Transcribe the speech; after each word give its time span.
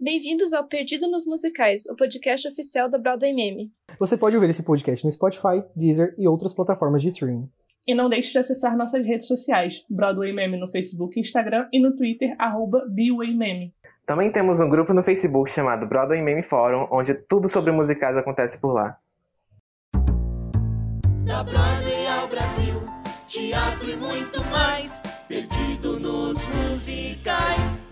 Bem-vindos 0.00 0.52
ao 0.52 0.64
Perdido 0.64 1.10
nos 1.10 1.26
Musicais, 1.26 1.84
o 1.86 1.96
podcast 1.96 2.46
oficial 2.46 2.88
da 2.88 2.98
Broadway 2.98 3.34
Meme. 3.34 3.72
Você 3.98 4.16
pode 4.16 4.36
ouvir 4.36 4.48
esse 4.48 4.62
podcast 4.62 5.04
no 5.04 5.10
Spotify, 5.10 5.60
Deezer 5.74 6.14
e 6.16 6.28
outras 6.28 6.54
plataformas 6.54 7.02
de 7.02 7.08
streaming. 7.08 7.50
E 7.84 7.96
não 7.96 8.08
deixe 8.08 8.30
de 8.30 8.38
acessar 8.38 8.76
nossas 8.76 9.04
redes 9.04 9.26
sociais, 9.26 9.84
Broadway 9.90 10.32
Meme 10.32 10.56
no 10.56 10.70
Facebook, 10.70 11.18
Instagram 11.18 11.66
e 11.72 11.82
no 11.82 11.96
Twitter, 11.96 12.36
arroba 12.38 12.86
Meme. 12.88 13.74
Também 14.06 14.30
temos 14.30 14.60
um 14.60 14.70
grupo 14.70 14.94
no 14.94 15.02
Facebook 15.02 15.50
chamado 15.50 15.84
Broadway 15.88 16.22
Meme 16.22 16.44
Forum, 16.44 16.86
onde 16.92 17.14
tudo 17.14 17.48
sobre 17.48 17.72
musicais 17.72 18.16
acontece 18.16 18.56
por 18.56 18.72
lá. 18.72 18.96
Da 21.26 21.42
Broadway 21.42 22.06
ao 22.20 22.28
Brasil, 22.28 22.74
teatro 23.26 23.90
e 23.90 23.96
muito 23.96 24.44
mais, 24.44 25.02
perdido 25.26 25.98
nos 25.98 26.38
musicais. 26.46 27.87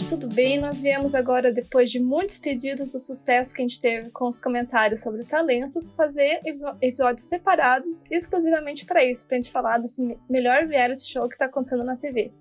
Gente, 0.00 0.08
tudo 0.08 0.26
bem? 0.26 0.58
Nós 0.58 0.80
viemos 0.80 1.14
agora, 1.14 1.52
depois 1.52 1.90
de 1.90 2.00
muitos 2.00 2.38
pedidos 2.38 2.88
do 2.88 2.98
sucesso 2.98 3.54
que 3.54 3.60
a 3.60 3.66
gente 3.66 3.80
teve 3.80 4.10
com 4.10 4.26
os 4.26 4.38
comentários 4.38 5.00
sobre 5.00 5.24
talentos, 5.24 5.90
fazer 5.90 6.40
episódios 6.80 7.26
separados 7.26 8.04
exclusivamente 8.10 8.86
para 8.86 9.04
isso, 9.04 9.26
pra 9.26 9.36
gente 9.36 9.50
falar 9.50 9.78
desse 9.78 10.18
melhor 10.28 10.64
reality 10.64 11.04
show 11.04 11.28
que 11.28 11.36
tá 11.36 11.46
acontecendo 11.46 11.84
na 11.84 11.96
TV. 11.96 12.32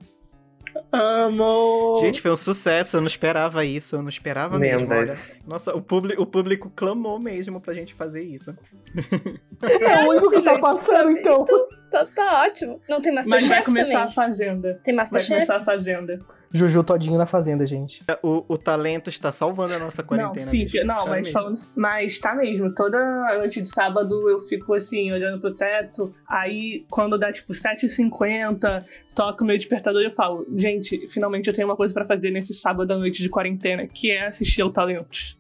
Amo! 0.92 1.98
Gente, 2.02 2.22
foi 2.22 2.32
um 2.32 2.38
sucesso, 2.38 2.98
eu 2.98 3.02
não 3.02 3.08
esperava 3.08 3.66
isso, 3.66 3.96
eu 3.96 4.02
não 4.02 4.10
esperava 4.10 4.58
mesmo. 4.58 4.94
Olha. 4.94 5.18
Nossa, 5.46 5.76
o, 5.76 5.82
público, 5.82 6.22
o 6.22 6.26
público 6.26 6.72
clamou 6.76 7.20
mesmo 7.20 7.60
pra 7.60 7.74
gente 7.74 7.94
fazer 7.94 8.24
isso. 8.24 8.56
É 9.62 10.06
o 10.06 10.12
único 10.12 10.30
que 10.30 10.42
tá 10.42 10.58
passando, 10.58 11.12
então. 11.12 11.44
Tá, 11.92 12.06
tá 12.06 12.44
ótimo. 12.44 12.80
Não 12.88 13.02
tem 13.02 13.14
Mas 13.14 13.26
Masterchef 13.28 13.50
vai 13.50 13.64
começar 13.64 13.92
também. 13.94 14.08
a 14.08 14.10
Fazenda. 14.12 14.82
Tem 14.84 14.94
Vai 14.96 15.04
Masterchef? 15.04 15.34
começar 15.34 15.56
a 15.58 15.62
Fazenda. 15.64 16.20
Juju 16.52 16.84
todinho 16.84 17.16
na 17.16 17.28
fazenda, 17.28 17.64
gente. 17.64 18.02
O, 18.24 18.44
o 18.48 18.58
talento 18.58 19.08
está 19.08 19.32
salvando 19.32 19.72
a 19.76 19.78
nossa 19.78 20.02
Não, 20.02 20.08
quarentena. 20.08 20.42
sim, 20.42 20.64
bicho. 20.66 20.84
não, 20.84 21.04
Tá 21.04 21.06
mas 21.06 21.18
mesmo. 21.28 21.32
falando. 21.34 21.56
Mas 21.76 22.18
tá 22.18 22.34
mesmo. 22.34 22.74
Toda 22.74 22.98
noite 23.38 23.62
de 23.62 23.68
sábado 23.68 24.28
eu 24.28 24.40
fico 24.40 24.74
assim, 24.74 25.12
olhando 25.12 25.40
pro 25.40 25.54
teto. 25.54 26.12
Aí, 26.28 26.86
quando 26.90 27.20
dá 27.20 27.32
tipo 27.32 27.54
7h50, 27.54 28.84
toca 29.14 29.44
o 29.44 29.48
meu 29.48 29.58
despertador 29.60 30.02
e 30.02 30.06
eu 30.06 30.12
falo: 30.12 30.44
gente, 30.56 31.08
finalmente 31.08 31.48
eu 31.48 31.54
tenho 31.54 31.68
uma 31.68 31.76
coisa 31.76 31.94
pra 31.94 32.04
fazer 32.04 32.32
nesse 32.32 32.52
sábado 32.56 32.92
à 32.94 32.98
noite 32.98 33.22
de 33.22 33.30
quarentena, 33.30 33.86
que 33.86 34.10
é 34.10 34.26
assistir 34.26 34.64
ao 34.64 34.72
Talentos. 34.72 35.38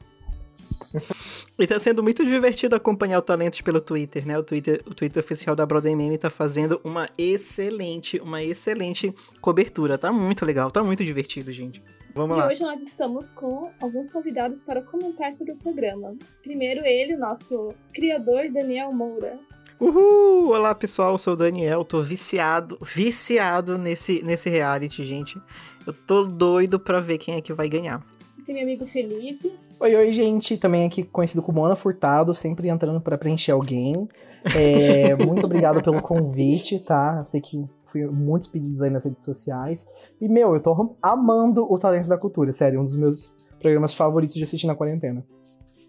E 1.60 1.68
tá 1.68 1.78
sendo 1.78 2.02
muito 2.02 2.24
divertido 2.24 2.74
acompanhar 2.74 3.20
o 3.20 3.22
Talentos 3.22 3.60
pelo 3.60 3.82
Twitter, 3.82 4.26
né? 4.26 4.40
O 4.40 4.44
Twitter, 4.44 4.82
o 4.86 4.96
Twitter 4.96 5.22
oficial 5.22 5.58
da 5.58 5.66
Broadway 5.66 5.94
Meme 5.94 6.18
tá 6.18 6.30
fazendo 6.30 6.80
uma 6.86 7.10
excelente, 7.18 8.18
uma 8.20 8.42
excelente 8.42 9.14
cobertura. 9.42 9.98
Tá 9.98 10.10
muito 10.10 10.46
legal, 10.46 10.72
tá 10.72 10.82
muito 10.82 11.04
divertido, 11.04 11.52
gente. 11.52 11.84
Vamos 12.16 12.38
E 12.38 12.40
lá. 12.40 12.48
hoje 12.48 12.62
nós 12.64 12.82
estamos 12.82 13.30
com 13.32 13.70
alguns 13.82 14.10
convidados 14.10 14.62
para 14.62 14.82
comentar 14.82 15.34
sobre 15.34 15.52
o 15.52 15.58
programa. 15.58 16.16
Primeiro 16.42 16.86
ele, 16.86 17.18
nosso 17.18 17.74
criador, 17.94 18.50
Daniel 18.50 18.94
Moura. 18.94 19.38
Uhul! 19.82 20.52
Olá, 20.52 20.74
pessoal, 20.74 21.12
eu 21.14 21.18
sou 21.18 21.34
o 21.34 21.38
Daniel, 21.38 21.84
tô 21.84 22.02
viciado, 22.02 22.78
viciado 22.82 23.78
nesse, 23.78 24.24
nesse 24.24 24.50
reality, 24.50 25.04
gente. 25.04 25.38
Eu 25.86 25.92
tô 25.94 26.24
doido 26.24 26.80
pra 26.80 27.02
ver 27.02 27.18
quem 27.18 27.36
é 27.36 27.42
que 27.42 27.54
vai 27.54 27.68
ganhar. 27.68 28.02
Tem 28.50 28.56
meu 28.56 28.64
amigo 28.64 28.84
Felipe. 28.84 29.54
Oi, 29.80 29.96
oi, 29.96 30.12
gente. 30.12 30.58
Também 30.58 30.84
aqui 30.84 31.04
conhecido 31.04 31.40
como 31.40 31.64
Ana 31.64 31.76
Furtado, 31.76 32.34
sempre 32.34 32.68
entrando 32.68 33.00
pra 33.00 33.16
preencher 33.16 33.52
alguém. 33.52 34.10
É, 34.58 35.14
muito 35.24 35.46
obrigado 35.46 35.84
pelo 35.84 36.02
convite, 36.02 36.80
tá? 36.80 37.18
Eu 37.20 37.26
sei 37.26 37.42
que 37.42 37.64
fui 37.86 38.08
muitos 38.08 38.48
pedidos 38.48 38.82
aí 38.82 38.90
nas 38.90 39.06
redes 39.06 39.22
sociais. 39.22 39.86
E, 40.20 40.28
meu, 40.28 40.56
eu 40.56 40.62
tô 40.64 40.96
amando 41.00 41.72
o 41.72 41.78
Talento 41.78 42.10
da 42.10 42.18
Cultura, 42.18 42.52
sério, 42.52 42.82
um 42.82 42.86
dos 42.86 42.98
meus 42.98 43.36
programas 43.60 43.94
favoritos 43.94 44.34
de 44.34 44.44
assistir 44.44 44.66
na 44.66 44.74
quarentena. 44.74 45.24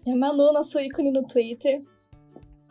E 0.05 0.11
a 0.11 0.15
Manu, 0.15 0.53
nosso 0.53 0.79
ícone 0.79 1.09
no 1.09 1.23
Twitter. 1.23 1.81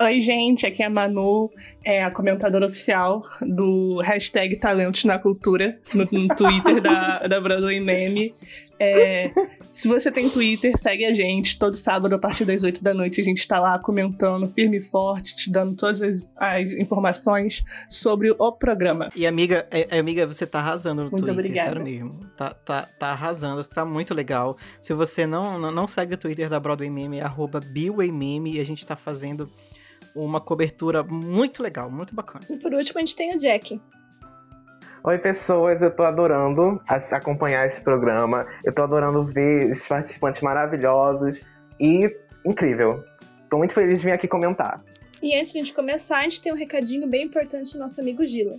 Oi, 0.03 0.19
gente, 0.19 0.65
aqui 0.65 0.83
é 0.83 0.87
a 0.87 0.91
Manu, 0.91 1.51
é 1.85 2.03
a 2.03 2.11
comentadora 2.11 2.65
oficial 2.65 3.23
do 3.43 3.99
hashtag 3.99 4.57
Talentos 4.57 5.05
na 5.05 5.19
Cultura, 5.19 5.79
no, 5.93 6.05
no 6.05 6.35
Twitter 6.35 6.81
da, 6.81 7.19
da 7.29 7.39
Broadway 7.39 7.81
Meme. 7.81 8.33
É, 8.79 9.31
se 9.71 9.87
você 9.87 10.11
tem 10.11 10.31
Twitter, 10.31 10.75
segue 10.79 11.05
a 11.05 11.13
gente. 11.13 11.59
Todo 11.59 11.75
sábado, 11.77 12.15
a 12.15 12.19
partir 12.19 12.47
das 12.47 12.63
8 12.63 12.83
da 12.83 12.95
noite, 12.95 13.21
a 13.21 13.25
gente 13.25 13.47
tá 13.47 13.61
lá 13.61 13.79
comentando 13.79 14.49
firme 14.49 14.79
e 14.79 14.81
forte, 14.81 15.37
te 15.37 15.53
dando 15.53 15.77
todas 15.77 16.01
as, 16.01 16.27
as 16.35 16.71
informações 16.73 17.63
sobre 17.87 18.31
o 18.31 18.53
programa. 18.53 19.11
E 19.15 19.27
amiga, 19.27 19.67
é- 19.71 19.87
é, 19.91 19.99
amiga, 19.99 20.27
você 20.27 20.47
tá 20.47 20.61
arrasando 20.61 21.05
no 21.05 21.11
Muito 21.11 21.27
Twitter, 21.27 21.35
obrigada. 21.35 21.69
sério 21.69 21.85
mesmo. 21.85 22.21
Tá, 22.39 22.55
tá, 22.55 22.89
tá 22.99 23.09
arrasando, 23.09 23.63
tá 23.65 23.85
muito 23.85 24.15
legal. 24.15 24.57
Se 24.81 24.95
você 24.95 25.27
não, 25.27 25.59
não, 25.59 25.71
não 25.71 25.87
segue 25.87 26.15
o 26.15 26.17
Twitter 26.17 26.49
da 26.49 26.59
Broadway 26.59 26.89
Meme, 26.89 27.19
é 27.19 27.23
arroba 27.23 27.61
BWayMeme, 27.61 28.55
e 28.55 28.61
a 28.61 28.65
gente 28.65 28.87
tá 28.87 28.97
fazendo 28.97 29.51
uma 30.15 30.41
cobertura 30.41 31.03
muito 31.03 31.63
legal, 31.63 31.91
muito 31.91 32.15
bacana. 32.15 32.45
E 32.51 32.57
por 32.57 32.73
último, 32.73 32.99
a 32.99 33.01
gente 33.01 33.17
tem 33.17 33.35
o 33.35 33.37
Jack. 33.37 33.81
Oi, 35.03 35.19
pessoas, 35.19 35.81
eu 35.81 35.91
tô 35.91 36.03
adorando 36.03 36.81
acompanhar 36.87 37.67
esse 37.67 37.81
programa. 37.81 38.47
Eu 38.65 38.73
tô 38.73 38.83
adorando 38.83 39.25
ver 39.25 39.71
esses 39.71 39.89
participantes 39.89 40.43
maravilhosos 40.43 41.41
e 41.79 42.15
incrível. 42.45 43.03
Tô 43.49 43.57
muito 43.57 43.73
feliz 43.73 44.01
de 44.01 44.07
vir 44.07 44.13
aqui 44.13 44.29
comentar. 44.29 44.85
E 45.23 45.37
antes 45.37 45.53
de 45.53 45.59
a 45.59 45.63
gente 45.63 45.75
começar, 45.75 46.19
a 46.19 46.23
gente 46.23 46.41
tem 46.41 46.53
um 46.53 46.57
recadinho 46.57 47.07
bem 47.07 47.25
importante 47.25 47.73
do 47.73 47.79
nosso 47.79 48.01
amigo 48.01 48.25
Gila. 48.27 48.59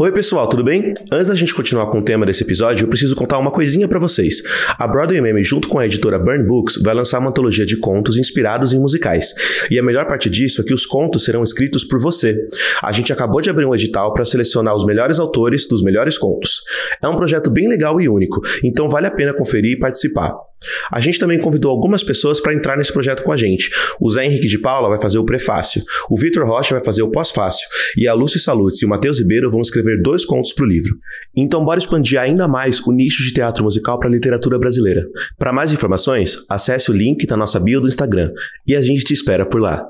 Oi, 0.00 0.12
pessoal, 0.12 0.48
tudo 0.48 0.62
bem? 0.62 0.94
Antes 1.10 1.26
da 1.26 1.34
gente 1.34 1.52
continuar 1.52 1.90
com 1.90 1.98
o 1.98 2.04
tema 2.04 2.24
desse 2.24 2.44
episódio, 2.44 2.84
eu 2.84 2.88
preciso 2.88 3.16
contar 3.16 3.36
uma 3.36 3.50
coisinha 3.50 3.88
pra 3.88 3.98
vocês. 3.98 4.44
A 4.78 4.86
Broadway 4.86 5.20
Meme, 5.20 5.42
junto 5.42 5.66
com 5.66 5.76
a 5.76 5.86
editora 5.86 6.20
Burn 6.20 6.46
Books, 6.46 6.80
vai 6.84 6.94
lançar 6.94 7.18
uma 7.18 7.30
antologia 7.30 7.66
de 7.66 7.76
contos 7.76 8.16
inspirados 8.16 8.72
em 8.72 8.78
musicais. 8.78 9.34
E 9.68 9.76
a 9.76 9.82
melhor 9.82 10.06
parte 10.06 10.30
disso 10.30 10.60
é 10.60 10.64
que 10.64 10.72
os 10.72 10.86
contos 10.86 11.24
serão 11.24 11.42
escritos 11.42 11.82
por 11.82 12.00
você. 12.00 12.38
A 12.80 12.92
gente 12.92 13.12
acabou 13.12 13.40
de 13.40 13.50
abrir 13.50 13.64
um 13.64 13.74
edital 13.74 14.14
para 14.14 14.24
selecionar 14.24 14.72
os 14.72 14.86
melhores 14.86 15.18
autores 15.18 15.66
dos 15.66 15.82
melhores 15.82 16.16
contos. 16.16 16.62
É 17.02 17.08
um 17.08 17.16
projeto 17.16 17.50
bem 17.50 17.66
legal 17.66 18.00
e 18.00 18.08
único, 18.08 18.40
então 18.62 18.88
vale 18.88 19.08
a 19.08 19.10
pena 19.10 19.34
conferir 19.34 19.72
e 19.72 19.80
participar. 19.80 20.47
A 20.90 21.00
gente 21.00 21.18
também 21.18 21.38
convidou 21.38 21.70
algumas 21.70 22.02
pessoas 22.02 22.40
para 22.40 22.54
entrar 22.54 22.76
nesse 22.76 22.92
projeto 22.92 23.22
com 23.22 23.32
a 23.32 23.36
gente. 23.36 23.70
O 24.00 24.10
Zé 24.10 24.24
Henrique 24.24 24.48
de 24.48 24.58
Paula 24.58 24.88
vai 24.88 25.00
fazer 25.00 25.18
o 25.18 25.24
prefácio, 25.24 25.82
o 26.10 26.18
Vitor 26.18 26.46
Rocha 26.46 26.74
vai 26.74 26.84
fazer 26.84 27.02
o 27.02 27.10
pós-fácio, 27.10 27.66
e 27.96 28.08
a 28.08 28.14
Lúcia 28.14 28.40
Salutes 28.40 28.82
e 28.82 28.86
o 28.86 28.88
Matheus 28.88 29.20
Ribeiro 29.20 29.50
vão 29.50 29.60
escrever 29.60 30.00
dois 30.02 30.24
contos 30.24 30.52
para 30.52 30.64
o 30.64 30.68
livro. 30.68 30.94
Então 31.36 31.64
bora 31.64 31.78
expandir 31.78 32.20
ainda 32.20 32.48
mais 32.48 32.80
o 32.80 32.92
nicho 32.92 33.22
de 33.22 33.32
teatro 33.32 33.62
musical 33.62 33.98
para 33.98 34.08
a 34.08 34.12
literatura 34.12 34.58
brasileira. 34.58 35.02
Para 35.38 35.52
mais 35.52 35.72
informações, 35.72 36.36
acesse 36.48 36.90
o 36.90 36.94
link 36.94 37.28
na 37.28 37.36
nossa 37.36 37.60
bio 37.60 37.80
do 37.80 37.88
Instagram, 37.88 38.32
e 38.66 38.74
a 38.74 38.80
gente 38.80 39.04
te 39.04 39.12
espera 39.12 39.46
por 39.46 39.60
lá. 39.60 39.88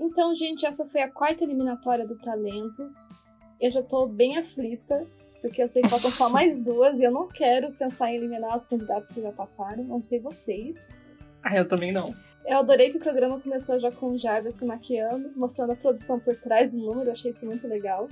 Então, 0.00 0.34
gente, 0.34 0.66
essa 0.66 0.84
foi 0.84 1.00
a 1.00 1.10
quarta 1.10 1.42
eliminatória 1.42 2.06
do 2.06 2.18
Talentos. 2.18 2.92
Eu 3.58 3.70
já 3.70 3.82
tô 3.82 4.06
bem 4.06 4.36
aflita, 4.36 5.06
porque 5.42 5.60
eu 5.60 5.68
sei 5.68 5.82
que 5.82 5.88
faltam 5.88 6.10
só 6.10 6.30
mais 6.30 6.62
duas 6.62 7.00
e 7.00 7.02
eu 7.02 7.10
não 7.10 7.26
quero 7.26 7.72
pensar 7.72 8.10
em 8.10 8.16
eliminar 8.16 8.54
os 8.54 8.64
candidatos 8.64 9.10
que 9.10 9.20
já 9.20 9.32
passaram, 9.32 9.82
não 9.82 10.00
sei 10.00 10.20
vocês. 10.20 10.88
Ah, 11.42 11.56
eu 11.56 11.66
também 11.66 11.90
não. 11.90 12.14
Eu 12.46 12.58
adorei 12.58 12.90
que 12.90 12.96
o 12.96 13.00
programa 13.00 13.40
começou 13.40 13.78
já 13.78 13.90
com 13.90 14.12
o 14.12 14.18
Jarvis 14.18 14.54
se 14.54 14.64
maquiando, 14.64 15.32
mostrando 15.34 15.72
a 15.72 15.76
produção 15.76 16.20
por 16.20 16.36
trás 16.36 16.72
do 16.72 16.78
número, 16.78 17.08
eu 17.08 17.12
achei 17.12 17.30
isso 17.30 17.44
muito 17.44 17.66
legal. 17.66 18.08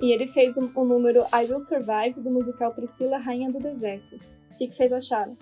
E 0.00 0.12
ele 0.12 0.26
fez 0.26 0.56
o, 0.58 0.70
o 0.74 0.84
número 0.84 1.22
I 1.32 1.46
Will 1.46 1.58
Survive 1.58 2.20
do 2.20 2.30
musical 2.30 2.72
Priscila, 2.74 3.16
Rainha 3.16 3.50
do 3.50 3.58
Deserto. 3.58 4.16
O 4.16 4.58
que, 4.58 4.66
que 4.66 4.74
vocês 4.74 4.92
acharam? 4.92 5.36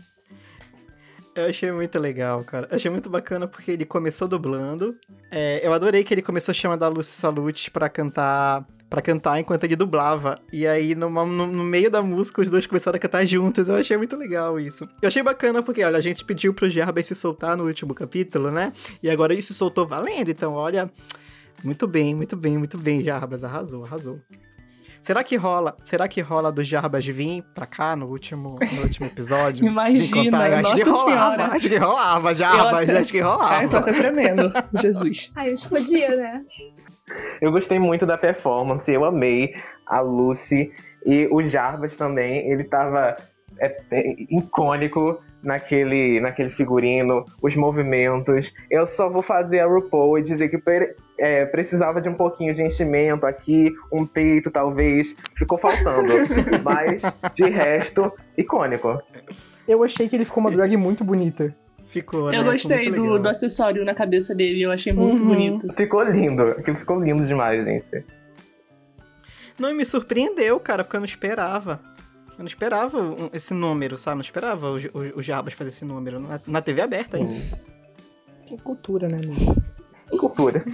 Eu 1.34 1.46
achei 1.46 1.70
muito 1.70 1.98
legal, 1.98 2.42
cara. 2.44 2.68
Eu 2.70 2.76
achei 2.76 2.90
muito 2.90 3.10
bacana 3.10 3.46
porque 3.46 3.72
ele 3.72 3.84
começou 3.84 4.28
dublando. 4.28 4.96
É, 5.30 5.66
eu 5.66 5.72
adorei 5.72 6.04
que 6.04 6.14
ele 6.14 6.22
começou 6.22 6.54
chamando 6.54 6.84
a 6.84 6.88
Lucy 6.88 7.12
Salute 7.12 7.70
pra 7.70 7.88
cantar 7.88 8.66
para 8.90 9.00
cantar 9.00 9.38
enquanto 9.38 9.62
ele 9.64 9.76
dublava. 9.76 10.36
E 10.52 10.66
aí, 10.66 10.94
numa- 10.96 11.24
no, 11.24 11.46
no 11.46 11.62
meio 11.64 11.88
da 11.88 12.02
música, 12.02 12.42
os 12.42 12.50
dois 12.50 12.66
começaram 12.66 12.96
a 12.96 12.98
cantar 12.98 13.24
juntos. 13.24 13.68
Eu 13.68 13.76
achei 13.76 13.96
muito 13.96 14.16
legal 14.16 14.58
isso. 14.58 14.84
Eu 15.00 15.06
achei 15.06 15.22
bacana 15.22 15.62
porque, 15.62 15.82
olha, 15.84 15.96
a 15.96 16.00
gente 16.00 16.24
pediu 16.24 16.52
pro 16.52 16.68
Jarbas 16.68 17.06
se 17.06 17.14
soltar 17.14 17.56
no 17.56 17.64
último 17.66 17.94
capítulo, 17.94 18.50
né? 18.50 18.72
E 19.00 19.08
agora 19.08 19.32
ele 19.32 19.42
se 19.42 19.54
soltou 19.54 19.86
valendo. 19.86 20.28
Então, 20.28 20.54
olha, 20.54 20.90
muito 21.62 21.86
bem, 21.86 22.14
muito 22.16 22.36
bem, 22.36 22.58
muito 22.58 22.76
bem, 22.76 23.00
Jarbas. 23.04 23.44
Arrasou, 23.44 23.84
arrasou. 23.84 24.18
Será 25.02 25.24
que 25.24 25.34
rola? 25.34 25.76
Será 25.82 26.06
que 26.08 26.20
rola 26.20 26.52
do 26.52 26.62
Jarbas 26.62 27.06
vir 27.06 27.42
pra 27.54 27.64
cá 27.64 27.96
no 27.96 28.06
último, 28.06 28.58
no 28.72 28.82
último 28.82 29.06
episódio? 29.06 29.64
Imagina, 29.64 30.38
acho 30.44 30.62
nossa 30.62 30.76
que 30.76 30.82
rolava, 30.90 31.04
senhora. 31.36 31.54
acho 31.56 31.68
que 31.70 31.76
rolava, 31.78 32.34
Jarbas, 32.34 32.88
até- 32.90 32.98
acho 32.98 33.12
que 33.12 33.20
Ai, 33.20 33.24
tô 33.24 33.30
rolava. 33.38 33.78
até 33.78 33.92
tremendo. 33.94 34.52
Jesus. 34.78 35.30
Ai, 35.34 35.46
a 35.52 35.54
gente 35.54 35.68
podia, 35.70 36.16
né? 36.16 36.44
Eu 37.40 37.50
gostei 37.50 37.78
muito 37.78 38.04
da 38.04 38.18
performance, 38.18 38.92
eu 38.92 39.04
amei 39.04 39.54
a 39.86 40.00
Lucy 40.00 40.72
e 41.06 41.26
o 41.30 41.42
Jarbas 41.42 41.96
também, 41.96 42.50
ele 42.50 42.64
tava 42.64 43.16
é, 43.58 43.76
é, 43.90 44.14
icônico 44.30 45.18
naquele, 45.42 46.20
naquele 46.20 46.50
figurino, 46.50 47.24
os 47.42 47.56
movimentos. 47.56 48.52
Eu 48.70 48.86
só 48.86 49.08
vou 49.08 49.22
fazer 49.22 49.60
a 49.60 49.66
RuPaul 49.66 50.18
e 50.18 50.22
dizer 50.22 50.48
que 50.48 50.62
é, 51.18 51.46
precisava 51.46 52.00
de 52.00 52.08
um 52.08 52.14
pouquinho 52.14 52.54
de 52.54 52.62
enchimento 52.62 53.26
aqui, 53.26 53.72
um 53.92 54.06
peito 54.06 54.50
talvez, 54.50 55.14
ficou 55.36 55.58
faltando. 55.58 56.12
Mas, 56.62 57.02
de 57.34 57.48
resto, 57.48 58.12
icônico. 58.36 59.02
Eu 59.66 59.82
achei 59.82 60.08
que 60.08 60.16
ele 60.16 60.24
ficou 60.24 60.42
uma 60.42 60.50
drag 60.50 60.76
muito 60.76 61.04
bonita. 61.04 61.54
Ficou, 61.90 62.30
né? 62.30 62.38
Eu 62.38 62.44
gostei 62.44 62.90
do, 62.90 63.18
do 63.18 63.28
acessório 63.28 63.84
na 63.84 63.92
cabeça 63.94 64.34
dele, 64.34 64.62
eu 64.62 64.70
achei 64.70 64.92
muito 64.92 65.20
Uhum. 65.22 65.28
bonito. 65.28 65.72
Ficou 65.74 66.02
lindo, 66.04 66.42
aquilo 66.42 66.76
ficou 66.78 67.02
lindo 67.02 67.26
demais, 67.26 67.64
gente. 67.64 68.04
Não, 69.58 69.70
e 69.70 69.74
me 69.74 69.84
surpreendeu, 69.84 70.58
cara, 70.60 70.84
porque 70.84 70.96
eu 70.96 71.00
não 71.00 71.04
esperava. 71.04 71.80
Eu 72.30 72.38
não 72.38 72.46
esperava 72.46 72.98
esse 73.32 73.52
número, 73.52 73.96
sabe? 73.98 74.14
Não 74.16 74.22
esperava 74.22 74.70
o, 74.70 74.76
o, 74.76 75.18
o 75.18 75.22
Jarbas 75.22 75.52
fazer 75.52 75.70
esse 75.70 75.84
número. 75.84 76.18
Na, 76.20 76.40
na 76.46 76.62
TV 76.62 76.80
aberta 76.80 77.16
ainda. 77.18 77.32
Que 78.46 78.56
cultura, 78.56 79.06
né, 79.10 79.18
amigo? 79.22 79.54
Cultura. 80.18 80.64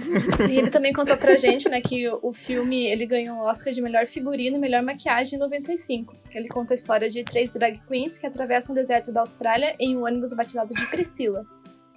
E 0.49 0.57
ele 0.57 0.69
também 0.69 0.91
contou 0.91 1.15
pra 1.15 1.37
gente, 1.37 1.69
né, 1.69 1.79
que 1.79 2.09
o, 2.09 2.33
filme 2.33 2.85
ele 2.85 3.05
ganhou 3.05 3.37
o 3.37 3.41
Oscar 3.41 3.71
de 3.71 3.81
melhor 3.81 4.05
figurino 4.05 4.57
e 4.57 4.59
melhor 4.59 4.81
maquiagem 4.81 5.35
em 5.35 5.39
95. 5.39 6.15
Que 6.29 6.37
ele 6.37 6.47
conta 6.47 6.73
a 6.73 6.75
história 6.75 7.09
de 7.09 7.23
três 7.23 7.53
drag 7.53 7.79
queens 7.87 8.17
que 8.17 8.25
atravessam 8.25 8.73
o 8.73 8.75
deserto 8.75 9.11
da 9.11 9.21
Austrália 9.21 9.75
em 9.79 9.95
um 9.95 10.05
ônibus 10.05 10.33
batizado 10.33 10.73
de 10.73 10.85
Priscila. 10.87 11.45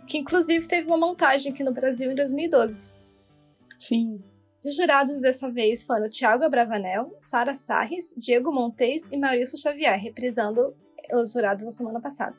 Que 0.06 0.18
inclusive 0.18 0.66
teve 0.68 0.86
uma 0.86 0.98
montagem 0.98 1.52
aqui 1.52 1.64
no 1.64 1.72
Brasil 1.72 2.10
em 2.10 2.14
2012. 2.14 2.92
Sim. 3.78 4.18
E 4.62 4.68
Os 4.68 4.76
jurados 4.76 5.22
dessa 5.22 5.50
vez 5.50 5.82
foram 5.84 6.08
Thiago 6.08 6.44
Abravanel, 6.44 7.16
Sara 7.18 7.54
Sarris, 7.54 8.14
Diego 8.16 8.52
Montes 8.52 9.08
e 9.10 9.16
Maurício 9.16 9.58
Xavier, 9.58 9.98
reprisando 9.98 10.74
os 11.12 11.32
jurados 11.32 11.64
da 11.64 11.70
semana 11.70 12.00
passada. 12.00 12.36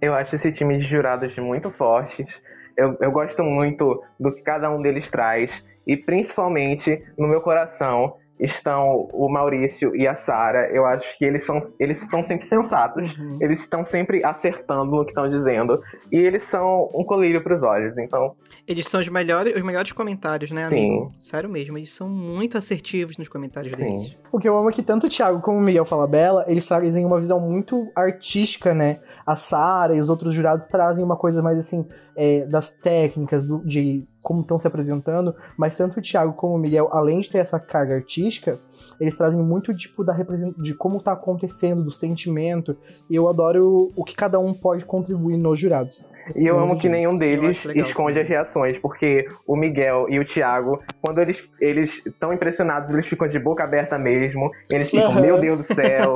Eu 0.00 0.14
acho 0.14 0.34
esse 0.34 0.50
time 0.50 0.78
de 0.78 0.84
jurados 0.84 1.36
muito 1.36 1.70
fortes. 1.70 2.40
Eu, 2.76 2.96
eu 3.00 3.10
gosto 3.10 3.42
muito 3.42 4.02
do 4.18 4.30
que 4.30 4.42
cada 4.42 4.70
um 4.70 4.80
deles 4.80 5.10
traz. 5.10 5.64
E 5.86 5.96
principalmente, 5.96 7.02
no 7.18 7.26
meu 7.26 7.40
coração, 7.40 8.16
estão 8.38 9.08
o 9.12 9.28
Maurício 9.28 9.94
e 9.94 10.06
a 10.06 10.14
Sara. 10.14 10.68
Eu 10.72 10.84
acho 10.84 11.16
que 11.16 11.24
eles 11.24 11.44
são 11.44 11.60
eles 11.78 12.02
estão 12.02 12.22
sempre 12.24 12.48
sensatos. 12.48 13.16
Uhum. 13.16 13.38
Eles 13.40 13.60
estão 13.60 13.84
sempre 13.84 14.24
acertando 14.24 14.96
no 14.96 15.04
que 15.04 15.10
estão 15.10 15.30
dizendo. 15.30 15.80
E 16.10 16.16
eles 16.16 16.42
são 16.42 16.88
um 16.94 17.04
colírio 17.04 17.42
para 17.42 17.56
os 17.56 17.62
olhos. 17.62 17.96
Então, 17.98 18.34
Eles 18.66 18.88
são 18.88 19.00
os 19.00 19.08
melhores, 19.08 19.54
os 19.54 19.62
melhores 19.62 19.92
comentários, 19.92 20.50
né, 20.50 20.64
amigo? 20.64 21.12
Sério 21.20 21.48
mesmo, 21.48 21.78
eles 21.78 21.92
são 21.92 22.08
muito 22.08 22.58
assertivos 22.58 23.16
nos 23.16 23.28
comentários 23.28 23.74
Sim. 23.74 23.82
deles. 23.82 24.16
O 24.30 24.38
que 24.38 24.48
eu 24.48 24.56
amo 24.56 24.70
é 24.70 24.72
que 24.72 24.82
tanto 24.82 25.06
o 25.06 25.10
Thiago 25.10 25.40
como 25.40 25.58
o 25.58 25.60
Miguel 25.60 25.84
Falabella, 25.84 26.44
eles 26.48 26.66
trazem 26.66 27.04
uma 27.04 27.20
visão 27.20 27.40
muito 27.40 27.90
artística, 27.94 28.74
né? 28.74 29.00
A 29.26 29.36
Sara 29.36 29.94
e 29.94 30.00
os 30.00 30.08
outros 30.08 30.34
jurados 30.34 30.66
trazem 30.66 31.04
uma 31.04 31.16
coisa 31.16 31.42
mais 31.42 31.58
assim, 31.58 31.86
é, 32.16 32.44
das 32.46 32.70
técnicas, 32.70 33.46
do- 33.46 33.64
de 33.64 34.04
como 34.22 34.42
estão 34.42 34.58
se 34.58 34.66
apresentando, 34.68 35.34
mas 35.56 35.76
tanto 35.76 35.98
o 35.98 36.02
Thiago 36.02 36.32
como 36.34 36.54
o 36.54 36.58
Miguel, 36.58 36.88
além 36.92 37.20
de 37.20 37.30
ter 37.30 37.38
essa 37.38 37.58
carga 37.58 37.94
artística, 37.96 38.58
eles 39.00 39.16
trazem 39.16 39.40
muito 39.40 39.74
tipo 39.76 40.04
da 40.04 40.12
de 40.58 40.74
como 40.74 41.00
tá 41.02 41.12
acontecendo, 41.12 41.82
do 41.82 41.90
sentimento, 41.90 42.76
e 43.10 43.16
eu 43.16 43.28
adoro 43.28 43.90
o 43.96 44.04
que 44.04 44.14
cada 44.14 44.38
um 44.38 44.52
pode 44.54 44.84
contribuir 44.84 45.36
nos 45.36 45.58
jurados. 45.58 46.04
E 46.36 46.46
eu 46.46 46.56
amo 46.56 46.78
que 46.78 46.88
nenhum 46.88 47.18
deles 47.18 47.64
esconde 47.74 48.20
as 48.20 48.28
reações, 48.28 48.78
porque 48.78 49.26
o 49.44 49.56
Miguel 49.56 50.06
e 50.08 50.20
o 50.20 50.24
Thiago, 50.24 50.78
quando 51.00 51.18
eles 51.18 51.50
eles 51.60 52.00
estão 52.06 52.32
impressionados, 52.32 52.94
eles 52.94 53.08
ficam 53.08 53.26
de 53.26 53.40
boca 53.40 53.64
aberta 53.64 53.98
mesmo. 53.98 54.48
Eles 54.70 54.88
ficam, 54.88 55.10
Aham. 55.10 55.20
meu 55.22 55.40
Deus 55.40 55.58
do 55.66 55.74
céu. 55.74 56.14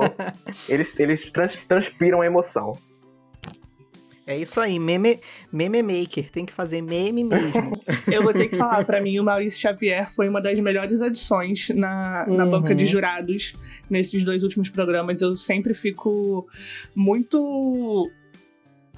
eles 0.69 0.99
eles 1.01 1.33
trans- 1.33 1.57
transpiram 1.67 2.21
a 2.21 2.27
emoção. 2.27 2.75
É 4.29 4.37
isso 4.37 4.61
aí, 4.61 4.77
meme, 4.77 5.21
meme 5.53 5.83
maker, 5.83 6.29
tem 6.33 6.45
que 6.45 6.53
fazer 6.53 6.83
meme 6.83 7.23
mesmo. 7.23 7.73
Eu 8.13 8.23
vou 8.23 8.33
ter 8.33 8.49
que 8.49 8.57
falar, 8.57 8.85
pra 8.85 9.01
mim, 9.01 9.19
o 9.21 9.25
Maurício 9.25 9.61
Xavier 9.61 10.11
foi 10.11 10.29
uma 10.29 10.41
das 10.41 10.59
melhores 10.59 11.01
adições 11.01 11.69
na, 11.69 12.27
na 12.27 12.45
Uhum. 12.45 12.51
banca 12.51 12.75
de 12.75 12.85
jurados 12.87 13.53
nesses 13.89 14.25
dois 14.25 14.43
últimos 14.43 14.69
programas. 14.69 15.23
Eu 15.23 15.37
sempre 15.37 15.75
fico 15.75 16.45
muito. 16.95 18.11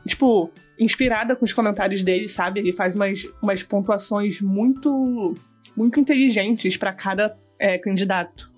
Tipo, 0.07 0.51
inspirada 0.79 1.37
com 1.37 1.45
os 1.45 1.53
comentários 1.53 2.01
dele, 2.03 2.27
sabe? 2.27 2.61
Ele 2.61 2.73
faz 2.73 2.95
umas, 2.95 3.27
umas 3.43 3.63
pontuações 3.63 4.41
muito, 4.41 5.35
muito 5.77 6.01
inteligentes 6.01 6.79
pra 6.79 6.95
cada 6.95 7.37
é, 7.59 7.77
candidato. 7.77 8.51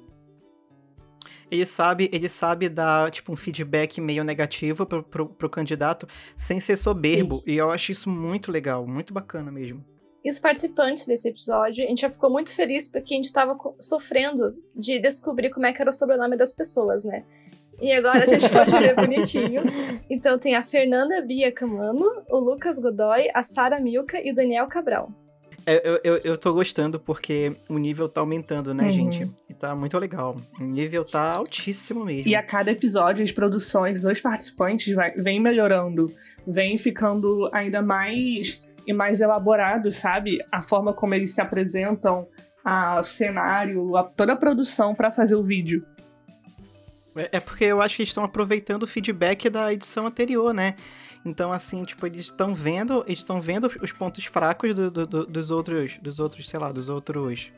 Ele 1.51 1.67
sabe, 1.67 2.09
ele 2.13 2.29
sabe 2.29 2.69
dar, 2.69 3.11
tipo, 3.11 3.33
um 3.33 3.37
feedback 3.37 4.01
meio 4.01 4.23
negativo 4.23 4.87
pro, 4.87 5.03
pro, 5.03 5.29
pro 5.29 5.51
candidato 5.51 6.07
sem 6.37 6.61
ser 6.61 6.77
soberbo. 6.77 7.43
E 7.47 7.57
eu 7.57 7.71
acho 7.71 7.93
isso 7.93 8.09
muito 8.09 8.53
legal, 8.53 8.87
muito 8.87 9.13
bacana 9.13 9.51
mesmo. 9.51 9.85
E 10.23 10.29
os 10.29 10.39
participantes 10.39 11.07
desse 11.07 11.29
episódio, 11.29 11.85
a 11.85 11.89
gente 11.89 12.03
já 12.03 12.11
ficou 12.11 12.31
muito 12.31 12.55
feliz 12.55 12.87
porque 12.87 13.15
a 13.15 13.17
gente 13.17 13.33
tava 13.33 13.57
sofrendo 13.79 14.55
de 14.77 15.01
descobrir 15.01 15.51
como 15.51 15.67
é 15.67 15.73
que 15.73 15.81
era 15.81 15.91
o 15.91 15.95
sobrenome 15.95 16.37
das 16.37 16.53
pessoas, 16.53 17.05
né? 17.05 17.25
E 17.81 17.91
agora 17.93 18.23
a 18.23 18.27
gente 18.27 18.47
pode 18.51 18.71
ver 18.79 18.95
bonitinho. 18.95 19.63
Então 20.11 20.39
tem 20.39 20.55
a 20.55 20.63
Fernanda 20.63 21.23
Bia 21.23 21.51
Camano, 21.51 22.05
o 22.29 22.39
Lucas 22.39 22.79
Godoy, 22.79 23.31
a 23.35 23.43
Sara 23.43 23.81
Milka 23.81 24.21
e 24.21 24.31
o 24.31 24.35
Daniel 24.35 24.67
Cabral. 24.67 25.11
É, 25.67 25.89
Eu, 25.89 26.01
eu, 26.03 26.17
eu 26.25 26.39
tô 26.39 26.53
gostando 26.53 26.99
porque 26.99 27.55
o 27.69 27.79
nível 27.79 28.09
tá 28.09 28.21
aumentando, 28.21 28.73
né, 28.75 28.85
Uhum. 28.85 28.91
gente? 28.93 29.31
E 29.49 29.55
tá 29.55 29.75
muito 29.75 29.97
legal. 29.99 30.37
O 30.59 30.65
nível 30.65 31.05
tá 31.05 31.33
altíssimo 31.35 32.05
mesmo. 32.05 32.29
E 32.29 32.35
a 32.35 32.43
cada 32.43 32.71
episódio, 32.71 33.23
as 33.23 33.31
produções 33.33 34.01
dos 34.01 34.21
participantes 34.21 34.95
vai, 34.95 35.11
vem 35.13 35.41
melhorando, 35.41 36.11
vem 36.47 36.77
ficando 36.79 37.49
ainda 37.53 37.83
mais 37.83 38.63
e 38.87 38.93
mais 38.93 39.21
elaborado, 39.21 39.91
sabe? 39.91 40.39
A 40.51 40.63
forma 40.63 40.93
como 40.93 41.15
eles 41.15 41.35
se 41.35 41.41
apresentam, 41.41 42.27
a, 42.65 42.99
o 43.01 43.05
cenário, 43.05 43.97
a- 43.97 44.05
toda 44.05 44.33
a 44.33 44.37
produção 44.37 44.95
pra 44.95 45.11
fazer 45.11 45.35
o 45.35 45.43
vídeo. 45.43 45.85
É 47.17 47.29
é 47.37 47.41
porque 47.41 47.65
eu 47.65 47.81
acho 47.83 47.97
que 47.97 48.03
eles 48.03 48.11
estão 48.11 48.25
aproveitando 48.25 48.85
o 48.85 48.87
feedback 48.87 49.51
da 49.51 49.73
edição 49.73 50.07
anterior, 50.07 50.55
né? 50.55 50.77
Então, 51.25 51.53
assim, 51.53 51.85
tipo, 51.85 52.07
eles 52.07 52.21
estão 52.27 52.55
vendo, 52.55 53.05
estão 53.07 53.41
vendo 53.41 53.71
os 53.83 53.93
pontos 53.93 54.25
fracos 54.25 54.75
do- 54.75 54.91
do- 54.91 55.07
do- 55.07 55.27
dos 55.27 55.51
outros, 55.51 55.99
dos 55.99 56.19
outros, 56.19 56.49
sei 56.49 56.59
lá, 56.59 56.73
dos 56.73 56.89
outros 56.89 57.53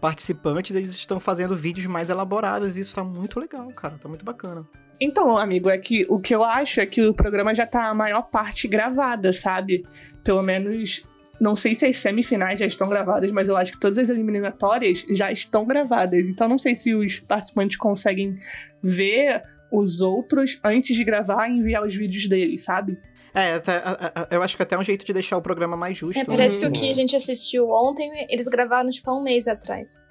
participantes, 0.00 0.76
eles 0.76 0.92
estão 0.94 1.18
fazendo 1.18 1.56
vídeos 1.56 1.86
mais 1.86 2.10
elaborados 2.10 2.76
e 2.76 2.80
isso 2.80 2.94
tá 2.94 3.02
muito 3.02 3.40
legal, 3.40 3.66
cara, 3.72 3.98
tá 4.00 4.08
muito 4.08 4.24
bacana. 4.24 4.64
Então, 5.00 5.36
amigo, 5.36 5.68
é 5.68 5.76
que 5.78 6.06
o 6.08 6.18
que 6.20 6.34
eu 6.34 6.44
acho 6.44 6.80
é 6.80 6.86
que 6.86 7.02
o 7.02 7.12
programa 7.12 7.54
já 7.54 7.66
tá 7.66 7.88
a 7.88 7.94
maior 7.94 8.22
parte 8.22 8.66
gravada, 8.68 9.32
sabe? 9.32 9.84
Pelo 10.22 10.42
menos. 10.42 11.02
Não 11.40 11.54
sei 11.54 11.74
se 11.74 11.84
as 11.86 11.98
semifinais 11.98 12.58
já 12.58 12.66
estão 12.66 12.88
gravadas, 12.88 13.30
mas 13.30 13.48
eu 13.48 13.56
acho 13.56 13.72
que 13.72 13.78
todas 13.80 13.98
as 13.98 14.08
eliminatórias 14.08 15.04
já 15.10 15.30
estão 15.30 15.66
gravadas. 15.66 16.28
Então 16.28 16.48
não 16.48 16.56
sei 16.58 16.74
se 16.74 16.94
os 16.94 17.20
participantes 17.20 17.76
conseguem 17.76 18.38
ver 18.82 19.42
os 19.70 20.00
outros 20.00 20.58
antes 20.64 20.96
de 20.96 21.04
gravar 21.04 21.48
e 21.48 21.58
enviar 21.58 21.84
os 21.84 21.94
vídeos 21.94 22.26
deles, 22.28 22.62
sabe? 22.64 22.98
É, 23.34 23.54
até- 23.54 23.82
eu 24.30 24.40
acho 24.42 24.56
que 24.56 24.62
até 24.62 24.76
é 24.76 24.78
um 24.78 24.82
jeito 24.84 25.04
de 25.04 25.12
deixar 25.12 25.36
o 25.36 25.42
programa 25.42 25.76
mais 25.76 25.98
justo. 25.98 26.16
É, 26.18 26.22
né? 26.22 26.26
parece 26.26 26.58
que 26.58 26.64
o 26.64 26.68
Uhum. 26.68 26.72
que 26.74 26.90
a 26.90 26.94
gente 26.94 27.14
assistiu 27.14 27.68
ontem, 27.68 28.10
eles 28.30 28.48
gravaram 28.48 28.88
tipo 28.88 29.10
há 29.10 29.18
um 29.18 29.22
mês 29.22 29.46
atrás. 29.46 30.06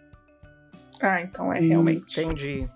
Ah, 1.02 1.22
então 1.22 1.52
é 1.52 1.60
E 1.62 1.68
realmente. 1.70 2.22
Entendi. 2.22 2.60
Outra 2.62 2.72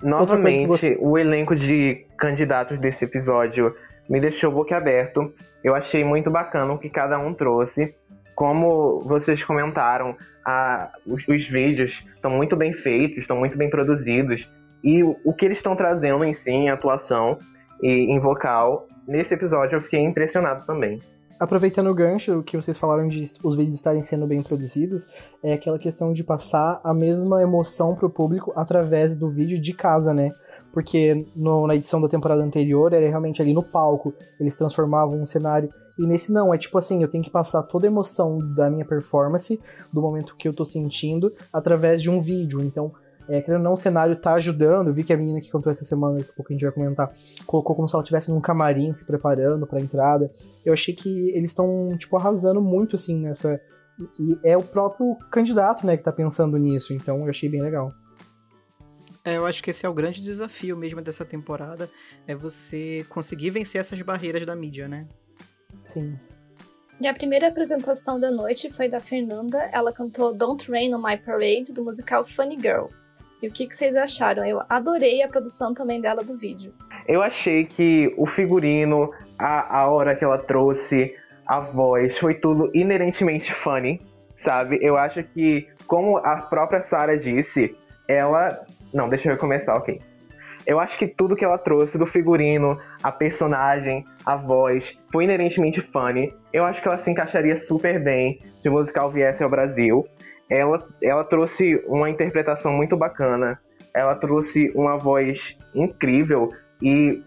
que 0.00 0.06
Novamente, 0.06 0.66
você- 0.66 0.96
o 1.00 1.18
elenco 1.18 1.54
de 1.54 2.06
candidatos 2.18 2.80
desse 2.80 3.04
episódio 3.04 3.74
me 4.08 4.20
deixou 4.20 4.50
boquiaberto. 4.52 5.32
Eu 5.62 5.74
achei 5.74 6.04
muito 6.04 6.30
bacana 6.30 6.72
o 6.72 6.78
que 6.78 6.88
cada 6.90 7.18
um 7.18 7.32
trouxe. 7.34 7.94
Como 8.34 9.00
vocês 9.00 9.44
comentaram, 9.44 10.16
a- 10.44 10.90
os, 11.06 11.26
os 11.28 11.46
vídeos 11.48 12.04
estão 12.14 12.30
muito 12.30 12.56
bem 12.56 12.72
feitos, 12.72 13.18
estão 13.18 13.36
muito 13.36 13.56
bem 13.58 13.68
produzidos. 13.70 14.48
E 14.82 15.02
o, 15.04 15.16
o 15.24 15.32
que 15.32 15.44
eles 15.44 15.58
estão 15.58 15.76
trazendo 15.76 16.24
em 16.24 16.34
si, 16.34 16.50
em 16.50 16.70
atuação 16.70 17.38
e 17.82 17.88
em 18.12 18.18
vocal, 18.18 18.86
nesse 19.06 19.34
episódio 19.34 19.76
eu 19.76 19.82
fiquei 19.82 20.00
impressionado 20.00 20.66
também. 20.66 20.98
Aproveitando 21.38 21.88
o 21.90 21.94
gancho 21.94 22.42
que 22.44 22.56
vocês 22.56 22.78
falaram 22.78 23.08
de 23.08 23.24
os 23.42 23.56
vídeos 23.56 23.76
estarem 23.76 24.02
sendo 24.02 24.26
bem 24.28 24.42
produzidos, 24.42 25.06
é 25.42 25.52
aquela 25.54 25.78
questão 25.78 26.12
de 26.12 26.22
passar 26.22 26.80
a 26.84 26.94
mesma 26.94 27.42
emoção 27.42 27.96
pro 27.96 28.08
público 28.08 28.52
através 28.54 29.16
do 29.16 29.28
vídeo 29.28 29.60
de 29.60 29.72
casa, 29.74 30.14
né? 30.14 30.30
Porque 30.72 31.26
no- 31.36 31.66
na 31.66 31.74
edição 31.74 32.00
da 32.00 32.08
temporada 32.08 32.42
anterior 32.42 32.92
era 32.92 33.06
realmente 33.06 33.42
ali 33.42 33.52
no 33.52 33.62
palco, 33.62 34.14
eles 34.40 34.54
transformavam 34.54 35.20
um 35.20 35.26
cenário. 35.26 35.68
E 35.98 36.06
nesse 36.06 36.32
não, 36.32 36.52
é 36.54 36.58
tipo 36.58 36.78
assim, 36.78 37.02
eu 37.02 37.08
tenho 37.08 37.22
que 37.22 37.30
passar 37.30 37.62
toda 37.64 37.86
a 37.86 37.90
emoção 37.90 38.38
da 38.54 38.70
minha 38.70 38.84
performance, 38.84 39.60
do 39.92 40.00
momento 40.00 40.34
que 40.36 40.48
eu 40.48 40.54
tô 40.54 40.64
sentindo, 40.64 41.32
através 41.52 42.00
de 42.00 42.08
um 42.10 42.20
vídeo. 42.20 42.60
Então, 42.62 42.92
É, 43.28 43.40
querendo 43.40 43.58
ou 43.60 43.64
não, 43.64 43.74
o 43.74 43.76
cenário 43.76 44.16
tá 44.16 44.34
ajudando. 44.34 44.88
Eu 44.88 44.92
vi 44.92 45.04
que 45.04 45.12
a 45.12 45.16
menina 45.16 45.40
que 45.40 45.48
cantou 45.48 45.70
essa 45.70 45.84
semana, 45.84 46.18
a 46.20 46.24
pouco 46.34 46.50
a 46.50 46.52
gente 46.52 46.64
vai 46.64 46.72
comentar, 46.72 47.12
colocou 47.46 47.76
como 47.76 47.88
se 47.88 47.94
ela 47.94 48.02
estivesse 48.02 48.32
num 48.32 48.40
camarim 48.40 48.92
se 48.96 49.06
preparando 49.06 49.64
pra 49.64 49.80
entrada. 49.80 50.28
Eu 50.64 50.72
achei 50.72 50.92
que 50.92 51.30
eles 51.30 51.52
estão, 51.52 51.96
tipo, 51.96 52.16
arrasando 52.16 52.60
muito, 52.60 52.96
assim, 52.96 53.16
nessa. 53.20 53.60
E 54.18 54.36
é 54.42 54.56
o 54.56 54.62
próprio 54.62 55.16
candidato, 55.30 55.86
né, 55.86 55.96
que 55.96 56.02
tá 56.02 56.10
pensando 56.10 56.58
nisso. 56.58 56.92
Então 56.92 57.18
eu 57.22 57.30
achei 57.30 57.48
bem 57.48 57.62
legal. 57.62 57.92
É, 59.24 59.36
eu 59.36 59.46
acho 59.46 59.62
que 59.62 59.70
esse 59.70 59.86
é 59.86 59.88
o 59.88 59.94
grande 59.94 60.20
desafio 60.20 60.76
mesmo 60.76 61.00
dessa 61.00 61.24
temporada, 61.24 61.88
é 62.26 62.34
você 62.34 63.06
conseguir 63.08 63.50
vencer 63.50 63.80
essas 63.80 64.00
barreiras 64.02 64.44
da 64.44 64.56
mídia, 64.56 64.88
né? 64.88 65.06
Sim. 65.84 66.18
E 67.00 67.06
a 67.06 67.14
primeira 67.14 67.48
apresentação 67.48 68.18
da 68.18 68.30
noite 68.30 68.70
foi 68.70 68.88
da 68.88 69.00
Fernanda. 69.00 69.58
Ela 69.72 69.92
cantou 69.92 70.32
Don't 70.32 70.70
Rain 70.70 70.94
on 70.94 71.02
My 71.02 71.16
Parade, 71.16 71.72
do 71.74 71.82
musical 71.84 72.22
Funny 72.22 72.56
Girl. 72.60 72.86
E 73.42 73.48
o 73.48 73.50
que, 73.50 73.66
que 73.66 73.74
vocês 73.74 73.96
acharam? 73.96 74.44
Eu 74.44 74.62
adorei 74.68 75.20
a 75.22 75.28
produção 75.28 75.74
também 75.74 76.00
dela 76.00 76.22
do 76.22 76.36
vídeo. 76.36 76.72
Eu 77.08 77.20
achei 77.20 77.64
que 77.64 78.14
o 78.16 78.24
figurino, 78.24 79.10
a, 79.36 79.80
a 79.80 79.88
hora 79.88 80.14
que 80.14 80.24
ela 80.24 80.38
trouxe, 80.38 81.16
a 81.44 81.58
voz, 81.58 82.16
foi 82.18 82.34
tudo 82.34 82.70
inerentemente 82.72 83.52
funny, 83.52 84.00
sabe? 84.36 84.78
Eu 84.80 84.96
acho 84.96 85.24
que, 85.24 85.66
como 85.88 86.18
a 86.18 86.36
própria 86.42 86.82
Sarah 86.82 87.16
disse, 87.16 87.76
ela. 88.06 88.64
Não, 88.92 89.08
deixa 89.08 89.30
eu 89.30 89.36
começar, 89.36 89.76
ok. 89.76 90.00
Eu 90.66 90.78
acho 90.78 90.96
que 90.96 91.08
tudo 91.08 91.34
que 91.34 91.44
ela 91.44 91.58
trouxe 91.58 91.98
do 91.98 92.06
figurino, 92.06 92.78
a 93.02 93.10
personagem, 93.10 94.04
a 94.24 94.36
voz, 94.36 94.96
foi 95.10 95.24
inerentemente 95.24 95.80
funny. 95.92 96.32
Eu 96.52 96.64
acho 96.64 96.80
que 96.80 96.86
ela 96.86 96.98
se 96.98 97.10
encaixaria 97.10 97.58
super 97.60 98.02
bem 98.02 98.40
se 98.62 98.68
o 98.68 98.72
musical 98.72 99.10
viesse 99.10 99.42
ao 99.42 99.50
Brasil. 99.50 100.06
Ela, 100.48 100.86
ela 101.02 101.24
trouxe 101.24 101.82
uma 101.86 102.08
interpretação 102.08 102.72
muito 102.72 102.96
bacana. 102.96 103.58
Ela 103.94 104.14
trouxe 104.14 104.70
uma 104.74 104.96
voz 104.96 105.56
incrível 105.74 106.50
e 106.80 107.22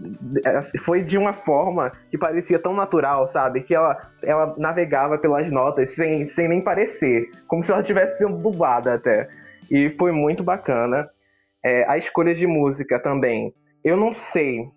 eh, 0.46 0.62
foi 0.84 1.02
de 1.02 1.18
uma 1.18 1.32
forma 1.32 1.92
que 2.12 2.18
parecia 2.18 2.60
tão 2.60 2.74
natural, 2.74 3.28
sabe? 3.28 3.62
Que 3.62 3.74
ela, 3.74 3.98
ela 4.22 4.54
navegava 4.58 5.18
pelas 5.18 5.50
notas 5.50 5.92
sem, 5.92 6.28
sem 6.28 6.48
nem 6.48 6.62
parecer, 6.62 7.30
como 7.48 7.64
se 7.64 7.72
ela 7.72 7.82
tivesse 7.82 8.18
sendo 8.18 8.38
dublada 8.38 8.96
até. 8.96 9.30
E 9.72 9.90
foi 9.98 10.12
muito 10.12 10.44
bacana. 10.44 11.10
É, 11.66 11.84
a 11.90 11.98
escolha 11.98 12.32
de 12.32 12.46
música 12.46 13.00
também. 13.00 13.52
Eu 13.84 13.98
não 13.98 14.14
sei 14.14 14.70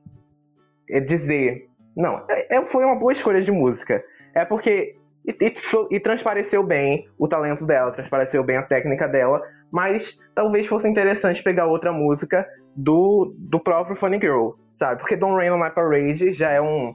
é, 0.89 0.99
dizer. 0.99 1.69
Não, 1.95 2.25
é, 2.31 2.57
é, 2.57 2.65
foi 2.65 2.83
uma 2.83 2.97
boa 2.97 3.13
escolha 3.13 3.43
de 3.43 3.53
música. 3.53 4.03
É 4.35 4.43
porque. 4.47 4.97
E, 5.27 5.33
e, 5.33 5.55
e, 5.91 6.01
transpareceu 6.01 6.63
bem 6.63 7.07
o 7.19 7.29
talento 7.29 7.67
dela, 7.67 7.93
transpareceu 7.93 8.43
bem 8.43 8.57
a 8.57 8.63
técnica 8.63 9.07
dela, 9.07 9.43
mas 9.71 10.19
talvez 10.35 10.67
fosse 10.67 10.89
interessante 10.89 11.43
pegar 11.43 11.67
outra 11.67 11.93
música 11.93 12.49
do, 12.75 13.35
do 13.37 13.61
próprio 13.61 13.95
Funny 13.95 14.19
Girl, 14.19 14.53
sabe? 14.77 15.01
Porque 15.01 15.17
Don't 15.17 15.37
Rain 15.37 15.51
on 15.51 15.63
My 15.63 15.71
Parade 15.71 16.33
já 16.33 16.53
é 16.53 16.63
um. 16.63 16.95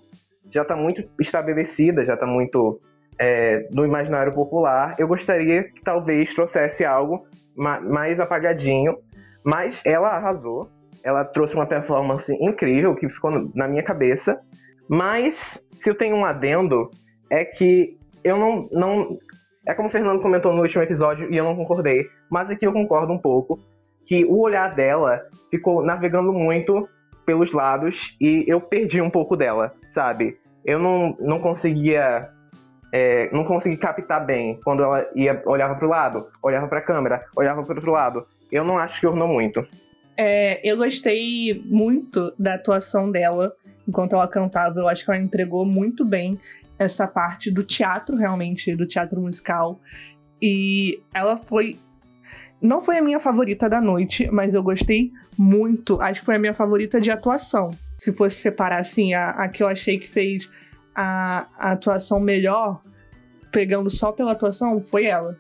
já 0.50 0.66
tá 0.66 0.76
muito 0.76 1.08
estabelecida, 1.20 2.04
já 2.04 2.18
tá 2.18 2.26
muito 2.26 2.82
é, 3.20 3.68
no 3.72 3.86
imaginário 3.86 4.34
popular. 4.34 4.96
Eu 4.98 5.08
gostaria 5.08 5.66
que 5.66 5.84
talvez 5.84 6.34
trouxesse 6.34 6.84
algo 6.84 7.28
mais 7.56 8.20
apagadinho 8.20 8.98
mas 9.44 9.82
ela 9.86 10.10
arrasou. 10.10 10.70
Ela 11.04 11.26
trouxe 11.26 11.54
uma 11.54 11.66
performance 11.66 12.34
incrível 12.40 12.96
que 12.96 13.10
ficou 13.10 13.50
na 13.54 13.68
minha 13.68 13.84
cabeça. 13.84 14.40
Mas, 14.88 15.62
se 15.74 15.90
eu 15.90 15.96
tenho 15.96 16.16
um 16.16 16.26
adendo, 16.26 16.90
é 17.30 17.44
que 17.44 17.98
eu 18.24 18.38
não. 18.38 18.70
não 18.72 19.18
é 19.66 19.74
como 19.74 19.88
o 19.88 19.92
Fernando 19.92 20.22
comentou 20.22 20.54
no 20.54 20.62
último 20.62 20.84
episódio 20.84 21.32
e 21.32 21.38
eu 21.38 21.44
não 21.44 21.56
concordei. 21.56 22.06
Mas 22.30 22.50
aqui 22.50 22.66
eu 22.66 22.74
concordo 22.74 23.12
um 23.12 23.20
pouco. 23.20 23.60
Que 24.06 24.26
o 24.26 24.40
olhar 24.40 24.76
dela 24.76 25.22
ficou 25.50 25.84
navegando 25.84 26.34
muito 26.34 26.88
pelos 27.26 27.54
lados 27.54 28.18
e 28.20 28.44
eu 28.48 28.60
perdi 28.60 29.02
um 29.02 29.10
pouco 29.10 29.38
dela, 29.38 29.74
sabe? 29.90 30.38
Eu 30.66 30.78
não, 30.78 31.16
não 31.20 31.40
conseguia 31.40 32.30
é, 32.92 33.30
não 33.32 33.44
consegui 33.44 33.78
captar 33.78 34.26
bem 34.26 34.60
quando 34.64 34.84
ela 34.84 35.08
ia 35.16 35.42
olhava 35.46 35.76
para 35.76 35.88
o 35.88 35.90
lado, 35.90 36.28
olhava 36.44 36.68
para 36.68 36.80
a 36.80 36.82
câmera, 36.82 37.26
olhava 37.36 37.64
para 37.64 37.76
outro 37.76 37.92
lado 37.92 38.26
eu 38.54 38.64
não 38.64 38.78
acho 38.78 39.00
que 39.00 39.08
ornou 39.08 39.28
muito. 39.28 39.66
É, 40.16 40.60
eu 40.64 40.78
gostei 40.78 41.62
muito 41.66 42.34
da 42.38 42.54
atuação 42.54 43.12
dela 43.12 43.54
enquanto 43.88 44.14
ela 44.14 44.28
cantava. 44.28 44.80
Eu 44.80 44.88
acho 44.88 45.04
que 45.04 45.12
ela 45.12 45.20
entregou 45.20 45.66
muito 45.66 46.06
bem 46.06 46.40
essa 46.78 47.08
parte 47.08 47.50
do 47.50 47.64
teatro, 47.64 48.16
realmente, 48.16 48.76
do 48.76 48.86
teatro 48.86 49.20
musical. 49.20 49.80
E 50.42 51.02
ela 51.14 51.38
foi. 51.38 51.78
Não 52.62 52.80
foi 52.80 52.98
a 52.98 53.02
minha 53.02 53.20
favorita 53.20 53.68
da 53.68 53.82
noite, 53.82 54.30
mas 54.32 54.54
eu 54.54 54.64
gostei 54.64 55.12
muito. 55.38 56.00
Acho 56.00 56.20
que 56.20 56.26
foi 56.26 56.36
a 56.36 56.40
minha 56.40 56.54
favorita 56.54 57.02
de 57.02 57.12
atuação. 57.12 57.72
Se 57.98 58.14
fosse 58.14 58.38
separar, 58.38 58.80
assim, 58.80 59.14
a, 59.14 59.32
a 59.32 59.50
que 59.50 59.64
eu 59.64 59.68
achei 59.68 59.98
que 59.98 60.08
fez 60.08 60.50
a, 60.96 61.48
a 61.58 61.72
atuação 61.72 62.20
melhor, 62.20 62.82
pegando 63.52 63.90
só 63.90 64.12
pela 64.12 64.34
atuação, 64.34 64.80
foi 64.82 65.06
ela. 65.06 65.38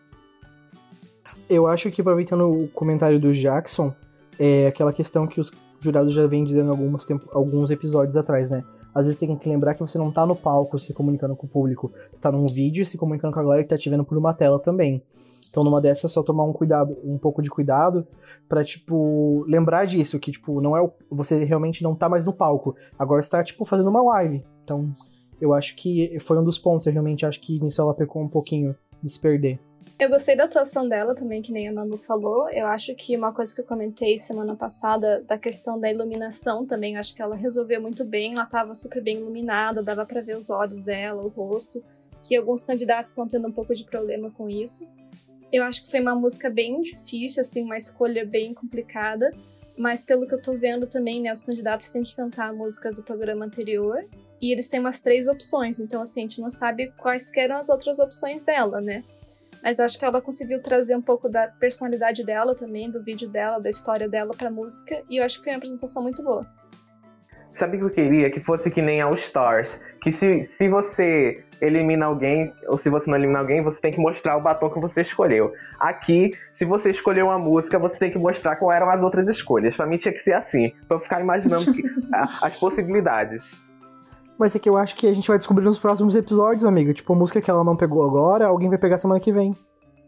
Eu 1.53 1.67
acho 1.67 1.91
que, 1.91 2.01
aproveitando 2.01 2.49
o 2.49 2.67
comentário 2.69 3.19
do 3.19 3.31
Jackson, 3.31 3.93
é 4.39 4.65
aquela 4.65 4.91
questão 4.91 5.27
que 5.27 5.39
os 5.39 5.51
jurados 5.79 6.11
já 6.11 6.25
vêm 6.25 6.43
dizendo 6.43 6.71
alguns, 6.71 7.05
tempo, 7.05 7.29
alguns 7.31 7.69
episódios 7.69 8.17
atrás, 8.17 8.49
né? 8.49 8.63
Às 8.91 9.05
vezes 9.05 9.19
tem 9.19 9.35
que 9.37 9.47
lembrar 9.47 9.75
que 9.75 9.79
você 9.79 9.99
não 9.99 10.11
tá 10.11 10.25
no 10.25 10.35
palco 10.35 10.79
se 10.79 10.91
comunicando 10.95 11.35
com 11.35 11.45
o 11.45 11.49
público, 11.49 11.91
você 12.11 12.19
tá 12.19 12.31
num 12.31 12.47
vídeo 12.47 12.83
se 12.87 12.97
comunicando 12.97 13.35
com 13.35 13.39
a 13.39 13.43
galera 13.43 13.61
que 13.61 13.69
tá 13.69 13.77
te 13.77 13.87
vendo 13.87 14.03
por 14.03 14.17
uma 14.17 14.33
tela 14.33 14.59
também. 14.59 15.03
Então, 15.47 15.63
numa 15.63 15.79
dessas, 15.79 16.09
é 16.09 16.13
só 16.15 16.23
tomar 16.23 16.43
um 16.43 16.53
cuidado, 16.53 16.97
um 17.03 17.19
pouco 17.19 17.39
de 17.39 17.51
cuidado 17.51 18.07
para 18.49 18.63
tipo, 18.63 19.45
lembrar 19.47 19.85
disso, 19.85 20.19
que, 20.19 20.31
tipo, 20.31 20.59
não 20.59 20.75
é 20.75 20.81
o, 20.81 20.91
você 21.11 21.43
realmente 21.43 21.83
não 21.83 21.93
tá 21.93 22.09
mais 22.09 22.25
no 22.25 22.33
palco. 22.33 22.75
Agora 22.97 23.21
você 23.21 23.29
tá, 23.29 23.43
tipo, 23.43 23.63
fazendo 23.63 23.91
uma 23.91 24.01
live. 24.01 24.43
Então, 24.63 24.89
eu 25.39 25.53
acho 25.53 25.75
que 25.75 26.17
foi 26.19 26.39
um 26.39 26.43
dos 26.43 26.57
pontos, 26.57 26.87
eu 26.87 26.93
realmente 26.93 27.27
acho 27.27 27.39
que 27.39 27.59
nisso 27.59 27.79
ela 27.79 27.93
pecou 27.93 28.23
um 28.23 28.27
pouquinho 28.27 28.75
de 29.03 29.09
se 29.11 29.19
perder. 29.19 29.59
Eu 29.99 30.09
gostei 30.09 30.35
da 30.35 30.45
atuação 30.45 30.87
dela 30.87 31.15
também, 31.15 31.41
que 31.41 31.51
nem 31.51 31.67
a 31.67 31.73
Manu 31.73 31.97
falou. 31.97 32.49
Eu 32.49 32.67
acho 32.67 32.93
que 32.95 33.15
uma 33.15 33.31
coisa 33.31 33.53
que 33.53 33.61
eu 33.61 33.65
comentei 33.65 34.17
semana 34.17 34.55
passada, 34.55 35.21
da 35.21 35.37
questão 35.37 35.79
da 35.79 35.89
iluminação 35.89 36.65
também, 36.65 36.97
acho 36.97 37.13
que 37.15 37.21
ela 37.21 37.35
resolveu 37.35 37.81
muito 37.81 38.03
bem. 38.03 38.33
Ela 38.33 38.43
estava 38.43 38.73
super 38.73 39.01
bem 39.01 39.17
iluminada, 39.17 39.81
dava 39.81 40.05
para 40.05 40.21
ver 40.21 40.37
os 40.37 40.49
olhos 40.49 40.83
dela, 40.83 41.23
o 41.23 41.29
rosto. 41.29 41.83
Que 42.23 42.35
alguns 42.35 42.63
candidatos 42.63 43.11
estão 43.11 43.27
tendo 43.27 43.47
um 43.47 43.51
pouco 43.51 43.73
de 43.73 43.83
problema 43.83 44.31
com 44.31 44.49
isso. 44.49 44.87
Eu 45.51 45.63
acho 45.63 45.83
que 45.83 45.91
foi 45.91 46.01
uma 46.01 46.15
música 46.15 46.49
bem 46.49 46.81
difícil, 46.81 47.41
assim, 47.41 47.63
uma 47.63 47.77
escolha 47.77 48.25
bem 48.25 48.53
complicada. 48.53 49.31
Mas 49.77 50.03
pelo 50.03 50.27
que 50.27 50.33
eu 50.33 50.41
tô 50.41 50.57
vendo 50.57 50.87
também, 50.87 51.21
né, 51.21 51.31
os 51.31 51.43
candidatos 51.43 51.89
têm 51.89 52.03
que 52.03 52.15
cantar 52.15 52.53
músicas 52.53 52.95
do 52.95 53.03
programa 53.03 53.45
anterior. 53.45 54.05
E 54.41 54.51
eles 54.51 54.67
têm 54.67 54.79
umas 54.79 54.99
três 54.99 55.27
opções, 55.29 55.79
então 55.79 56.01
assim, 56.01 56.19
a 56.19 56.23
gente 56.23 56.41
não 56.41 56.49
sabe 56.49 56.91
quais 56.97 57.31
eram 57.37 57.55
as 57.55 57.69
outras 57.69 57.97
opções 57.99 58.43
dela, 58.43 58.81
né? 58.81 59.01
Mas 59.63 59.79
eu 59.79 59.85
acho 59.85 59.97
que 59.97 60.03
ela 60.03 60.21
conseguiu 60.21 60.61
trazer 60.61 60.95
um 60.95 61.01
pouco 61.01 61.29
da 61.29 61.47
personalidade 61.47 62.23
dela 62.25 62.53
também, 62.53 62.91
do 62.91 63.01
vídeo 63.01 63.29
dela, 63.29 63.61
da 63.61 63.69
história 63.69 64.09
dela 64.09 64.33
pra 64.37 64.51
música, 64.51 65.01
e 65.09 65.17
eu 65.17 65.25
acho 65.25 65.37
que 65.37 65.45
foi 65.45 65.53
uma 65.53 65.57
apresentação 65.57 66.03
muito 66.03 66.21
boa. 66.21 66.45
Sabe 67.53 67.77
o 67.77 67.79
que 67.79 67.85
eu 67.85 67.89
queria? 67.91 68.31
Que 68.31 68.39
fosse 68.39 68.69
que 68.71 68.81
nem 68.81 68.99
All 68.99 69.13
Stars. 69.13 69.79
Que 70.01 70.11
se, 70.11 70.43
se 70.45 70.67
você 70.67 71.45
elimina 71.61 72.07
alguém, 72.07 72.51
ou 72.67 72.77
se 72.77 72.89
você 72.89 73.09
não 73.09 73.15
elimina 73.15 73.39
alguém, 73.39 73.61
você 73.61 73.79
tem 73.79 73.91
que 73.91 73.99
mostrar 73.99 74.35
o 74.35 74.41
batom 74.41 74.69
que 74.71 74.79
você 74.79 75.01
escolheu. 75.01 75.53
Aqui, 75.79 76.31
se 76.51 76.65
você 76.65 76.89
escolheu 76.89 77.27
uma 77.27 77.37
música, 77.37 77.77
você 77.77 77.99
tem 77.99 78.11
que 78.11 78.17
mostrar 78.17 78.55
qual 78.55 78.73
eram 78.73 78.89
as 78.89 79.01
outras 79.01 79.27
escolhas. 79.27 79.75
Pra 79.75 79.85
mim 79.85 79.97
tinha 79.97 80.11
que 80.11 80.19
ser 80.19 80.33
assim, 80.33 80.73
pra 80.87 80.97
eu 80.97 81.01
ficar 81.01 81.21
imaginando 81.21 81.71
que, 81.71 81.83
a, 82.11 82.23
as 82.23 82.59
possibilidades. 82.59 83.55
Mas 84.37 84.55
é 84.55 84.59
que 84.59 84.69
eu 84.69 84.77
acho 84.77 84.95
que 84.95 85.07
a 85.07 85.13
gente 85.13 85.27
vai 85.27 85.37
descobrir 85.37 85.65
nos 85.65 85.79
próximos 85.79 86.15
episódios, 86.15 86.65
amiga. 86.65 86.93
Tipo, 86.93 87.13
a 87.13 87.15
música 87.15 87.41
que 87.41 87.49
ela 87.49 87.63
não 87.63 87.75
pegou 87.75 88.03
agora, 88.03 88.47
alguém 88.47 88.69
vai 88.69 88.77
pegar 88.77 88.97
semana 88.97 89.19
que 89.19 89.31
vem. 89.31 89.53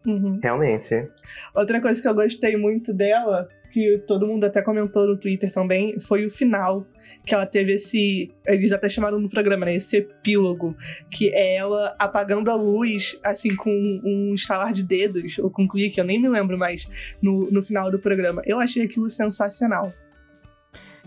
Uhum. 0.06 0.40
Realmente. 0.42 1.08
Outra 1.54 1.82
coisa 1.82 2.02
que 2.02 2.08
eu 2.08 2.14
gostei 2.14 2.56
muito 2.56 2.94
dela, 2.94 3.48
que 3.72 3.98
todo 4.08 4.28
mundo 4.28 4.46
até 4.46 4.62
comentou 4.62 5.08
no 5.08 5.18
Twitter 5.18 5.52
também, 5.52 6.00
foi 6.00 6.26
o 6.26 6.30
final. 6.30 6.86
Que 7.26 7.34
ela 7.34 7.46
teve 7.46 7.74
esse. 7.74 8.32
Eles 8.46 8.72
até 8.72 8.88
chamaram 8.88 9.20
no 9.20 9.30
programa, 9.30 9.66
né? 9.66 9.76
Esse 9.76 9.98
epílogo. 9.98 10.76
Que 11.12 11.34
é 11.34 11.58
ela 11.58 11.96
apagando 11.98 12.52
a 12.52 12.56
luz, 12.56 13.20
assim, 13.24 13.56
com 13.56 13.72
um 14.04 14.34
estalar 14.36 14.74
de 14.74 14.84
dedos, 14.84 15.40
ou 15.40 15.50
com 15.50 15.68
clique, 15.68 16.00
eu 16.00 16.06
nem 16.06 16.22
me 16.22 16.30
lembro 16.30 16.58
mais, 16.58 16.88
no, 17.22 17.50
no 17.52 17.64
final 17.64 17.90
do 17.90 18.00
programa. 18.00 18.42
Eu 18.46 18.60
achei 18.60 18.84
aquilo 18.84 19.10
sensacional. 19.10 19.92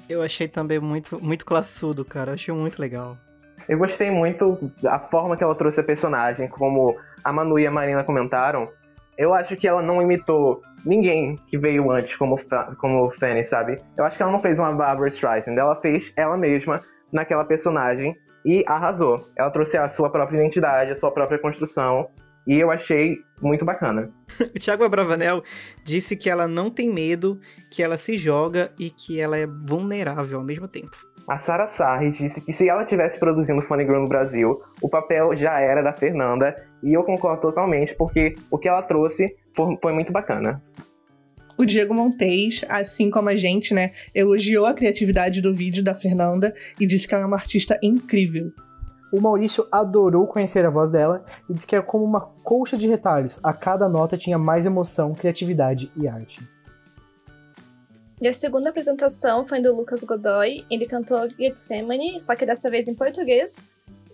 Eu 0.08 0.22
achei 0.22 0.48
também 0.48 0.78
muito, 0.78 1.22
muito 1.22 1.44
classudo, 1.44 2.04
cara. 2.04 2.30
Eu 2.30 2.34
achei 2.34 2.54
muito 2.54 2.80
legal. 2.80 3.16
Eu 3.68 3.78
gostei 3.78 4.10
muito 4.10 4.72
da 4.80 4.98
forma 4.98 5.36
que 5.36 5.44
ela 5.44 5.54
trouxe 5.54 5.80
a 5.80 5.84
personagem, 5.84 6.48
como 6.48 6.96
a 7.22 7.32
Manu 7.32 7.58
e 7.58 7.66
a 7.66 7.70
Marina 7.70 8.02
comentaram. 8.02 8.66
Eu 9.18 9.34
acho 9.34 9.56
que 9.56 9.66
ela 9.66 9.82
não 9.82 10.00
imitou 10.00 10.62
ninguém 10.86 11.36
que 11.48 11.58
veio 11.58 11.90
antes 11.90 12.16
como, 12.16 12.38
como 12.78 13.10
Fanny, 13.18 13.44
sabe? 13.44 13.78
Eu 13.96 14.04
acho 14.04 14.16
que 14.16 14.22
ela 14.22 14.32
não 14.32 14.40
fez 14.40 14.58
uma 14.58 14.72
Barbara 14.72 15.08
Streisand, 15.08 15.56
ela 15.56 15.74
fez 15.80 16.12
ela 16.16 16.36
mesma 16.36 16.80
naquela 17.12 17.44
personagem 17.44 18.16
e 18.44 18.64
arrasou. 18.66 19.28
Ela 19.36 19.50
trouxe 19.50 19.76
a 19.76 19.88
sua 19.88 20.08
própria 20.08 20.38
identidade, 20.38 20.92
a 20.92 20.96
sua 20.96 21.10
própria 21.10 21.38
construção 21.38 22.08
E 22.46 22.58
eu 22.58 22.70
achei 22.70 23.18
muito 23.40 23.64
bacana. 23.64 24.10
O 24.54 24.58
Thiago 24.58 24.84
Abravanel 24.84 25.42
disse 25.84 26.16
que 26.16 26.30
ela 26.30 26.46
não 26.46 26.70
tem 26.70 26.92
medo, 26.92 27.40
que 27.70 27.82
ela 27.82 27.96
se 27.96 28.16
joga 28.16 28.70
e 28.78 28.88
que 28.90 29.18
ela 29.20 29.36
é 29.36 29.46
vulnerável 29.46 30.38
ao 30.38 30.44
mesmo 30.44 30.68
tempo. 30.68 30.96
A 31.26 31.36
Sara 31.36 31.66
Sarri 31.66 32.10
disse 32.12 32.40
que 32.40 32.52
se 32.52 32.68
ela 32.68 32.84
tivesse 32.84 33.18
produzindo 33.18 33.60
Funny 33.62 33.84
Girl 33.84 34.00
no 34.00 34.08
Brasil, 34.08 34.62
o 34.80 34.88
papel 34.88 35.36
já 35.36 35.60
era 35.60 35.82
da 35.82 35.92
Fernanda, 35.92 36.54
e 36.82 36.94
eu 36.94 37.02
concordo 37.02 37.42
totalmente, 37.42 37.94
porque 37.94 38.34
o 38.50 38.56
que 38.56 38.68
ela 38.68 38.82
trouxe 38.82 39.36
foi, 39.54 39.76
foi 39.82 39.92
muito 39.92 40.12
bacana. 40.12 40.62
O 41.58 41.64
Diego 41.64 41.92
Montes, 41.92 42.64
assim 42.68 43.10
como 43.10 43.28
a 43.28 43.34
gente, 43.34 43.74
né, 43.74 43.90
elogiou 44.14 44.64
a 44.64 44.72
criatividade 44.72 45.42
do 45.42 45.52
vídeo 45.52 45.82
da 45.82 45.94
Fernanda 45.94 46.54
e 46.78 46.86
disse 46.86 47.06
que 47.06 47.14
ela 47.14 47.24
é 47.24 47.26
uma 47.26 47.36
artista 47.36 47.78
incrível. 47.82 48.52
O 49.12 49.20
Maurício 49.20 49.66
adorou 49.72 50.26
conhecer 50.26 50.64
a 50.66 50.70
voz 50.70 50.92
dela 50.92 51.24
e 51.48 51.54
disse 51.54 51.66
que 51.66 51.74
é 51.74 51.80
como 51.80 52.04
uma 52.04 52.20
colcha 52.20 52.76
de 52.76 52.86
retalhos. 52.86 53.40
A 53.42 53.52
cada 53.52 53.88
nota 53.88 54.18
tinha 54.18 54.38
mais 54.38 54.66
emoção, 54.66 55.14
criatividade 55.14 55.90
e 55.96 56.06
arte. 56.06 56.40
E 58.20 58.26
a 58.26 58.32
segunda 58.32 58.70
apresentação 58.70 59.44
foi 59.44 59.60
do 59.60 59.74
Lucas 59.74 60.02
Godoy. 60.02 60.64
Ele 60.68 60.86
cantou 60.86 61.28
Gethsemane, 61.30 62.18
só 62.20 62.34
que 62.34 62.44
dessa 62.44 62.68
vez 62.68 62.88
em 62.88 62.94
português, 62.94 63.62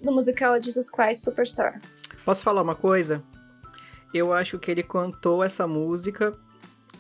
do 0.03 0.13
musical 0.13 0.61
Jesus 0.61 0.91
Christ 0.91 1.25
Superstar. 1.25 1.81
Posso 2.25 2.43
falar 2.43 2.63
uma 2.63 2.75
coisa? 2.75 3.23
Eu 4.13 4.33
acho 4.33 4.59
que 4.59 4.71
ele 4.71 4.83
cantou 4.83 5.43
essa 5.43 5.67
música 5.67 6.35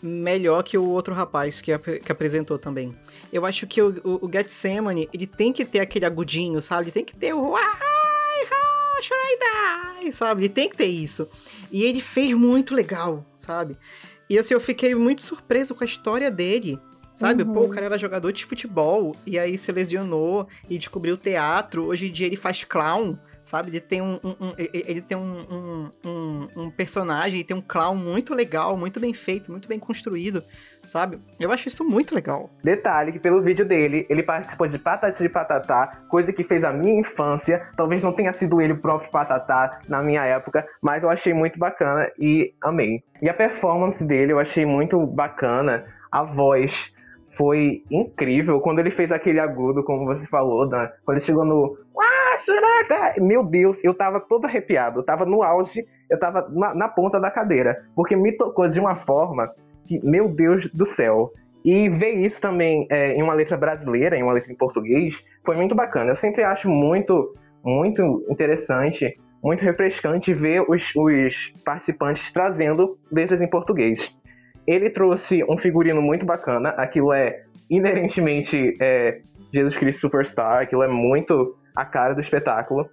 melhor 0.06 0.62
que 0.62 0.76
o 0.76 0.86
outro 0.86 1.14
rapaz 1.14 1.62
que, 1.62 1.72
ap 1.72 1.86
que 1.86 2.12
apresentou 2.12 2.58
também. 2.58 2.94
Eu 3.32 3.46
acho 3.46 3.66
que 3.66 3.80
o, 3.80 3.88
o, 4.04 4.26
o 4.26 4.30
Getsemane, 4.30 5.08
ele 5.14 5.26
tem 5.26 5.50
que 5.50 5.64
ter 5.64 5.80
aquele 5.80 6.04
agudinho, 6.04 6.60
sabe? 6.60 6.84
Ele 6.84 6.90
tem 6.90 7.04
que 7.04 7.16
ter 7.16 7.32
o... 7.32 7.54
Sabe? 10.12 10.42
Ele 10.42 10.48
tem 10.50 10.68
que 10.68 10.76
ter 10.76 10.86
isso. 10.86 11.26
E 11.72 11.82
ele 11.84 12.02
fez 12.02 12.34
muito 12.34 12.74
legal, 12.74 13.24
sabe? 13.34 13.78
E 14.28 14.38
assim, 14.38 14.52
eu 14.52 14.60
fiquei 14.60 14.94
muito 14.94 15.22
surpreso 15.22 15.74
com 15.74 15.82
a 15.82 15.86
história 15.86 16.30
dele. 16.30 16.78
Sabe? 17.14 17.42
Uhum. 17.44 17.54
Pô, 17.54 17.60
o 17.62 17.68
cara 17.70 17.86
era 17.86 17.98
jogador 17.98 18.32
de 18.32 18.44
futebol 18.44 19.14
e 19.24 19.38
aí 19.38 19.56
se 19.56 19.72
lesionou 19.72 20.48
e 20.68 20.76
descobriu 20.76 21.16
teatro. 21.16 21.86
Hoje 21.86 22.08
em 22.08 22.12
dia 22.12 22.26
ele 22.26 22.36
faz 22.36 22.64
clown, 22.64 23.16
sabe? 23.44 23.70
Ele 23.70 23.80
tem 23.80 24.00
um, 24.00 24.18
um, 24.24 24.30
um 24.40 24.54
ele 24.58 25.02
tem 25.02 25.16
um, 25.16 25.90
um, 26.04 26.48
um, 26.56 26.70
personagem, 26.70 27.44
tem 27.44 27.56
um 27.56 27.60
clown 27.60 27.94
muito 27.94 28.34
legal, 28.34 28.76
muito 28.76 28.98
bem 28.98 29.12
feito, 29.12 29.52
muito 29.52 29.68
bem 29.68 29.78
construído, 29.78 30.42
sabe? 30.82 31.20
Eu 31.38 31.52
acho 31.52 31.68
isso 31.68 31.84
muito 31.84 32.14
legal. 32.14 32.50
Detalhe 32.64 33.12
que 33.12 33.18
pelo 33.18 33.42
vídeo 33.42 33.64
dele, 33.64 34.06
ele 34.08 34.22
participou 34.22 34.66
de 34.66 34.78
Patati 34.78 35.22
de 35.22 35.28
Patatá, 35.28 36.00
coisa 36.08 36.32
que 36.32 36.42
fez 36.42 36.64
a 36.64 36.72
minha 36.72 36.98
infância. 36.98 37.68
Talvez 37.76 38.02
não 38.02 38.12
tenha 38.12 38.32
sido 38.32 38.60
ele 38.60 38.72
o 38.72 38.78
próprio 38.78 39.10
Patatá 39.10 39.78
na 39.88 40.02
minha 40.02 40.24
época, 40.24 40.66
mas 40.82 41.02
eu 41.02 41.10
achei 41.10 41.34
muito 41.34 41.58
bacana 41.58 42.10
e 42.18 42.54
amei. 42.62 43.04
E 43.20 43.28
a 43.28 43.34
performance 43.34 44.02
dele 44.02 44.32
eu 44.32 44.38
achei 44.38 44.64
muito 44.64 45.06
bacana, 45.06 45.84
a 46.10 46.22
voz 46.22 46.92
foi 47.36 47.82
incrível 47.90 48.60
quando 48.60 48.78
ele 48.78 48.90
fez 48.90 49.10
aquele 49.10 49.40
agudo, 49.40 49.82
como 49.82 50.04
você 50.04 50.26
falou, 50.26 50.68
Dan, 50.68 50.88
quando 51.04 51.18
ele 51.18 51.26
chegou 51.26 51.44
no. 51.44 51.76
Shuraka! 52.38 53.20
Meu 53.20 53.44
Deus, 53.44 53.78
eu 53.82 53.94
tava 53.94 54.20
todo 54.20 54.46
arrepiado, 54.46 55.00
eu 55.00 55.04
tava 55.04 55.24
no 55.24 55.42
auge, 55.42 55.86
eu 56.10 56.18
tava 56.18 56.48
na, 56.50 56.74
na, 56.74 56.88
ponta 56.88 57.20
da 57.20 57.30
cadeira, 57.30 57.84
porque 57.94 58.16
me 58.16 58.32
tocou 58.32 58.68
de 58.68 58.78
uma 58.78 58.96
forma 58.96 59.52
que, 59.86 60.00
meu 60.04 60.28
Deus 60.28 60.70
do 60.72 60.86
céu. 60.86 61.32
E 61.64 61.88
ver 61.88 62.12
isso 62.18 62.38
também 62.40 62.86
é, 62.90 63.12
em 63.12 63.22
uma 63.22 63.32
letra 63.32 63.56
brasileira, 63.56 64.16
em 64.16 64.22
uma 64.22 64.34
letra 64.34 64.52
em 64.52 64.56
português, 64.56 65.24
foi 65.42 65.56
muito 65.56 65.74
bacana. 65.74 66.10
Eu 66.10 66.16
sempre 66.16 66.44
acho 66.44 66.68
muito, 66.68 67.34
muito 67.64 68.22
interessante, 68.28 69.18
muito 69.42 69.62
refrescante 69.62 70.34
ver 70.34 70.62
os, 70.68 70.92
os 70.94 71.54
participantes 71.64 72.30
trazendo 72.30 72.98
letras 73.10 73.40
em 73.40 73.48
português. 73.48 74.14
Ele 74.66 74.90
trouxe 74.90 75.42
um 75.44 75.56
figurino 75.56 76.02
muito 76.02 76.26
bacana. 76.26 76.70
Aquilo 76.70 77.12
é 77.14 77.44
inerentemente 77.70 78.74
é, 78.78 79.20
Jesus 79.52 79.76
Cristo 79.76 80.00
Superstar. 80.00 80.62
Aquilo 80.62 80.82
é 80.82 80.88
muito 80.88 81.56
a 81.74 81.84
cara 81.84 82.14
do 82.14 82.20
espetáculo. 82.20 82.88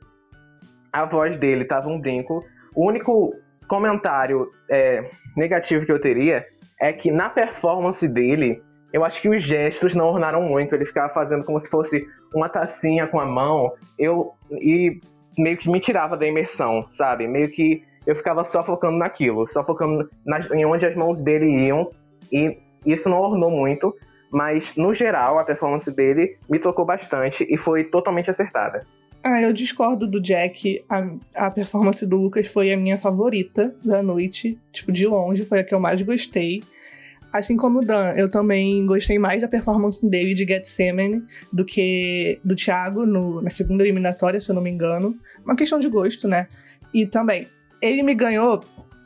A 0.91 1.05
voz 1.05 1.37
dele 1.37 1.65
tava 1.65 1.89
um 1.89 1.99
brinco. 1.99 2.43
O 2.75 2.87
único 2.87 3.33
comentário 3.67 4.49
é, 4.69 5.09
negativo 5.35 5.85
que 5.85 5.91
eu 5.91 6.01
teria 6.01 6.45
é 6.79 6.91
que 6.91 7.11
na 7.11 7.29
performance 7.29 8.07
dele, 8.07 8.61
eu 8.91 9.05
acho 9.05 9.21
que 9.21 9.29
os 9.29 9.41
gestos 9.41 9.93
não 9.93 10.07
ornaram 10.07 10.41
muito. 10.41 10.73
Ele 10.73 10.85
ficava 10.85 11.13
fazendo 11.13 11.45
como 11.45 11.59
se 11.59 11.69
fosse 11.69 12.05
uma 12.33 12.49
tacinha 12.49 13.07
com 13.07 13.19
a 13.19 13.25
mão. 13.25 13.71
Eu 13.97 14.33
e 14.51 14.99
meio 15.37 15.57
que 15.57 15.69
me 15.69 15.79
tirava 15.79 16.17
da 16.17 16.27
imersão, 16.27 16.85
sabe? 16.89 17.27
Meio 17.27 17.49
que 17.49 17.83
eu 18.05 18.15
ficava 18.15 18.43
só 18.43 18.63
focando 18.63 18.97
naquilo, 18.97 19.47
só 19.51 19.63
focando 19.63 20.09
nas, 20.25 20.49
em 20.51 20.65
onde 20.65 20.85
as 20.85 20.95
mãos 20.95 21.21
dele 21.21 21.67
iam, 21.67 21.91
e 22.31 22.57
isso 22.85 23.07
não 23.07 23.19
ornou 23.19 23.51
muito, 23.51 23.95
mas 24.31 24.75
no 24.75 24.93
geral 24.93 25.37
a 25.37 25.43
performance 25.43 25.91
dele 25.91 26.37
me 26.49 26.57
tocou 26.57 26.85
bastante 26.85 27.45
e 27.49 27.57
foi 27.57 27.83
totalmente 27.83 28.31
acertada. 28.31 28.81
Ah, 29.23 29.39
eu 29.39 29.53
discordo 29.53 30.07
do 30.07 30.19
Jack. 30.19 30.83
A, 30.89 31.45
a 31.45 31.51
performance 31.51 32.05
do 32.05 32.17
Lucas 32.17 32.47
foi 32.47 32.73
a 32.73 32.77
minha 32.77 32.97
favorita 32.97 33.75
da 33.83 34.01
noite. 34.01 34.57
Tipo, 34.71 34.91
de 34.91 35.05
longe, 35.05 35.45
foi 35.45 35.59
a 35.59 35.63
que 35.63 35.75
eu 35.75 35.79
mais 35.79 36.01
gostei. 36.01 36.63
Assim 37.31 37.55
como 37.55 37.79
o 37.79 37.85
Dan, 37.85 38.13
eu 38.17 38.29
também 38.29 38.85
gostei 38.85 39.17
mais 39.19 39.39
da 39.39 39.47
performance 39.47 40.05
dele 40.05 40.33
de 40.33 40.45
Getsemane 40.45 41.23
do 41.53 41.63
que 41.63 42.39
do 42.43 42.55
Thiago 42.55 43.05
no, 43.05 43.41
na 43.41 43.49
segunda 43.49 43.83
eliminatória, 43.83 44.39
se 44.39 44.49
eu 44.49 44.55
não 44.55 44.61
me 44.61 44.69
engano. 44.69 45.15
Uma 45.45 45.55
questão 45.55 45.79
de 45.79 45.87
gosto, 45.87 46.27
né? 46.27 46.47
E 46.93 47.05
também, 47.05 47.47
ele 47.81 48.03
me 48.03 48.13
ganhou 48.13 48.59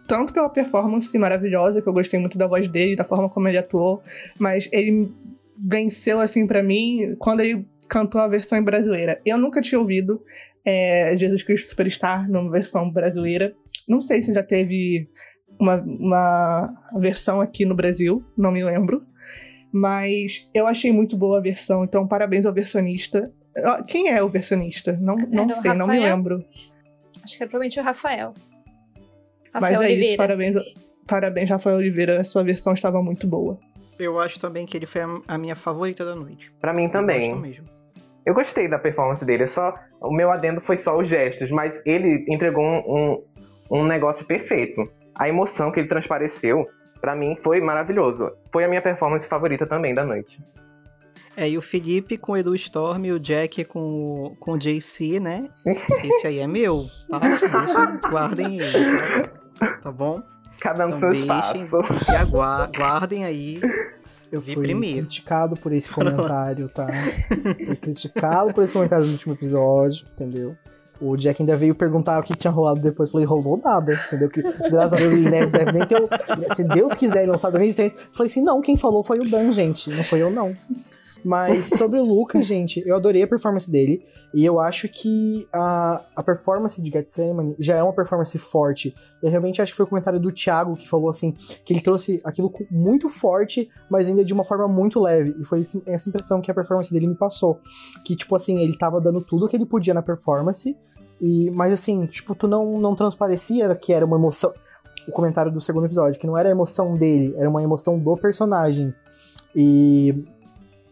tanto 0.07 0.33
pela 0.33 0.49
performance 0.49 1.17
maravilhosa, 1.17 1.81
que 1.81 1.87
eu 1.87 1.93
gostei 1.93 2.19
muito 2.19 2.37
da 2.37 2.47
voz 2.47 2.67
dele, 2.67 2.95
da 2.95 3.03
forma 3.03 3.29
como 3.29 3.47
ele 3.47 3.57
atuou, 3.57 4.01
mas 4.39 4.69
ele 4.71 5.11
venceu, 5.57 6.19
assim, 6.19 6.45
para 6.45 6.61
mim, 6.61 7.15
quando 7.17 7.39
ele 7.39 7.65
cantou 7.87 8.21
a 8.21 8.27
versão 8.27 8.63
brasileira. 8.63 9.21
Eu 9.25 9.37
nunca 9.37 9.61
tinha 9.61 9.79
ouvido 9.79 10.21
é, 10.63 11.15
Jesus 11.15 11.43
Cristo 11.43 11.69
Superstar 11.69 12.29
numa 12.29 12.49
versão 12.49 12.89
brasileira. 12.89 13.55
Não 13.87 14.01
sei 14.01 14.23
se 14.23 14.33
já 14.33 14.43
teve 14.43 15.07
uma, 15.59 15.75
uma 15.77 16.83
versão 16.97 17.39
aqui 17.41 17.65
no 17.65 17.75
Brasil, 17.75 18.23
não 18.37 18.51
me 18.51 18.63
lembro. 18.63 19.05
Mas 19.71 20.49
eu 20.53 20.65
achei 20.67 20.91
muito 20.91 21.17
boa 21.17 21.37
a 21.37 21.41
versão, 21.41 21.83
então 21.83 22.07
parabéns 22.07 22.45
ao 22.45 22.53
versionista. 22.53 23.31
Quem 23.87 24.09
é 24.09 24.23
o 24.23 24.29
versionista? 24.29 24.93
Não, 24.93 25.15
não 25.15 25.51
sei, 25.51 25.73
não 25.73 25.87
me 25.87 25.99
lembro. 25.99 26.43
Acho 27.23 27.37
que 27.37 27.43
era 27.43 27.49
provavelmente 27.49 27.79
o 27.79 27.83
Rafael. 27.83 28.33
Rafael 29.55 29.79
Mas 29.79 29.81
é 29.81 29.85
Oliveira. 29.85 30.05
isso, 30.05 30.17
parabéns, 30.17 30.55
parabéns, 31.07 31.49
Rafael 31.49 31.77
Oliveira. 31.77 32.19
A 32.19 32.23
sua 32.23 32.43
versão 32.43 32.73
estava 32.73 33.01
muito 33.01 33.25
boa. 33.25 33.57
Eu 33.97 34.19
acho 34.19 34.39
também 34.39 34.65
que 34.65 34.75
ele 34.75 34.85
foi 34.85 35.01
a 35.25 35.37
minha 35.37 35.55
favorita 35.55 36.03
da 36.03 36.13
noite. 36.13 36.51
Para 36.59 36.73
mim 36.73 36.89
também. 36.89 37.31
Eu, 37.31 37.37
mesmo. 37.37 37.65
eu 38.25 38.33
gostei 38.33 38.67
da 38.67 38.77
performance 38.77 39.23
dele. 39.23 39.47
Só 39.47 39.73
o 40.01 40.11
meu 40.11 40.29
adendo 40.29 40.59
foi 40.59 40.75
só 40.75 40.97
os 40.97 41.07
gestos, 41.07 41.49
mas 41.49 41.79
ele 41.85 42.25
entregou 42.27 42.63
um, 42.65 43.23
um, 43.71 43.79
um 43.79 43.85
negócio 43.85 44.25
perfeito. 44.25 44.89
A 45.17 45.29
emoção 45.29 45.71
que 45.71 45.79
ele 45.79 45.87
transpareceu, 45.87 46.65
para 46.99 47.15
mim, 47.15 47.37
foi 47.41 47.61
maravilhoso. 47.61 48.29
Foi 48.51 48.65
a 48.65 48.67
minha 48.67 48.81
performance 48.81 49.25
favorita 49.25 49.65
também 49.65 49.93
da 49.93 50.03
noite. 50.03 50.37
É, 51.37 51.49
e 51.49 51.57
o 51.57 51.61
Felipe 51.61 52.17
com 52.17 52.31
o 52.33 52.37
Edu 52.37 52.55
Storm 52.55 53.05
e 53.05 53.11
o 53.11 53.19
Jack 53.19 53.65
com, 53.65 54.35
com 54.39 54.51
o 54.53 54.57
JC, 54.57 55.19
né? 55.19 55.49
Esse 56.03 56.27
aí 56.27 56.39
é 56.39 56.47
meu, 56.47 56.83
tá? 57.09 57.19
Deixa, 57.19 57.47
guardem 58.09 58.59
ele, 58.59 58.71
tá? 58.71 59.31
Tá 59.81 59.91
bom? 59.91 60.21
Cada 60.59 60.85
um 60.85 60.89
então 60.89 60.99
seu 60.99 61.11
espaço. 61.11 61.57
E 61.57 62.15
aguardem 62.15 63.25
aí. 63.25 63.61
Eu 64.31 64.41
fui 64.41 64.55
primeiro. 64.55 65.05
criticado 65.05 65.55
por 65.55 65.71
esse 65.71 65.89
comentário, 65.89 66.67
tá? 66.69 66.87
fui 67.65 67.75
criticado 67.75 68.53
por 68.53 68.63
esse 68.63 68.73
comentário 68.73 69.05
no 69.05 69.11
último 69.11 69.33
episódio, 69.33 70.05
entendeu? 70.11 70.55
O 70.99 71.15
Jack 71.17 71.41
ainda 71.41 71.55
veio 71.57 71.75
perguntar 71.75 72.19
o 72.19 72.23
que 72.23 72.35
tinha 72.35 72.51
rolado 72.51 72.79
depois. 72.79 73.11
Falei, 73.11 73.25
rolou 73.25 73.57
nada, 73.63 73.93
entendeu? 74.07 74.29
Que 74.29 74.41
graças 74.41 74.93
a 74.93 74.95
Deus 74.95 75.13
ele 75.13 75.29
deve, 75.29 75.47
deve 75.47 75.71
nem 75.73 75.85
ter. 75.85 76.01
O... 76.01 76.09
Se 76.55 76.63
Deus 76.67 76.93
quiser, 76.93 77.23
ele 77.23 77.31
não 77.31 77.37
sabe 77.37 77.59
resistente. 77.59 77.95
Falei 78.11 78.29
assim, 78.29 78.41
não, 78.41 78.61
quem 78.61 78.77
falou 78.77 79.03
foi 79.03 79.19
o 79.19 79.29
Dan, 79.29 79.51
gente. 79.51 79.89
Não 79.91 80.03
foi 80.03 80.21
eu, 80.21 80.31
não. 80.31 80.55
Mas 81.23 81.69
sobre 81.69 81.99
o 81.99 82.03
Lucas, 82.03 82.45
gente, 82.45 82.81
eu 82.85 82.95
adorei 82.95 83.23
a 83.23 83.27
performance 83.27 83.69
dele. 83.69 84.05
E 84.33 84.43
eu 84.43 84.59
acho 84.59 84.89
que 84.89 85.47
a, 85.51 86.01
a 86.15 86.23
performance 86.23 86.81
de 86.81 86.91
Getsemane 86.91 87.55
já 87.59 87.75
é 87.77 87.83
uma 87.83 87.93
performance 87.93 88.37
forte. 88.37 88.93
Eu 89.21 89.29
realmente 89.29 89.61
acho 89.61 89.71
que 89.71 89.77
foi 89.77 89.85
o 89.85 89.89
comentário 89.89 90.19
do 90.19 90.31
Thiago 90.31 90.75
que 90.75 90.87
falou 90.87 91.09
assim: 91.09 91.33
que 91.63 91.73
ele 91.73 91.81
trouxe 91.81 92.21
aquilo 92.23 92.53
muito 92.69 93.07
forte, 93.07 93.69
mas 93.89 94.07
ainda 94.07 94.23
de 94.25 94.33
uma 94.33 94.43
forma 94.43 94.67
muito 94.67 94.99
leve. 94.99 95.35
E 95.39 95.43
foi 95.43 95.61
essa 95.85 96.09
impressão 96.09 96.41
que 96.41 96.51
a 96.51 96.53
performance 96.53 96.91
dele 96.91 97.07
me 97.07 97.15
passou. 97.15 97.59
Que, 98.03 98.15
tipo 98.15 98.35
assim, 98.35 98.59
ele 98.61 98.77
tava 98.77 98.99
dando 98.99 99.21
tudo 99.21 99.47
que 99.47 99.55
ele 99.55 99.65
podia 99.65 99.93
na 99.93 100.01
performance. 100.01 100.75
E, 101.21 101.49
mas 101.51 101.73
assim, 101.73 102.05
tipo, 102.05 102.35
tu 102.35 102.47
não, 102.47 102.79
não 102.79 102.95
transparecia 102.95 103.73
que 103.75 103.93
era 103.93 104.05
uma 104.05 104.17
emoção. 104.17 104.53
O 105.07 105.11
comentário 105.11 105.51
do 105.51 105.61
segundo 105.61 105.85
episódio, 105.85 106.19
que 106.19 106.27
não 106.27 106.37
era 106.37 106.49
a 106.49 106.51
emoção 106.51 106.95
dele, 106.95 107.33
era 107.37 107.49
uma 107.49 107.61
emoção 107.61 107.97
do 107.97 108.17
personagem. 108.17 108.93
E 109.55 110.25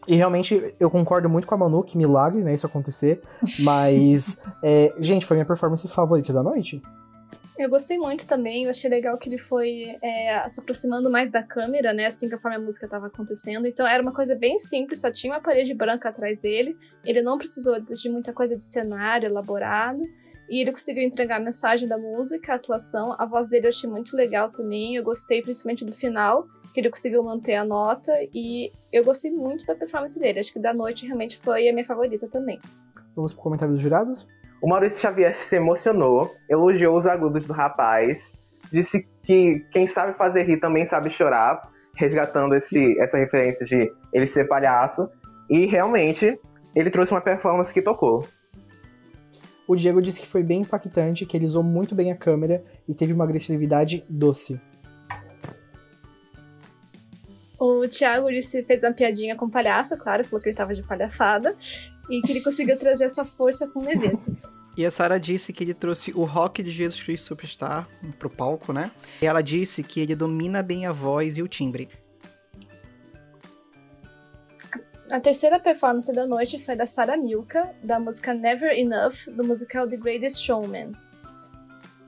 e 0.08 0.16
realmente 0.16 0.74
eu 0.80 0.90
concordo 0.90 1.30
muito 1.30 1.48
com 1.48 1.56
a 1.56 1.58
Manu, 1.58 1.84
que 1.84 1.98
milagre, 1.98 2.42
né, 2.42 2.54
isso 2.54 2.66
acontecer. 2.66 3.22
Mas, 3.60 4.38
é, 4.64 4.94
gente, 5.00 5.26
foi 5.26 5.38
minha 5.38 5.46
performance 5.46 5.88
favorita 5.88 6.34
da 6.34 6.44
noite. 6.44 6.82
Eu 7.58 7.70
gostei 7.70 8.00
muito 8.00 8.26
também, 8.26 8.64
eu 8.64 8.72
achei 8.72 8.90
legal 8.90 9.16
que 9.16 9.30
ele 9.30 9.38
foi 9.38 9.96
é, 10.02 10.48
se 10.48 10.60
aproximando 10.60 11.10
mais 11.10 11.30
da 11.30 11.44
câmera, 11.44 11.94
né, 11.94 12.08
assim 12.08 12.28
conforme 12.28 12.58
a 12.58 12.60
música 12.60 12.86
estava 12.86 13.08
acontecendo. 13.08 13.68
Então 13.68 13.86
era 13.86 14.02
uma 14.02 14.12
coisa 14.12 14.36
bem 14.36 14.58
simples, 14.58 15.02
só 15.02 15.12
tinha 15.12 15.34
uma 15.34 15.40
parede 15.40 15.74
branca 15.74 16.10
atrás 16.10 16.42
dele. 16.42 16.76
Ele 17.06 17.22
não 17.22 17.38
precisou 17.38 17.80
de 17.80 18.10
muita 18.10 18.34
coisa 18.34 18.58
de 18.58 18.64
cenário 18.64 19.28
elaborado. 19.28 20.04
E 20.50 20.62
ele 20.62 20.72
conseguiu 20.72 21.04
entregar 21.04 21.38
a 21.38 21.40
mensagem 21.40 21.88
da 21.88 21.98
música, 21.98 22.52
a 22.52 22.56
atuação. 22.56 23.16
A 23.18 23.26
voz 23.26 23.48
dele 23.48 23.68
eu 23.68 23.70
achei 23.70 23.90
muito 23.90 24.16
legal 24.16 24.52
também. 24.52 24.96
Eu 24.96 25.04
gostei 25.04 25.42
principalmente 25.42 25.86
do 25.86 25.92
final, 25.92 26.48
que 26.74 26.80
ele 26.80 26.90
conseguiu 26.90 27.24
manter 27.24 27.56
a 27.56 27.64
nota. 27.64 28.12
E 28.34 28.72
eu 28.92 29.04
gostei 29.04 29.32
muito 29.32 29.66
da 29.66 29.76
performance 29.76 30.20
dele. 30.20 30.40
Acho 30.40 30.52
que 30.52 30.60
da 30.60 30.74
noite 30.74 31.06
realmente 31.06 31.38
foi 31.38 31.70
a 31.70 31.74
minha 31.74 31.86
favorita 31.86 32.28
também. 32.30 32.60
Vamos 33.16 33.34
pro 33.34 33.44
comentário 33.44 33.74
dos 33.74 33.82
jurados? 33.82 34.28
O 34.62 34.68
Maurício 34.68 35.00
Xavier 35.00 35.36
se 35.36 35.56
emocionou, 35.58 36.34
elogiou 36.50 36.98
os 36.98 37.06
agudos 37.06 37.46
do 37.46 37.54
rapaz, 37.54 38.32
disse 38.72 39.06
que 39.24 39.60
quem 39.72 39.88
sabe 39.88 40.18
fazer 40.18 40.44
rir 40.44 40.60
também 40.60 40.86
sabe 40.86 41.10
chorar, 41.10 41.70
resgatando 41.96 42.56
esse, 42.56 42.98
essa 43.00 43.18
referência 43.18 43.66
de 43.66 43.92
ele 44.14 44.26
ser 44.26 44.48
palhaço. 44.48 45.08
E 45.50 45.66
realmente, 45.66 46.40
ele 46.74 46.90
trouxe 46.90 47.12
uma 47.12 47.22
performance 47.22 47.74
que 47.74 47.82
tocou. 47.82 48.26
O 49.68 49.76
Diego 49.76 50.02
disse 50.02 50.22
que 50.22 50.28
foi 50.28 50.44
bem 50.44 50.62
impactante, 50.62 51.26
que 51.26 51.38
ele 51.38 51.46
usou 51.46 51.62
muito 51.64 51.94
bem 51.94 52.12
a 52.12 52.16
câmera 52.16 52.64
e 52.88 52.94
teve 52.94 53.14
uma 53.14 53.24
agressividade 53.24 54.04
doce. 54.10 54.60
O 57.66 57.88
Thiago 57.88 58.30
disse, 58.30 58.62
fez 58.66 58.84
uma 58.84 58.92
piadinha 58.92 59.38
com 59.38 59.46
o 59.46 59.50
palhaço, 59.50 59.98
claro, 59.98 60.22
falou 60.26 60.42
que 60.42 60.50
ele 60.50 60.56
tava 60.56 60.74
de 60.74 60.84
palhaçada, 60.84 61.56
e 62.10 62.20
que 62.22 62.34
ele 62.34 62.42
conseguiu 62.42 62.78
trazer 62.78 63.06
essa 63.06 63.24
força 63.24 63.70
com 63.70 63.80
leveza. 63.80 64.36
E 64.76 64.86
a 64.86 64.92
Sarah 64.92 65.18
disse 65.18 65.54
que 65.54 65.64
ele 65.64 65.74
trouxe 65.74 66.12
o 66.12 66.26
rock 66.26 66.62
de 66.62 66.70
Jesus 66.70 67.02
Cristo 67.02 67.28
Superstar 67.28 67.88
pro 68.20 68.30
palco, 68.30 68.74
né? 68.74 68.92
E 69.22 69.26
ela 69.26 69.42
disse 69.42 69.82
que 69.82 70.02
ele 70.02 70.14
domina 70.14 70.62
bem 70.62 70.86
a 70.86 70.92
voz 70.92 71.38
e 71.38 71.42
o 71.42 71.48
timbre. 71.48 71.88
A 75.10 75.22
terceira 75.22 75.58
performance 75.58 76.14
da 76.14 76.28
noite 76.28 76.60
foi 76.60 76.76
da 76.76 76.86
Sarah 76.86 77.16
Milka, 77.16 77.74
da 77.82 77.98
música 77.98 78.34
Never 78.34 78.78
Enough, 78.78 79.34
do 79.38 79.44
musical 79.46 79.88
The 79.88 79.96
Greatest 79.96 80.44
Showman. 80.44 80.92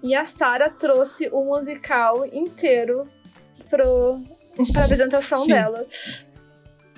E 0.03 0.13
a 0.13 0.25
Sarah 0.25 0.69
trouxe 0.69 1.29
o 1.31 1.45
musical 1.45 2.25
inteiro 2.25 3.07
pro, 3.69 4.21
pra 4.71 4.85
apresentação 4.85 5.39
Sim. 5.39 5.51
dela. 5.51 5.85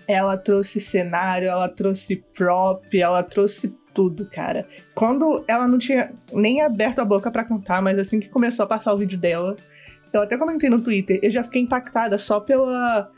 Ela 0.07 0.37
trouxe 0.37 0.79
cenário, 0.79 1.49
ela 1.49 1.67
trouxe 1.67 2.15
prop, 2.33 2.85
ela 2.97 3.23
trouxe 3.23 3.75
tudo, 3.93 4.25
cara. 4.25 4.65
Quando 4.93 5.43
ela 5.47 5.67
não 5.67 5.77
tinha 5.77 6.11
nem 6.31 6.61
aberto 6.61 6.99
a 6.99 7.05
boca 7.05 7.31
pra 7.31 7.43
cantar, 7.43 7.81
mas 7.81 7.97
assim 7.97 8.19
que 8.19 8.29
começou 8.29 8.63
a 8.63 8.67
passar 8.67 8.93
o 8.93 8.97
vídeo 8.97 9.17
dela, 9.17 9.55
eu 10.13 10.21
até 10.21 10.37
comentei 10.37 10.69
no 10.69 10.79
Twitter, 10.79 11.19
eu 11.21 11.29
já 11.29 11.43
fiquei 11.43 11.61
impactada 11.61 12.17
só 12.17 12.39
pela, 12.39 13.11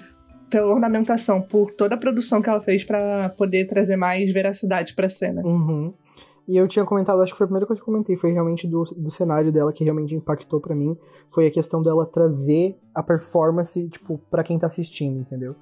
pela 0.49 0.67
ornamentação, 0.67 1.41
por 1.41 1.71
toda 1.71 1.95
a 1.95 1.97
produção 1.97 2.41
que 2.41 2.49
ela 2.49 2.61
fez 2.61 2.83
pra 2.83 3.29
poder 3.29 3.67
trazer 3.67 3.95
mais 3.95 4.33
veracidade 4.33 4.93
pra 4.93 5.09
cena. 5.09 5.41
Uhum. 5.45 5.93
E 6.51 6.57
eu 6.57 6.67
tinha 6.67 6.83
comentado, 6.83 7.21
acho 7.21 7.31
que 7.31 7.37
foi 7.37 7.45
a 7.45 7.47
primeira 7.47 7.67
coisa 7.67 7.79
que 7.79 7.87
eu 7.87 7.93
comentei, 7.93 8.15
foi 8.15 8.31
realmente 8.31 8.67
do, 8.67 8.83
do 8.97 9.11
cenário 9.11 9.51
dela 9.51 9.71
que 9.71 9.83
realmente 9.83 10.15
impactou 10.15 10.59
pra 10.59 10.73
mim. 10.75 10.97
Foi 11.29 11.45
a 11.45 11.51
questão 11.51 11.83
dela 11.83 12.07
trazer 12.07 12.75
a 12.93 13.03
performance, 13.03 13.87
tipo, 13.89 14.19
pra 14.31 14.43
quem 14.43 14.57
tá 14.57 14.65
assistindo, 14.65 15.19
entendeu? 15.19 15.55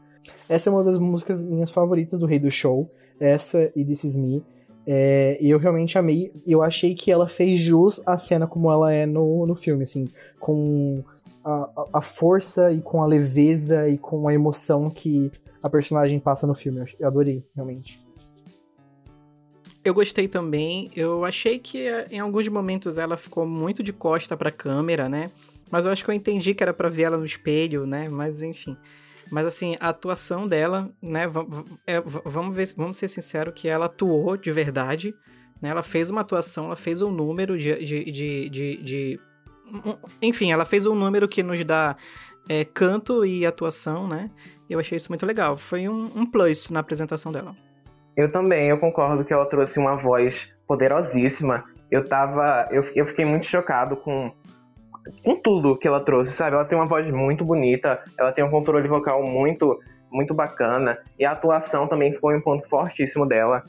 Essa 0.47 0.69
é 0.69 0.71
uma 0.71 0.85
das 0.85 0.97
músicas 0.97 1.43
minhas 1.43 1.71
favoritas 1.71 2.17
do 2.17 2.25
Rei 2.25 2.39
do 2.39 2.49
Show. 2.49 2.89
Essa 3.19 3.69
e 3.75 3.83
This 3.83 4.05
Is 4.05 4.15
Me. 4.15 4.41
É, 4.85 5.37
eu 5.41 5.59
realmente 5.59 5.97
amei. 5.97 6.31
Eu 6.47 6.63
achei 6.63 6.95
que 6.95 7.11
ela 7.11 7.27
fez 7.27 7.59
jus 7.59 8.01
à 8.05 8.17
cena 8.17 8.47
como 8.47 8.71
ela 8.71 8.93
é 8.93 9.05
no, 9.05 9.45
no 9.45 9.55
filme, 9.55 9.83
assim. 9.83 10.07
Com 10.39 11.03
a, 11.43 11.69
a- 11.95 12.01
força 12.01 12.71
e 12.71 12.79
com 12.79 13.03
a 13.03 13.05
leveza 13.05 13.89
e 13.89 13.97
com 13.97 14.25
a 14.29 14.33
emoção 14.33 14.89
que 14.89 15.29
a 15.61 15.69
personagem 15.69 16.17
passa 16.17 16.47
no 16.47 16.53
filme. 16.55 16.85
Eu 16.97 17.07
adorei, 17.09 17.43
realmente. 17.53 17.99
Eu 19.87 19.93
gostei 19.93 20.27
também. 20.27 20.89
Eu 20.95 21.23
achei 21.23 21.59
que 21.59 21.87
eh, 21.87 22.07
em 22.11 22.19
alguns 22.19 22.47
momentos 22.47 22.97
ela 22.97 23.15
ficou 23.15 23.45
muito 23.45 23.81
de 23.81 23.93
costa 23.93 24.35
pra 24.35 24.51
câmera, 24.51 25.07
né? 25.07 25.29
Mas 25.71 25.85
eu 25.85 25.91
acho 25.91 26.03
que 26.03 26.09
eu 26.11 26.15
entendi 26.15 26.53
que 26.53 26.61
era 26.63 26.73
pra 26.73 26.89
ver 26.89 27.03
ela 27.03 27.17
no 27.17 27.25
espelho, 27.25 27.85
né? 27.85 28.09
Mas 28.09 28.41
enfim. 28.41 28.75
Mas 29.31 29.45
assim, 29.45 29.75
a 29.79 29.89
atuação 29.89 30.47
dela, 30.47 30.89
né? 31.01 31.23
é, 31.85 31.99
va- 32.01 32.21
vamos 32.25 32.55
ver, 32.55 32.73
vamos 32.77 32.97
ser 32.97 33.07
sinceros 33.07 33.53
que 33.55 33.67
ela 33.67 33.85
atuou 33.85 34.35
de 34.37 34.51
verdade. 34.51 35.13
Né? 35.61 35.69
Ela 35.69 35.83
fez 35.83 36.09
uma 36.09 36.21
atuação, 36.21 36.65
ela 36.65 36.75
fez 36.75 37.01
um 37.01 37.11
número 37.11 37.57
de. 37.57 37.73
de, 37.83 38.11
de, 38.11 38.49
de- 38.49 38.77
de- 38.83 39.19
enfim, 40.21 40.51
ela 40.51 40.65
fez 40.65 40.85
um 40.85 40.95
número 40.95 41.27
que 41.27 41.43
nos 41.43 41.63
dá 41.63 41.95
é, 42.47 42.63
canto 42.65 43.25
e 43.25 43.45
atuação, 43.45 44.07
né? 44.07 44.29
Eu 44.69 44.79
achei 44.79 44.95
isso 44.95 45.09
muito 45.11 45.25
legal. 45.25 45.55
Foi 45.57 45.87
um, 45.89 46.05
um 46.15 46.25
plus 46.25 46.69
na 46.69 46.79
apresentação 46.79 47.31
dela. 47.31 47.55
Eu 48.17 48.31
também, 48.31 48.67
eu 48.67 48.79
concordo 48.79 49.23
que 49.23 49.31
ela 49.31 49.45
trouxe 49.45 49.77
uma 49.77 49.95
voz 49.95 50.51
poderosíssima. 50.67 51.63
Eu 51.91 52.03
tava. 52.03 52.67
Eu, 52.71 52.83
eu 52.95 53.05
fiquei 53.05 53.23
muito 53.23 53.45
chocado 53.45 53.95
com, 53.95 54.31
com 55.23 55.35
tudo 55.35 55.77
que 55.77 55.87
ela 55.87 56.03
trouxe, 56.03 56.33
sabe? 56.33 56.55
Ela 56.55 56.65
tem 56.65 56.75
uma 56.75 56.87
voz 56.87 57.07
muito 57.11 57.45
bonita, 57.45 58.03
ela 58.17 58.31
tem 58.31 58.43
um 58.43 58.49
controle 58.49 58.87
vocal 58.87 59.21
muito, 59.21 59.79
muito 60.11 60.33
bacana, 60.33 60.97
e 61.19 61.25
a 61.25 61.31
atuação 61.31 61.87
também 61.87 62.11
foi 62.17 62.35
um 62.35 62.41
ponto 62.41 62.67
fortíssimo 62.67 63.23
dela. 63.23 63.63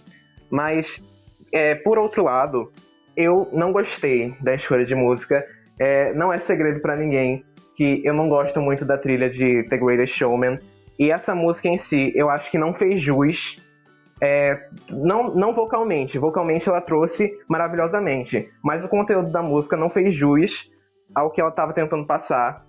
Mas, 0.50 1.04
é, 1.52 1.74
por 1.74 1.98
outro 1.98 2.24
lado, 2.24 2.72
eu 3.14 3.46
não 3.52 3.70
gostei 3.70 4.34
da 4.40 4.54
escolha 4.54 4.86
de 4.86 4.94
música. 4.94 5.44
É, 5.78 6.14
não 6.14 6.32
é 6.32 6.38
segredo 6.38 6.80
pra 6.80 6.96
ninguém 6.96 7.44
que 7.76 8.00
eu 8.02 8.14
não 8.14 8.30
gosto 8.30 8.60
muito 8.62 8.84
da 8.84 8.96
trilha 8.96 9.28
de 9.28 9.62
The 9.68 9.76
Greatest 9.76 10.16
Showman. 10.16 10.58
E 10.98 11.12
essa 11.12 11.34
música 11.34 11.68
em 11.68 11.76
si, 11.76 12.12
eu 12.16 12.30
acho 12.30 12.50
que 12.50 12.58
não 12.58 12.74
fez 12.74 13.00
jus 13.00 13.67
é, 14.20 14.68
não, 14.90 15.34
não 15.34 15.52
vocalmente, 15.52 16.18
vocalmente 16.18 16.68
ela 16.68 16.80
trouxe 16.80 17.32
maravilhosamente, 17.48 18.50
mas 18.62 18.84
o 18.84 18.88
conteúdo 18.88 19.30
da 19.30 19.42
música 19.42 19.76
não 19.76 19.88
fez 19.88 20.14
jus 20.14 20.70
ao 21.14 21.30
que 21.30 21.40
ela 21.40 21.50
estava 21.50 21.72
tentando 21.72 22.06
passar. 22.06 22.64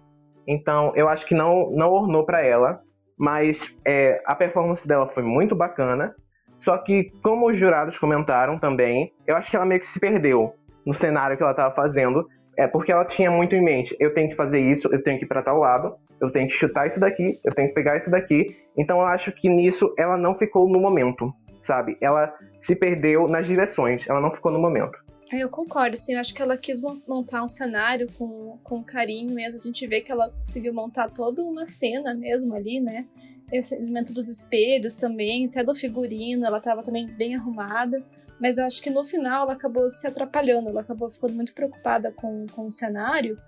Então 0.48 0.94
eu 0.96 1.10
acho 1.10 1.26
que 1.26 1.36
não, 1.36 1.72
não 1.72 1.92
ornou 1.92 2.26
para 2.26 2.44
ela, 2.44 2.82
mas 3.18 3.76
é, 3.86 4.22
a 4.26 4.36
performance 4.36 4.88
dela 4.88 5.08
foi 5.08 5.24
muito 5.24 5.56
bacana. 5.56 6.16
Só 6.58 6.78
que, 6.78 7.12
como 7.24 7.50
os 7.50 7.58
jurados 7.58 7.98
comentaram 7.98 8.60
também, 8.60 9.14
eu 9.26 9.36
acho 9.36 9.50
que 9.50 9.56
ela 9.56 9.66
meio 9.66 9.80
que 9.80 9.88
se 9.88 10.00
perdeu 10.00 10.54
no 10.86 10.94
cenário 10.94 11.38
que 11.38 11.44
ela 11.44 11.52
estava 11.52 11.74
fazendo. 11.74 12.28
É 12.60 12.68
porque 12.68 12.92
ela 12.92 13.06
tinha 13.06 13.32
muito 13.32 13.56
em 13.56 13.64
mente: 13.64 13.96
eu 14.02 14.14
tenho 14.14 14.30
que 14.30 14.36
fazer 14.36 14.60
isso, 14.60 14.90
eu 14.92 15.02
tenho 15.02 15.18
que 15.18 15.24
ir 15.24 15.28
para 15.30 15.42
tal 15.42 15.58
lado, 15.58 15.96
eu 16.20 16.30
tenho 16.30 16.50
que 16.50 16.56
chutar 16.56 16.88
isso 16.88 17.00
daqui, 17.00 17.40
eu 17.46 17.56
tenho 17.56 17.70
que 17.70 17.74
pegar 17.74 17.96
isso 17.96 18.12
daqui. 18.12 18.48
Então 18.78 19.00
eu 19.00 19.06
acho 19.06 19.32
que 19.32 19.48
nisso 19.48 19.94
ela 19.98 20.18
não 20.18 20.36
ficou 20.36 20.68
no 20.68 20.78
momento, 20.78 21.34
sabe? 21.62 21.98
Ela 22.02 22.34
se 22.60 22.76
perdeu 22.76 23.30
nas 23.30 23.48
direções, 23.48 24.06
ela 24.10 24.20
não 24.20 24.32
ficou 24.32 24.52
no 24.52 24.60
momento. 24.60 25.00
Eu 25.32 25.48
concordo, 25.50 25.96
sim. 25.96 26.14
Eu 26.14 26.20
acho 26.20 26.34
que 26.34 26.42
ela 26.42 26.58
quis 26.58 26.82
mon- 26.82 27.00
montar 27.08 27.44
um 27.44 27.48
cenário 27.48 28.12
com, 28.18 28.58
com 28.64 28.84
carinho 28.84 29.32
mesmo. 29.34 29.60
A 29.60 29.62
gente 29.64 29.86
vê 29.86 30.02
que 30.02 30.12
ela 30.12 30.30
conseguiu 30.32 30.74
montar 30.74 31.10
toda 31.10 31.44
uma 31.44 31.66
cena 31.66 32.14
mesmo 32.16 32.56
ali, 32.56 32.80
né? 32.80 33.06
Esse 33.52 33.76
elemento 33.76 34.14
dos 34.14 34.28
espelhos 34.28 34.98
também, 34.98 35.46
até 35.46 35.64
do 35.64 35.74
figurino, 35.74 36.46
ela 36.46 36.60
tava 36.60 36.82
também 36.82 37.06
bem 37.08 37.36
arrumada. 37.36 38.04
Mas 38.40 38.58
eu 38.58 38.66
acho 38.66 38.82
que 38.82 38.90
no 38.90 39.04
final 39.04 39.44
ela 39.44 39.54
acabou 39.54 39.90
se 39.90 40.08
atrapalhando, 40.08 40.70
ela 40.70 40.82
acabou 40.82 41.10
ficando 41.10 41.34
muito 41.34 41.54
preocupada 41.54 42.12
com, 42.12 42.46
com 42.52 42.66
o 42.66 42.72
cenário. 42.72 43.40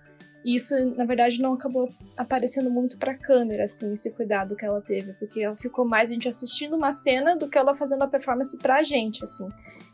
E 0.44 0.56
isso, 0.56 0.74
na 0.96 1.06
verdade, 1.06 1.42
não 1.42 1.54
acabou 1.54 1.90
aparecendo 2.18 2.70
muito 2.70 2.98
pra 2.98 3.16
câmera, 3.16 3.66
assim, 3.66 3.92
esse 3.92 4.12
cuidado 4.12 4.56
que 4.56 4.66
ela 4.66 4.82
teve. 4.82 5.14
Porque 5.14 5.42
ela 5.42 5.56
ficou 5.56 5.86
mais 5.86 6.10
a 6.10 6.14
gente 6.14 6.28
assistindo 6.28 6.76
uma 6.76 6.92
cena 6.92 7.36
do 7.36 7.48
que 7.48 7.58
ela 7.58 7.76
fazendo 7.76 8.04
a 8.04 8.08
performance 8.08 8.58
pra 8.58 8.84
gente, 8.84 9.24
assim. 9.24 9.48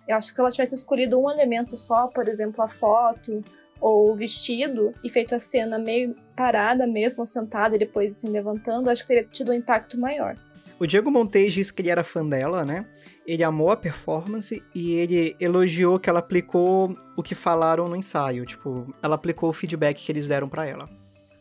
Eu 0.07 0.15
acho 0.15 0.29
que 0.29 0.35
se 0.35 0.41
ela 0.41 0.51
tivesse 0.51 0.75
escolhido 0.75 1.19
um 1.19 1.29
elemento 1.29 1.75
só, 1.75 2.07
por 2.07 2.27
exemplo, 2.27 2.63
a 2.63 2.67
foto 2.67 3.43
ou 3.79 4.11
o 4.11 4.15
vestido, 4.15 4.93
e 5.03 5.09
feito 5.09 5.35
a 5.35 5.39
cena 5.39 5.77
meio 5.77 6.15
parada 6.35 6.87
mesmo, 6.87 7.25
sentada 7.25 7.75
e 7.75 7.79
depois 7.79 8.17
assim 8.17 8.29
levantando, 8.29 8.89
acho 8.89 9.01
que 9.01 9.07
teria 9.07 9.23
tido 9.23 9.51
um 9.51 9.53
impacto 9.53 9.99
maior. 9.99 10.35
O 10.79 10.85
Diego 10.85 11.09
Montes 11.09 11.53
disse 11.53 11.73
que 11.73 11.81
ele 11.81 11.89
era 11.89 12.03
fã 12.03 12.23
dela, 12.23 12.63
né? 12.63 12.85
Ele 13.25 13.43
amou 13.43 13.71
a 13.71 13.77
performance 13.77 14.63
e 14.75 14.93
ele 14.93 15.35
elogiou 15.39 15.99
que 15.99 16.09
ela 16.09 16.19
aplicou 16.19 16.95
o 17.15 17.23
que 17.23 17.33
falaram 17.33 17.85
no 17.85 17.95
ensaio. 17.95 18.45
Tipo, 18.45 18.93
ela 19.01 19.15
aplicou 19.15 19.49
o 19.49 19.53
feedback 19.53 20.05
que 20.05 20.11
eles 20.11 20.27
deram 20.27 20.47
pra 20.47 20.67
ela. 20.67 20.87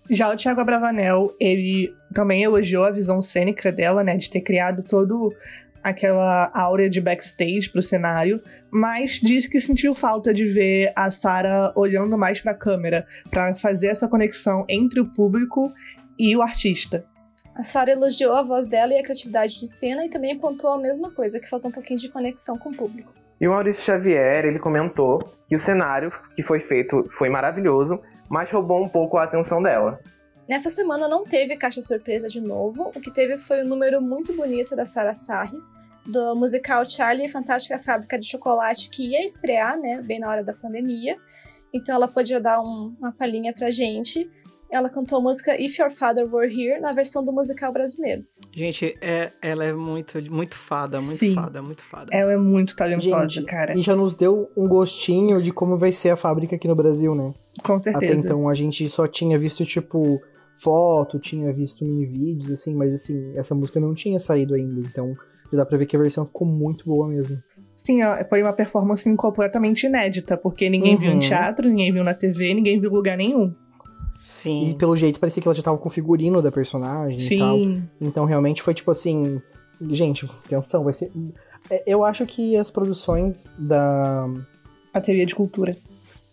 Já 0.09 0.33
o 0.33 0.37
Thiago 0.37 0.61
Abravanel, 0.61 1.35
ele 1.38 1.92
também 2.14 2.42
elogiou 2.42 2.85
a 2.85 2.90
visão 2.90 3.20
cênica 3.20 3.70
dela, 3.70 4.03
né, 4.03 4.16
de 4.16 4.31
ter 4.31 4.40
criado 4.40 4.83
todo 4.83 5.35
aquela 5.83 6.51
áurea 6.55 6.88
de 6.88 7.01
backstage 7.01 7.70
pro 7.70 7.83
cenário, 7.83 8.40
mas 8.70 9.20
disse 9.22 9.49
que 9.49 9.61
sentiu 9.61 9.94
falta 9.94 10.33
de 10.33 10.44
ver 10.44 10.92
a 10.96 11.11
Sarah 11.11 11.72
olhando 11.77 12.16
mais 12.16 12.40
pra 12.40 12.55
câmera, 12.55 13.07
pra 13.31 13.55
fazer 13.55 13.88
essa 13.88 14.09
conexão 14.09 14.64
entre 14.68 14.99
o 14.99 15.07
público 15.07 15.72
e 16.18 16.37
o 16.37 16.42
artista. 16.42 17.05
A 17.57 17.62
Sarah 17.62 17.92
elogiou 17.92 18.35
a 18.35 18.42
voz 18.42 18.66
dela 18.66 18.92
e 18.92 18.99
a 18.99 19.03
criatividade 19.03 19.59
de 19.59 19.66
cena 19.66 20.05
e 20.05 20.11
também 20.11 20.37
apontou 20.37 20.71
a 20.71 20.79
mesma 20.79 21.11
coisa, 21.11 21.40
que 21.40 21.49
faltou 21.49 21.71
um 21.71 21.73
pouquinho 21.73 21.99
de 21.99 22.11
conexão 22.11 22.59
com 22.59 22.69
o 22.69 22.77
público. 22.77 23.14
E 23.40 23.49
o 23.49 23.51
Maurício 23.51 23.83
Xavier, 23.83 24.45
ele 24.45 24.59
comentou 24.59 25.25
que 25.49 25.57
o 25.57 25.61
cenário 25.61 26.12
que 26.35 26.42
foi 26.42 26.61
feito 26.61 27.03
foi 27.16 27.31
maravilhoso, 27.31 27.99
mas 28.29 28.51
roubou 28.51 28.85
um 28.85 28.88
pouco 28.88 29.16
a 29.16 29.25
atenção 29.25 29.62
dela. 29.62 29.99
Nessa 30.47 30.69
semana 30.69 31.09
não 31.09 31.25
teve 31.25 31.57
caixa 31.57 31.81
surpresa 31.81 32.29
de 32.29 32.42
novo, 32.42 32.92
o 32.95 33.01
que 33.01 33.11
teve 33.11 33.38
foi 33.38 33.64
um 33.64 33.66
número 33.66 34.03
muito 34.03 34.37
bonito 34.37 34.77
da 34.77 34.85
Sarah 34.85 35.14
Sarris, 35.14 35.64
do 36.05 36.37
musical 36.37 36.85
Charlie 36.85 37.25
e 37.25 37.27
a 37.27 37.33
Fantástica 37.33 37.79
Fábrica 37.79 38.19
de 38.19 38.27
Chocolate, 38.27 38.90
que 38.90 39.12
ia 39.12 39.25
estrear, 39.25 39.81
né, 39.81 40.03
bem 40.03 40.21
na 40.21 40.29
hora 40.29 40.45
da 40.45 40.53
pandemia. 40.53 41.16
Então 41.73 41.95
ela 41.95 42.07
podia 42.07 42.38
dar 42.38 42.61
um, 42.61 42.95
uma 42.99 43.12
palhinha 43.12 43.53
pra 43.53 43.71
gente. 43.71 44.31
Ela 44.70 44.88
cantou 44.90 45.18
a 45.18 45.20
música 45.22 45.61
If 45.61 45.79
Your 45.79 45.90
Father 45.90 46.26
Were 46.33 46.48
Here 46.52 46.81
na 46.81 46.92
versão 46.92 47.24
do 47.24 47.33
musical 47.33 47.72
brasileiro. 47.72 48.24
Gente, 48.52 48.94
é, 49.00 49.31
ela 49.40 49.64
é 49.64 49.72
muito, 49.72 50.18
muito 50.33 50.57
fada, 50.57 51.00
muito 51.00 51.18
Sim. 51.18 51.35
fada, 51.35 51.62
muito 51.62 51.83
fada. 51.85 52.11
Ela 52.12 52.33
é 52.33 52.37
muito 52.37 52.74
talentosa, 52.74 53.29
Gente, 53.29 53.46
cara. 53.46 53.79
E 53.79 53.83
já 53.83 53.94
nos 53.94 54.14
deu 54.14 54.50
um 54.57 54.66
gostinho 54.68 55.40
de 55.40 55.52
como 55.52 55.76
vai 55.76 55.92
ser 55.92 56.11
a 56.11 56.16
fábrica 56.16 56.57
aqui 56.57 56.66
no 56.66 56.74
Brasil, 56.74 57.14
né? 57.14 57.33
Com 57.64 57.74
Até 57.74 57.92
certeza. 57.92 58.26
então 58.26 58.48
a 58.48 58.55
gente 58.55 58.88
só 58.88 59.07
tinha 59.07 59.38
visto, 59.38 59.64
tipo, 59.64 60.20
foto, 60.62 61.18
tinha 61.18 61.52
visto 61.52 61.85
mini 61.85 62.05
vídeos, 62.07 62.50
assim, 62.50 62.74
mas 62.74 62.92
assim, 62.92 63.37
essa 63.37 63.55
música 63.55 63.79
não 63.79 63.94
tinha 63.94 64.18
saído 64.18 64.55
ainda. 64.55 64.81
Então 64.81 65.14
já 65.52 65.59
dá 65.59 65.66
pra 65.66 65.79
ver 65.79 65.87
que 65.87 65.96
a 65.96 66.00
versão 66.00 66.26
ficou 66.26 66.46
muito 66.46 66.85
boa 66.87 67.07
mesmo. 67.09 67.38
Sim, 67.74 68.02
ó, 68.02 68.16
foi 68.29 68.42
uma 68.42 68.52
performance 68.55 69.16
completamente 69.16 69.85
inédita, 69.87 70.37
porque 70.37 70.68
ninguém 70.70 70.96
viu 70.96 71.11
em 71.11 71.14
Uhum. 71.14 71.20
teatro, 71.20 71.68
ninguém 71.68 71.92
viu 71.92 72.02
na 72.02 72.14
TV, 72.14 72.55
ninguém 72.55 72.81
viu 72.81 72.90
em 72.90 72.94
lugar 72.94 73.16
nenhum. 73.18 73.55
Sim. 74.16 74.70
E 74.70 74.74
pelo 74.74 74.96
jeito 74.96 75.20
parecia 75.20 75.42
que 75.42 75.48
ela 75.48 75.55
já 75.55 75.62
tava 75.62 75.79
com 75.79 75.88
o 75.88 75.92
figurino 75.92 76.40
da 76.42 76.50
personagem 76.50 77.18
e 77.20 77.38
tal. 77.38 77.59
Sim. 77.59 77.88
Então 78.00 78.24
realmente 78.24 78.62
foi 78.62 78.74
tipo 78.74 78.90
assim. 78.90 79.40
Gente, 79.81 80.24
atenção, 80.44 80.83
vai 80.83 80.92
ser. 80.92 81.12
É, 81.70 81.83
Eu 81.87 82.05
acho 82.05 82.24
que 82.26 82.57
as 82.57 82.70
produções 82.70 83.46
da, 83.59 84.26
A 84.94 85.00
teoria 85.00 85.26
de 85.26 85.35
cultura. 85.35 85.76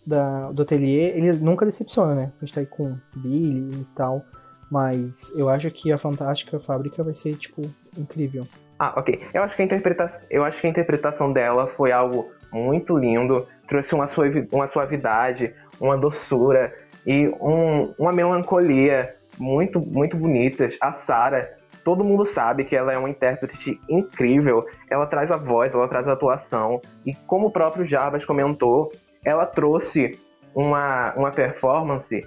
da, 0.06 0.50
do 0.50 0.62
ateliê, 0.62 1.10
ele 1.16 1.32
nunca 1.34 1.64
decepciona, 1.66 2.14
né? 2.14 2.32
A 2.40 2.44
gente 2.44 2.54
tá 2.54 2.60
aí 2.60 2.66
com 2.66 2.96
Billy 3.16 3.70
e 3.80 3.84
tal. 3.94 4.24
Mas 4.70 5.30
eu 5.36 5.48
acho 5.48 5.70
que 5.70 5.92
a 5.92 5.98
Fantástica 5.98 6.58
Fábrica 6.58 7.04
vai 7.04 7.14
ser, 7.14 7.34
tipo, 7.36 7.62
incrível. 7.96 8.46
Ah, 8.78 8.94
ok. 8.96 9.20
Eu 9.32 9.42
acho 9.42 9.54
que 9.54 9.62
a, 9.62 9.64
interpreta... 9.64 10.22
eu 10.30 10.42
acho 10.42 10.60
que 10.60 10.66
a 10.66 10.70
interpretação 10.70 11.32
dela 11.32 11.66
foi 11.76 11.92
algo 11.92 12.30
muito 12.50 12.96
lindo. 12.96 13.46
Trouxe 13.68 13.94
uma, 13.94 14.08
suavi... 14.08 14.48
uma 14.50 14.66
suavidade, 14.66 15.52
uma 15.80 15.96
doçura 15.96 16.72
e 17.06 17.28
um... 17.40 17.94
uma 17.98 18.12
melancolia 18.12 19.14
muito, 19.38 19.80
muito 19.80 20.16
bonitas. 20.16 20.76
A 20.80 20.92
Sarah, 20.92 21.48
todo 21.84 22.04
mundo 22.04 22.24
sabe 22.24 22.64
que 22.64 22.74
ela 22.74 22.92
é 22.92 22.98
uma 22.98 23.10
intérprete 23.10 23.80
incrível. 23.88 24.64
Ela 24.90 25.06
traz 25.06 25.30
a 25.30 25.36
voz, 25.36 25.74
ela 25.74 25.88
traz 25.88 26.08
a 26.08 26.12
atuação. 26.12 26.80
E 27.04 27.14
como 27.26 27.48
o 27.48 27.50
próprio 27.50 27.86
Jarbas 27.86 28.24
comentou, 28.24 28.90
ela 29.24 29.46
trouxe 29.46 30.18
uma, 30.54 31.12
uma 31.14 31.30
performance 31.30 32.20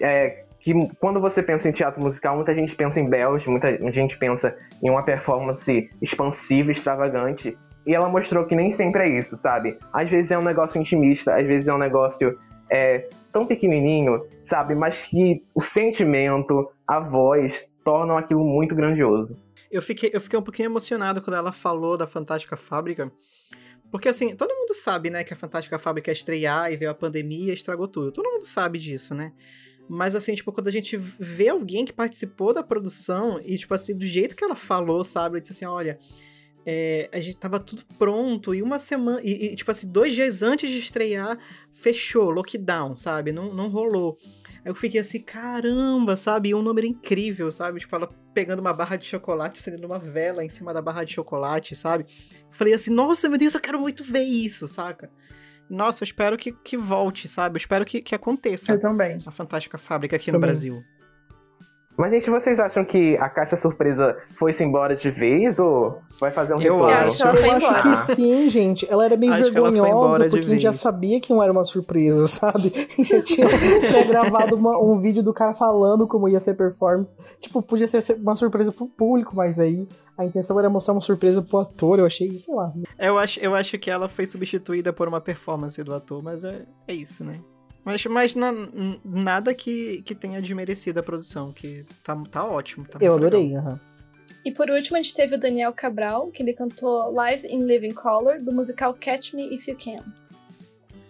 é, 0.00 0.44
que 0.60 0.72
quando 1.00 1.20
você 1.20 1.42
pensa 1.42 1.68
em 1.68 1.72
teatro 1.72 2.02
musical, 2.02 2.36
muita 2.36 2.54
gente 2.54 2.74
pensa 2.74 3.00
em 3.00 3.08
Bells, 3.08 3.48
muita 3.48 3.76
gente 3.92 4.16
pensa 4.16 4.56
em 4.82 4.90
uma 4.90 5.02
performance 5.02 5.90
expansiva, 6.00 6.70
extravagante. 6.70 7.56
E 7.84 7.94
ela 7.94 8.08
mostrou 8.08 8.44
que 8.44 8.54
nem 8.54 8.70
sempre 8.70 9.02
é 9.02 9.18
isso, 9.18 9.36
sabe? 9.38 9.76
Às 9.92 10.08
vezes 10.08 10.30
é 10.30 10.38
um 10.38 10.42
negócio 10.42 10.80
intimista, 10.80 11.34
às 11.34 11.46
vezes 11.46 11.66
é 11.66 11.74
um 11.74 11.78
negócio 11.78 12.38
é, 12.70 13.08
tão 13.32 13.46
pequenininho, 13.46 14.24
sabe? 14.42 14.74
Mas 14.74 15.02
que 15.02 15.44
o 15.54 15.60
sentimento, 15.60 16.70
a 16.86 17.00
voz, 17.00 17.66
tornam 17.84 18.16
aquilo 18.16 18.44
muito 18.44 18.74
grandioso. 18.74 19.36
Eu 19.70 19.80
fiquei, 19.82 20.10
eu 20.12 20.20
fiquei 20.20 20.38
um 20.38 20.42
pouquinho 20.42 20.66
emocionado 20.66 21.22
quando 21.22 21.36
ela 21.36 21.52
falou 21.52 21.96
da 21.96 22.06
Fantástica 22.06 22.56
Fábrica. 22.56 23.10
Porque, 23.90 24.08
assim, 24.08 24.34
todo 24.34 24.54
mundo 24.54 24.74
sabe, 24.74 25.10
né, 25.10 25.22
que 25.22 25.34
a 25.34 25.36
Fantástica 25.36 25.78
Fábrica 25.78 26.10
ia 26.10 26.14
estrear 26.14 26.72
e 26.72 26.76
veio 26.76 26.90
a 26.90 26.94
pandemia 26.94 27.50
e 27.50 27.54
estragou 27.54 27.88
tudo. 27.88 28.12
Todo 28.12 28.30
mundo 28.30 28.46
sabe 28.46 28.78
disso, 28.78 29.14
né? 29.14 29.32
Mas, 29.88 30.14
assim, 30.14 30.34
tipo, 30.34 30.52
quando 30.52 30.68
a 30.68 30.72
gente 30.72 30.96
vê 30.96 31.48
alguém 31.48 31.84
que 31.84 31.92
participou 31.92 32.54
da 32.54 32.62
produção 32.62 33.38
e, 33.44 33.58
tipo 33.58 33.74
assim, 33.74 33.96
do 33.96 34.06
jeito 34.06 34.34
que 34.36 34.44
ela 34.44 34.54
falou, 34.54 35.04
sabe? 35.04 35.36
Ela 35.36 35.40
disse 35.40 35.52
assim: 35.52 35.66
olha, 35.66 35.98
é, 36.64 37.08
a 37.12 37.20
gente 37.20 37.36
tava 37.36 37.58
tudo 37.58 37.82
pronto 37.98 38.54
e 38.54 38.62
uma 38.62 38.78
semana. 38.78 39.20
E, 39.22 39.52
e, 39.52 39.56
tipo 39.56 39.70
assim, 39.70 39.90
dois 39.90 40.14
dias 40.14 40.42
antes 40.42 40.70
de 40.70 40.78
estrear, 40.78 41.38
fechou, 41.82 42.30
lockdown, 42.30 42.94
sabe? 42.96 43.32
Não, 43.32 43.52
não 43.52 43.68
rolou. 43.68 44.16
Aí 44.64 44.70
eu 44.70 44.74
fiquei 44.74 45.00
assim, 45.00 45.20
caramba, 45.20 46.16
sabe? 46.16 46.50
E 46.50 46.54
um 46.54 46.62
número 46.62 46.86
incrível, 46.86 47.50
sabe? 47.50 47.80
Tipo, 47.80 47.96
ela 47.96 48.08
pegando 48.32 48.60
uma 48.60 48.72
barra 48.72 48.96
de 48.96 49.04
chocolate, 49.04 49.60
acendendo 49.60 49.86
uma 49.86 49.98
vela 49.98 50.44
em 50.44 50.48
cima 50.48 50.72
da 50.72 50.80
barra 50.80 51.04
de 51.04 51.14
chocolate, 51.14 51.74
sabe? 51.74 52.06
Falei 52.50 52.72
assim, 52.72 52.90
nossa, 52.92 53.28
meu 53.28 53.38
Deus, 53.38 53.54
eu 53.54 53.60
quero 53.60 53.80
muito 53.80 54.04
ver 54.04 54.22
isso, 54.22 54.68
saca? 54.68 55.10
Nossa, 55.68 56.02
eu 56.02 56.04
espero 56.04 56.36
que, 56.36 56.52
que 56.52 56.76
volte, 56.76 57.26
sabe? 57.28 57.56
Eu 57.56 57.58
espero 57.58 57.84
que, 57.84 58.00
que 58.02 58.14
aconteça 58.14 58.72
Eu 58.72 58.78
também. 58.78 59.16
a 59.26 59.30
Fantástica 59.30 59.78
Fábrica 59.78 60.16
aqui 60.16 60.30
no 60.30 60.36
Também. 60.36 60.48
Brasil. 60.48 60.82
Mas, 61.96 62.10
gente, 62.10 62.30
vocês 62.30 62.58
acham 62.58 62.84
que 62.84 63.16
a 63.18 63.28
caixa 63.28 63.56
surpresa 63.56 64.16
foi-se 64.30 64.64
embora 64.64 64.96
de 64.96 65.10
vez 65.10 65.58
ou 65.58 66.00
vai 66.18 66.30
fazer 66.30 66.54
um 66.54 66.60
Eu? 66.60 66.78
Eu 66.78 66.84
acho 66.86 67.16
que 67.16 67.22
ela 67.22 67.36
foi 67.36 67.48
eu 67.48 67.52
acho 67.52 67.82
que 67.82 68.14
sim, 68.14 68.48
gente. 68.48 68.90
Ela 68.90 69.04
era 69.04 69.16
bem 69.16 69.30
Acho 69.30 69.52
vergonhosa, 69.52 70.24
porque 70.24 70.38
a 70.38 70.42
gente 70.42 70.62
já 70.62 70.72
sabia 70.72 71.20
que 71.20 71.30
não 71.30 71.42
era 71.42 71.52
uma 71.52 71.64
surpresa, 71.64 72.26
sabe? 72.28 72.72
Já 72.98 73.20
tinha 73.20 73.46
gravado 74.06 74.56
um 74.56 75.00
vídeo 75.00 75.22
do 75.22 75.34
cara 75.34 75.54
falando 75.54 76.06
como 76.06 76.28
ia 76.28 76.40
ser 76.40 76.54
performance. 76.54 77.14
Tipo, 77.40 77.62
podia 77.62 77.86
ser 77.86 78.02
uma 78.18 78.36
surpresa 78.36 78.72
pro 78.72 78.86
público, 78.86 79.36
mas 79.36 79.58
aí 79.58 79.86
a 80.16 80.24
intenção 80.24 80.58
era 80.58 80.70
mostrar 80.70 80.94
uma 80.94 81.00
surpresa 81.02 81.42
pro 81.42 81.58
ator. 81.58 81.98
Eu 81.98 82.06
achei, 82.06 82.30
sei 82.38 82.54
lá. 82.54 82.72
Eu 82.98 83.18
acho, 83.18 83.38
eu 83.40 83.54
acho 83.54 83.78
que 83.78 83.90
ela 83.90 84.08
foi 84.08 84.24
substituída 84.26 84.92
por 84.92 85.08
uma 85.08 85.20
performance 85.20 85.82
do 85.82 85.94
ator, 85.94 86.22
mas 86.22 86.42
é, 86.42 86.62
é 86.88 86.94
isso, 86.94 87.22
né? 87.22 87.38
Mas, 87.84 88.04
mas 88.06 88.34
na- 88.34 88.52
nada 89.04 89.52
que, 89.54 90.02
que 90.02 90.14
tenha 90.14 90.40
desmerecido 90.40 91.00
a 91.00 91.02
produção, 91.02 91.52
que 91.52 91.84
tá, 92.02 92.16
tá 92.30 92.44
ótimo. 92.44 92.86
Tá 92.86 92.98
Eu 93.00 93.14
adorei, 93.14 93.56
aham. 93.56 93.80
E 94.44 94.52
por 94.52 94.70
último, 94.70 94.96
a 94.96 95.02
gente 95.02 95.14
teve 95.14 95.34
o 95.34 95.38
Daniel 95.38 95.72
Cabral, 95.72 96.28
que 96.30 96.42
ele 96.42 96.52
cantou 96.52 97.12
Live 97.12 97.46
in 97.46 97.64
Living 97.64 97.92
Color, 97.92 98.42
do 98.42 98.52
musical 98.52 98.94
Catch 98.94 99.34
Me 99.34 99.52
If 99.54 99.68
You 99.68 99.76
Can. 99.76 100.02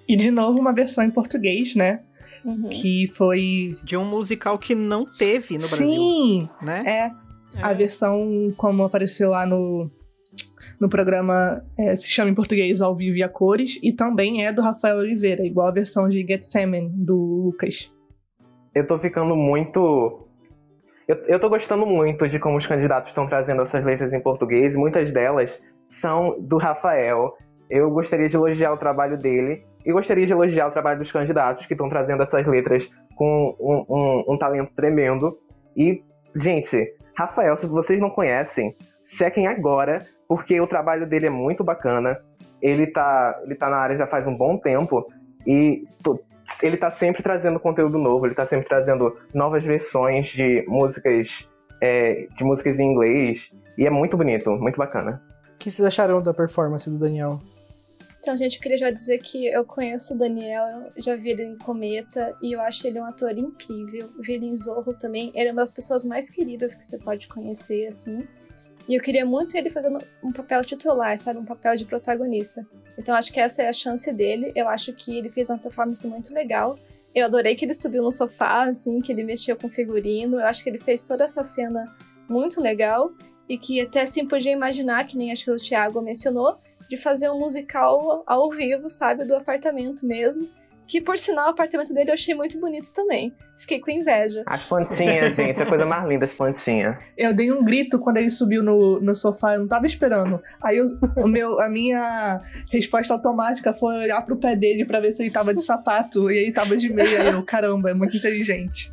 E 0.08 0.16
de 0.16 0.30
novo, 0.30 0.58
uma 0.58 0.72
versão 0.74 1.04
em 1.04 1.10
português, 1.10 1.74
né? 1.74 2.02
Uhum. 2.44 2.68
Que 2.68 3.06
foi. 3.06 3.72
De 3.84 3.96
um 3.96 4.04
musical 4.04 4.58
que 4.58 4.74
não 4.74 5.06
teve 5.06 5.54
no 5.56 5.68
Brasil, 5.68 5.86
Sim! 5.86 6.48
né? 6.60 6.82
É. 7.54 7.62
A 7.62 7.72
versão 7.72 8.52
como 8.56 8.82
apareceu 8.82 9.30
lá 9.30 9.46
no, 9.46 9.90
no 10.80 10.88
programa 10.88 11.62
é, 11.78 11.94
se 11.96 12.08
chama 12.08 12.30
em 12.30 12.34
português 12.34 12.80
Ao 12.80 12.94
Vivo 12.94 13.16
e 13.16 13.22
a 13.22 13.28
Cores, 13.28 13.78
e 13.82 13.92
também 13.92 14.44
é 14.46 14.52
do 14.52 14.62
Rafael 14.62 14.98
Oliveira, 14.98 15.44
igual 15.44 15.66
a 15.68 15.72
versão 15.72 16.08
de 16.08 16.24
Gethsemane, 16.26 16.88
do 16.90 17.16
Lucas. 17.16 17.92
Eu 18.74 18.86
tô 18.86 18.98
ficando 18.98 19.36
muito. 19.36 20.26
Eu, 21.06 21.16
eu 21.26 21.40
tô 21.40 21.48
gostando 21.48 21.84
muito 21.86 22.28
de 22.28 22.38
como 22.38 22.56
os 22.56 22.66
candidatos 22.66 23.10
estão 23.10 23.26
trazendo 23.26 23.62
essas 23.62 23.84
letras 23.84 24.12
em 24.12 24.20
português. 24.20 24.74
Muitas 24.76 25.12
delas 25.12 25.50
são 25.88 26.40
do 26.40 26.56
Rafael. 26.56 27.32
Eu 27.68 27.90
gostaria 27.90 28.28
de 28.28 28.36
elogiar 28.36 28.72
o 28.72 28.78
trabalho 28.78 29.18
dele 29.18 29.62
e 29.84 29.92
gostaria 29.92 30.24
de 30.26 30.32
elogiar 30.32 30.68
o 30.68 30.70
trabalho 30.70 31.00
dos 31.00 31.10
candidatos 31.12 31.66
que 31.66 31.74
estão 31.74 31.88
trazendo 31.88 32.22
essas 32.22 32.46
letras 32.46 32.88
com 33.16 33.54
um, 33.60 33.84
um- 33.94 34.34
um 34.34 34.38
talento 34.38 34.72
tremendo. 34.74 35.36
E, 35.76 36.02
gente, 36.36 36.94
Rafael, 37.16 37.56
se 37.56 37.66
vocês 37.66 38.00
não 38.00 38.10
conhecem, 38.10 38.74
chequem 39.16 39.46
agora, 39.46 40.00
porque 40.28 40.60
o 40.60 40.66
trabalho 40.66 41.06
dele 41.06 41.26
é 41.26 41.30
muito 41.30 41.62
bacana. 41.64 42.18
Ele 42.60 42.86
tá, 42.86 43.40
ele 43.44 43.54
tá 43.54 43.68
na 43.68 43.76
área 43.76 43.96
já 43.96 44.06
faz 44.06 44.26
um 44.26 44.36
bom 44.36 44.56
tempo 44.58 45.06
e 45.46 45.84
to- 46.02 46.20
ele 46.62 46.76
tá 46.76 46.90
sempre 46.90 47.22
trazendo 47.22 47.58
conteúdo 47.58 47.98
novo, 47.98 48.26
ele 48.26 48.34
tá 48.34 48.46
sempre 48.46 48.66
trazendo 48.66 49.16
novas 49.34 49.62
versões 49.62 50.28
de 50.28 50.64
músicas 50.68 51.48
é, 51.80 52.26
de 52.36 52.44
músicas 52.44 52.78
em 52.78 52.92
inglês. 52.92 53.50
E 53.76 53.86
é 53.86 53.90
muito 53.90 54.16
bonito, 54.16 54.50
muito 54.52 54.76
bacana. 54.76 55.20
O 55.54 55.58
que 55.58 55.70
vocês 55.70 55.84
acharam 55.86 56.22
da 56.22 56.32
performance 56.32 56.88
do 56.88 56.98
Daniel? 56.98 57.40
Então, 58.22 58.36
gente, 58.36 58.54
eu 58.54 58.62
queria 58.62 58.78
já 58.78 58.88
dizer 58.88 59.18
que 59.18 59.48
eu 59.48 59.64
conheço 59.64 60.14
o 60.14 60.16
Daniel, 60.16 60.92
já 60.96 61.16
vi 61.16 61.30
ele 61.30 61.42
em 61.42 61.58
Cometa 61.58 62.36
e 62.40 62.52
eu 62.52 62.60
acho 62.60 62.86
ele 62.86 63.00
um 63.00 63.04
ator 63.04 63.36
incrível. 63.36 64.12
Vi 64.16 64.34
ele 64.34 64.46
em 64.46 64.54
Zorro 64.54 64.94
também. 64.94 65.32
Ele 65.34 65.48
é 65.48 65.50
uma 65.50 65.60
das 65.60 65.72
pessoas 65.72 66.04
mais 66.04 66.30
queridas 66.30 66.72
que 66.72 66.84
você 66.84 66.96
pode 66.98 67.26
conhecer, 67.26 67.84
assim. 67.88 68.24
E 68.88 68.94
eu 68.94 69.02
queria 69.02 69.26
muito 69.26 69.56
ele 69.56 69.68
fazendo 69.68 69.98
um 70.22 70.30
papel 70.30 70.64
titular, 70.64 71.18
sabe? 71.18 71.40
Um 71.40 71.44
papel 71.44 71.74
de 71.74 71.84
protagonista. 71.84 72.64
Então, 72.96 73.12
acho 73.16 73.32
que 73.32 73.40
essa 73.40 73.60
é 73.60 73.68
a 73.68 73.72
chance 73.72 74.12
dele. 74.12 74.52
Eu 74.54 74.68
acho 74.68 74.92
que 74.92 75.18
ele 75.18 75.28
fez 75.28 75.50
uma 75.50 75.58
performance 75.58 76.06
muito 76.06 76.32
legal. 76.32 76.78
Eu 77.12 77.26
adorei 77.26 77.56
que 77.56 77.64
ele 77.64 77.74
subiu 77.74 78.04
no 78.04 78.12
sofá, 78.12 78.68
assim, 78.68 79.00
que 79.00 79.10
ele 79.10 79.24
mexeu 79.24 79.56
com 79.56 79.68
figurino. 79.68 80.38
Eu 80.38 80.46
acho 80.46 80.62
que 80.62 80.70
ele 80.70 80.78
fez 80.78 81.02
toda 81.02 81.24
essa 81.24 81.42
cena 81.42 81.92
muito 82.28 82.60
legal. 82.60 83.10
E 83.48 83.58
que 83.58 83.80
até 83.80 84.02
assim 84.02 84.28
podia 84.28 84.52
imaginar, 84.52 85.04
que 85.08 85.16
nem 85.16 85.32
acho 85.32 85.44
que 85.44 85.50
o 85.50 85.56
Thiago 85.56 86.00
mencionou, 86.00 86.56
de 86.92 87.02
fazer 87.02 87.30
um 87.30 87.38
musical 87.38 88.22
ao 88.26 88.50
vivo, 88.50 88.88
sabe, 88.90 89.24
do 89.24 89.34
apartamento 89.34 90.04
mesmo. 90.06 90.46
Que 90.86 91.00
por 91.00 91.16
sinal, 91.16 91.46
o 91.46 91.50
apartamento 91.50 91.94
dele 91.94 92.10
eu 92.10 92.14
achei 92.14 92.34
muito 92.34 92.60
bonito 92.60 92.92
também. 92.92 93.32
Fiquei 93.56 93.80
com 93.80 93.90
inveja. 93.90 94.42
As 94.44 94.62
plantinhas, 94.68 95.32
gente, 95.36 95.62
a 95.62 95.64
coisa 95.64 95.86
mais 95.86 96.06
linda, 96.06 96.26
as 96.26 96.32
plantinhas. 96.34 96.96
Eu 97.16 97.32
dei 97.32 97.50
um 97.50 97.64
grito 97.64 97.98
quando 97.98 98.18
ele 98.18 98.28
subiu 98.28 98.62
no, 98.62 99.00
no 99.00 99.14
sofá, 99.14 99.54
eu 99.54 99.60
não 99.60 99.68
tava 99.68 99.86
esperando. 99.86 100.42
Aí 100.62 100.76
eu- 100.76 100.98
o 101.16 101.26
meu, 101.26 101.58
a 101.62 101.68
minha 101.68 102.42
resposta 102.70 103.14
automática 103.14 103.72
foi 103.72 103.94
olhar 104.00 104.20
pro 104.26 104.36
pé 104.36 104.54
dele 104.54 104.84
pra 104.84 105.00
ver 105.00 105.12
se 105.14 105.22
ele 105.22 105.30
tava 105.30 105.54
de 105.54 105.62
sapato 105.62 106.30
e 106.30 106.36
ele 106.36 106.52
tava 106.52 106.76
de 106.76 106.92
meia. 106.92 107.22
E 107.22 107.28
eu, 107.28 107.42
caramba, 107.42 107.88
é 107.90 107.94
muito 107.94 108.14
inteligente. 108.14 108.92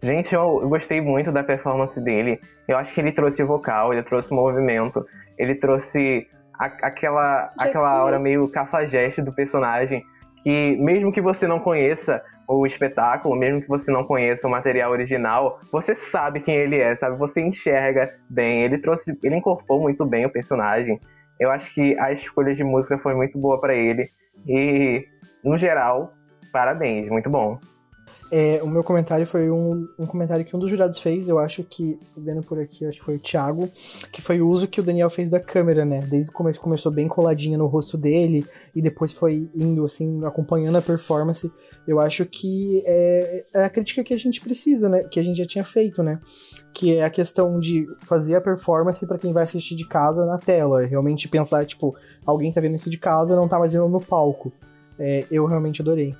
Gente, 0.00 0.34
eu, 0.34 0.60
eu 0.62 0.68
gostei 0.68 1.00
muito 1.00 1.32
da 1.32 1.42
performance 1.42 1.98
dele. 1.98 2.38
Eu 2.68 2.76
acho 2.76 2.92
que 2.92 3.00
ele 3.00 3.10
trouxe 3.10 3.42
vocal, 3.42 3.92
ele 3.92 4.02
trouxe 4.02 4.30
movimento, 4.32 5.04
ele 5.38 5.54
trouxe 5.54 6.26
a- 6.58 6.66
aquela, 6.82 7.50
aquela 7.58 7.90
que 7.90 7.96
aura 7.96 8.18
meio 8.18 8.48
cafajeste 8.50 9.20
do 9.22 9.32
personagem. 9.32 10.02
Que 10.42 10.76
mesmo 10.76 11.10
que 11.12 11.20
você 11.20 11.46
não 11.46 11.58
conheça 11.58 12.22
o 12.46 12.66
espetáculo, 12.66 13.34
mesmo 13.34 13.62
que 13.62 13.68
você 13.68 13.90
não 13.90 14.04
conheça 14.04 14.46
o 14.46 14.50
material 14.50 14.90
original, 14.92 15.58
você 15.72 15.94
sabe 15.94 16.40
quem 16.40 16.54
ele 16.54 16.78
é, 16.78 16.94
sabe? 16.96 17.16
Você 17.16 17.40
enxerga 17.40 18.14
bem. 18.28 18.62
Ele 18.62 18.76
trouxe, 18.78 19.18
ele 19.22 19.36
incorporou 19.36 19.82
muito 19.82 20.04
bem 20.04 20.26
o 20.26 20.30
personagem. 20.30 21.00
Eu 21.40 21.50
acho 21.50 21.72
que 21.74 21.98
a 21.98 22.12
escolha 22.12 22.54
de 22.54 22.62
música 22.62 22.98
foi 22.98 23.14
muito 23.14 23.38
boa 23.38 23.58
pra 23.60 23.74
ele. 23.74 24.06
E, 24.46 25.06
no 25.42 25.56
geral, 25.56 26.12
parabéns, 26.52 27.08
muito 27.08 27.30
bom. 27.30 27.58
É, 28.30 28.60
o 28.62 28.66
meu 28.66 28.82
comentário 28.82 29.26
foi 29.26 29.50
um, 29.50 29.86
um 29.98 30.06
comentário 30.06 30.44
que 30.44 30.54
um 30.56 30.58
dos 30.58 30.70
jurados 30.70 30.98
fez, 30.98 31.28
eu 31.28 31.38
acho 31.38 31.62
que, 31.62 31.98
vendo 32.16 32.42
por 32.42 32.58
aqui, 32.58 32.84
acho 32.86 32.98
que 32.98 33.04
foi 33.04 33.16
o 33.16 33.20
Thiago, 33.20 33.68
que 34.10 34.20
foi 34.22 34.40
o 34.40 34.48
uso 34.48 34.66
que 34.66 34.80
o 34.80 34.82
Daniel 34.82 35.10
fez 35.10 35.30
da 35.30 35.40
câmera, 35.40 35.84
né? 35.84 36.06
Desde 36.08 36.30
o 36.30 36.32
começo 36.32 36.60
começou 36.60 36.90
bem 36.90 37.06
coladinha 37.06 37.58
no 37.58 37.66
rosto 37.66 37.96
dele, 37.96 38.44
e 38.74 38.82
depois 38.82 39.12
foi 39.12 39.48
indo, 39.54 39.84
assim, 39.84 40.24
acompanhando 40.24 40.76
a 40.76 40.82
performance. 40.82 41.50
Eu 41.86 42.00
acho 42.00 42.24
que 42.24 42.82
é, 42.86 43.44
é 43.54 43.64
a 43.64 43.70
crítica 43.70 44.02
que 44.02 44.14
a 44.14 44.18
gente 44.18 44.40
precisa, 44.40 44.88
né? 44.88 45.04
Que 45.04 45.20
a 45.20 45.22
gente 45.22 45.36
já 45.36 45.46
tinha 45.46 45.64
feito, 45.64 46.02
né? 46.02 46.18
Que 46.72 46.96
é 46.96 47.04
a 47.04 47.10
questão 47.10 47.60
de 47.60 47.86
fazer 48.06 48.36
a 48.36 48.40
performance 48.40 49.06
pra 49.06 49.18
quem 49.18 49.32
vai 49.32 49.44
assistir 49.44 49.76
de 49.76 49.86
casa 49.86 50.24
na 50.24 50.38
tela. 50.38 50.84
Realmente 50.86 51.28
pensar, 51.28 51.64
tipo, 51.66 51.94
alguém 52.24 52.50
tá 52.50 52.60
vendo 52.60 52.76
isso 52.76 52.90
de 52.90 52.98
casa, 52.98 53.36
não 53.36 53.46
tá 53.46 53.58
mais 53.58 53.72
vendo 53.72 53.88
no 53.88 54.00
palco. 54.00 54.52
É, 54.98 55.24
eu 55.30 55.44
realmente 55.44 55.82
adorei. 55.82 56.14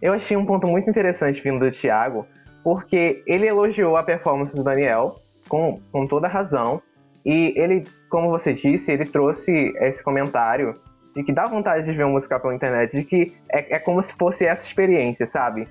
Eu 0.00 0.12
achei 0.12 0.36
um 0.36 0.46
ponto 0.46 0.66
muito 0.66 0.88
interessante 0.88 1.42
vindo 1.42 1.58
do 1.58 1.70
Thiago, 1.70 2.26
porque 2.62 3.22
ele 3.26 3.46
elogiou 3.46 3.96
a 3.96 4.02
performance 4.02 4.54
do 4.54 4.62
Daniel 4.62 5.16
com, 5.48 5.80
com 5.90 6.06
toda 6.06 6.28
razão. 6.28 6.80
E 7.24 7.52
ele, 7.56 7.84
como 8.08 8.30
você 8.30 8.52
disse, 8.54 8.92
ele 8.92 9.04
trouxe 9.04 9.52
esse 9.80 10.02
comentário 10.02 10.76
de 11.14 11.22
que 11.24 11.32
dá 11.32 11.44
vontade 11.46 11.84
de 11.84 11.92
ver 11.92 12.04
um 12.04 12.12
musical 12.12 12.40
pela 12.40 12.54
internet, 12.54 12.96
de 12.96 13.04
que 13.04 13.34
é, 13.50 13.76
é 13.76 13.78
como 13.78 14.02
se 14.02 14.12
fosse 14.12 14.46
essa 14.46 14.64
experiência, 14.64 15.26
sabe? 15.26 15.66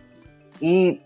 E 0.62 1.00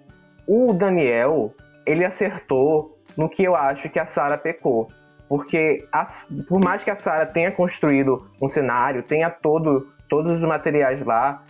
o 0.48 0.74
Daniel, 0.74 1.54
ele 1.86 2.04
acertou 2.04 2.98
no 3.16 3.30
que 3.30 3.44
eu 3.44 3.56
acho 3.56 3.90
que 3.90 4.00
a 4.00 4.06
Sarah 4.08 4.38
pecou. 4.38 4.88
Porque 5.30 5.86
a- 5.92 6.08
por 6.50 6.60
mais 6.60 6.84
que 6.84 6.90
a 6.90 6.96
Sarah 6.96 7.26
tenha 7.26 7.52
construído 7.52 8.28
um 8.42 8.50
cenário, 8.50 9.04
tenha 9.04 9.30
todo, 9.30 9.88
todos 10.10 10.34
os 10.34 10.42
materiais 10.42 11.06
lá, 11.06 11.44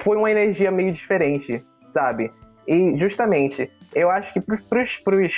foi 0.00 0.16
uma 0.16 0.30
energia 0.30 0.70
meio 0.70 0.92
diferente, 0.92 1.64
sabe? 1.92 2.30
E 2.66 2.96
justamente, 2.98 3.70
eu 3.94 4.10
acho 4.10 4.32
que 4.32 4.40
pros, 4.40 4.96
pros 4.98 5.34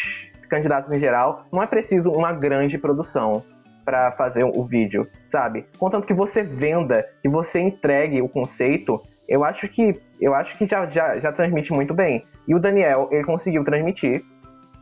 candidatos 0.48 0.94
em 0.94 0.98
geral, 0.98 1.44
não 1.52 1.62
é 1.62 1.66
preciso 1.66 2.10
uma 2.10 2.32
grande 2.32 2.78
produção 2.78 3.44
para 3.84 4.12
fazer 4.12 4.44
o 4.44 4.64
vídeo, 4.64 5.08
sabe? 5.28 5.66
Contanto 5.78 6.06
que 6.06 6.14
você 6.14 6.42
venda, 6.42 7.04
que 7.22 7.28
você 7.28 7.60
entregue 7.60 8.20
o 8.20 8.28
conceito, 8.28 9.00
eu 9.28 9.44
acho 9.44 9.68
que 9.68 9.94
eu 10.20 10.34
acho 10.34 10.56
que 10.56 10.66
já, 10.66 10.86
já, 10.86 11.18
já 11.18 11.32
transmite 11.32 11.72
muito 11.72 11.92
bem. 11.92 12.24
E 12.48 12.54
o 12.54 12.58
Daniel, 12.58 13.08
ele 13.12 13.24
conseguiu 13.24 13.64
transmitir. 13.64 14.22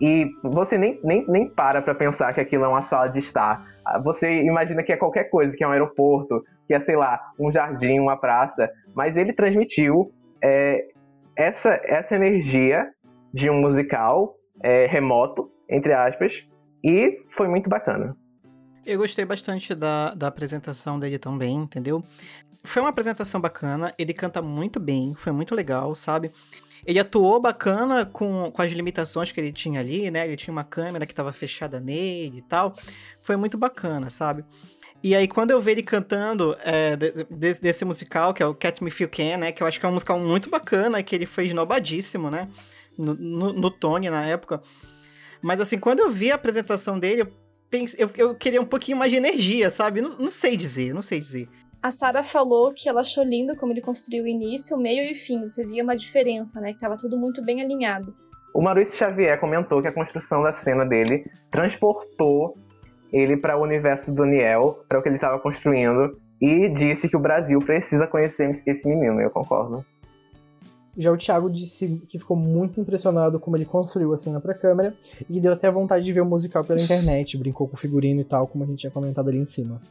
E 0.00 0.28
você 0.42 0.76
nem, 0.76 0.98
nem, 1.02 1.24
nem 1.28 1.48
para 1.48 1.80
pra 1.80 1.94
pensar 1.94 2.32
que 2.34 2.40
aquilo 2.40 2.64
é 2.64 2.68
uma 2.68 2.82
sala 2.82 3.08
de 3.08 3.20
estar. 3.20 3.66
Ah, 3.84 3.98
Você 3.98 4.42
imagina 4.42 4.82
que 4.82 4.92
é 4.92 4.96
qualquer 4.96 5.24
coisa, 5.24 5.54
que 5.56 5.62
é 5.62 5.68
um 5.68 5.72
aeroporto, 5.72 6.42
que 6.66 6.74
é, 6.74 6.80
sei 6.80 6.96
lá, 6.96 7.20
um 7.38 7.52
jardim, 7.52 7.98
uma 7.98 8.16
praça. 8.16 8.70
Mas 8.94 9.16
ele 9.16 9.32
transmitiu 9.32 10.12
é, 10.42 10.84
essa, 11.36 11.80
essa 11.84 12.14
energia 12.16 12.88
de 13.32 13.48
um 13.50 13.60
musical 13.60 14.34
é, 14.62 14.86
remoto, 14.86 15.50
entre 15.68 15.92
aspas, 15.92 16.46
e 16.82 17.18
foi 17.30 17.48
muito 17.48 17.68
bacana. 17.68 18.16
Eu 18.86 18.98
gostei 18.98 19.24
bastante 19.24 19.74
da, 19.74 20.14
da 20.14 20.26
apresentação 20.26 20.98
dele 20.98 21.18
também, 21.18 21.56
entendeu? 21.56 22.02
Foi 22.64 22.80
uma 22.82 22.88
apresentação 22.88 23.40
bacana, 23.40 23.94
ele 23.98 24.14
canta 24.14 24.40
muito 24.40 24.80
bem, 24.80 25.14
foi 25.16 25.32
muito 25.32 25.54
legal, 25.54 25.94
sabe? 25.94 26.32
Ele 26.86 26.98
atuou 26.98 27.40
bacana 27.40 28.04
com, 28.06 28.50
com 28.50 28.62
as 28.62 28.72
limitações 28.72 29.30
que 29.30 29.40
ele 29.40 29.52
tinha 29.52 29.80
ali, 29.80 30.10
né? 30.10 30.26
Ele 30.26 30.36
tinha 30.36 30.52
uma 30.52 30.64
câmera 30.64 31.06
que 31.06 31.12
estava 31.12 31.32
fechada 31.32 31.78
nele 31.80 32.38
e 32.38 32.42
tal. 32.42 32.74
Foi 33.20 33.36
muito 33.36 33.56
bacana, 33.56 34.10
sabe? 34.10 34.44
E 35.02 35.14
aí, 35.14 35.28
quando 35.28 35.50
eu 35.50 35.60
vi 35.60 35.72
ele 35.72 35.82
cantando 35.82 36.56
é, 36.62 36.96
de- 36.96 37.24
desse, 37.30 37.60
desse 37.60 37.84
musical, 37.84 38.32
que 38.32 38.42
é 38.42 38.46
o 38.46 38.54
Catch 38.54 38.80
Me 38.80 38.90
You 38.98 39.08
Can, 39.08 39.36
né? 39.38 39.52
Que 39.52 39.62
eu 39.62 39.66
acho 39.66 39.78
que 39.78 39.84
é 39.84 39.88
um 39.88 39.92
musical 39.92 40.18
muito 40.18 40.48
bacana, 40.48 41.02
que 41.02 41.14
ele 41.14 41.26
foi 41.26 41.44
esnobadíssimo, 41.46 42.30
né? 42.30 42.48
No, 42.96 43.12
no, 43.14 43.52
no 43.52 43.70
Tony, 43.70 44.08
na 44.08 44.24
época. 44.24 44.62
Mas 45.42 45.60
assim, 45.60 45.78
quando 45.78 46.00
eu 46.00 46.10
vi 46.10 46.32
a 46.32 46.36
apresentação 46.36 46.98
dele, 46.98 47.22
eu, 47.22 47.32
pense- 47.70 47.96
eu, 47.98 48.10
eu 48.16 48.34
queria 48.34 48.60
um 48.60 48.64
pouquinho 48.66 48.96
mais 48.96 49.10
de 49.10 49.16
energia, 49.18 49.68
sabe? 49.68 50.00
Não, 50.00 50.10
não 50.18 50.30
sei 50.30 50.56
dizer, 50.56 50.94
não 50.94 51.02
sei 51.02 51.20
dizer. 51.20 51.48
A 51.84 51.90
Sarah 51.90 52.22
falou 52.22 52.72
que 52.74 52.88
ela 52.88 53.02
achou 53.02 53.22
lindo 53.22 53.54
como 53.56 53.70
ele 53.70 53.82
construiu 53.82 54.24
o 54.24 54.26
início, 54.26 54.74
o 54.74 54.80
meio 54.80 55.04
e 55.04 55.12
o 55.12 55.14
fim. 55.14 55.42
Você 55.42 55.66
via 55.66 55.84
uma 55.84 55.94
diferença, 55.94 56.58
né? 56.58 56.72
Que 56.72 56.78
tava 56.78 56.96
tudo 56.96 57.18
muito 57.18 57.44
bem 57.44 57.60
alinhado. 57.60 58.14
O 58.54 58.62
Maurício 58.62 58.96
Xavier 58.96 59.38
comentou 59.38 59.82
que 59.82 59.88
a 59.88 59.92
construção 59.92 60.42
da 60.42 60.56
cena 60.56 60.86
dele 60.86 61.30
transportou 61.50 62.56
ele 63.12 63.36
para 63.36 63.58
o 63.58 63.62
universo 63.62 64.10
do 64.10 64.22
Daniel, 64.22 64.82
para 64.88 64.98
o 64.98 65.02
que 65.02 65.10
ele 65.10 65.16
estava 65.16 65.38
construindo, 65.38 66.18
e 66.40 66.70
disse 66.70 67.06
que 67.06 67.18
o 67.18 67.20
Brasil 67.20 67.58
precisa 67.58 68.06
conhecer 68.06 68.48
esse 68.48 68.88
menino. 68.88 69.20
Eu 69.20 69.28
concordo. 69.28 69.84
Já 70.96 71.12
o 71.12 71.18
Thiago 71.18 71.50
disse 71.50 72.00
que 72.08 72.18
ficou 72.18 72.34
muito 72.34 72.80
impressionado 72.80 73.38
como 73.38 73.58
ele 73.58 73.66
construiu 73.66 74.14
a 74.14 74.16
cena 74.16 74.40
pra 74.40 74.54
câmera 74.54 74.94
e 75.28 75.38
deu 75.38 75.52
até 75.52 75.70
vontade 75.70 76.02
de 76.02 76.14
ver 76.14 76.22
o 76.22 76.24
musical 76.24 76.64
pela 76.64 76.80
internet, 76.80 77.36
brincou 77.36 77.68
com 77.68 77.76
o 77.76 77.78
figurino 77.78 78.22
e 78.22 78.24
tal, 78.24 78.46
como 78.46 78.64
a 78.64 78.66
gente 78.66 78.78
tinha 78.78 78.90
comentado 78.90 79.28
ali 79.28 79.36
em 79.36 79.44
cima. 79.44 79.82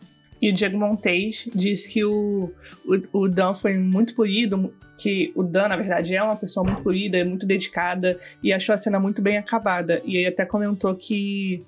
E 0.44 0.50
o 0.50 0.54
Diego 0.54 0.78
Montes 0.78 1.50
disse 1.56 1.90
que 1.90 2.04
o, 2.04 2.52
o, 2.86 3.22
o 3.22 3.30
Dan 3.30 3.54
foi 3.54 3.78
muito 3.78 4.14
polido, 4.14 4.76
que 4.98 5.32
o 5.38 5.42
Dan, 5.42 5.70
na 5.70 5.78
verdade, 5.78 6.14
é 6.14 6.22
uma 6.22 6.36
pessoa 6.36 6.66
muito 6.66 6.84
polida, 6.84 7.18
é 7.18 7.24
muito 7.24 7.46
dedicada 7.46 8.20
e 8.44 8.52
achou 8.52 8.76
a 8.76 8.78
cena 8.78 9.00
muito 9.00 9.22
bem 9.22 9.38
acabada. 9.38 10.02
E 10.04 10.18
ele 10.18 10.28
até 10.28 10.46
comentou 10.46 10.94
que 10.96 11.66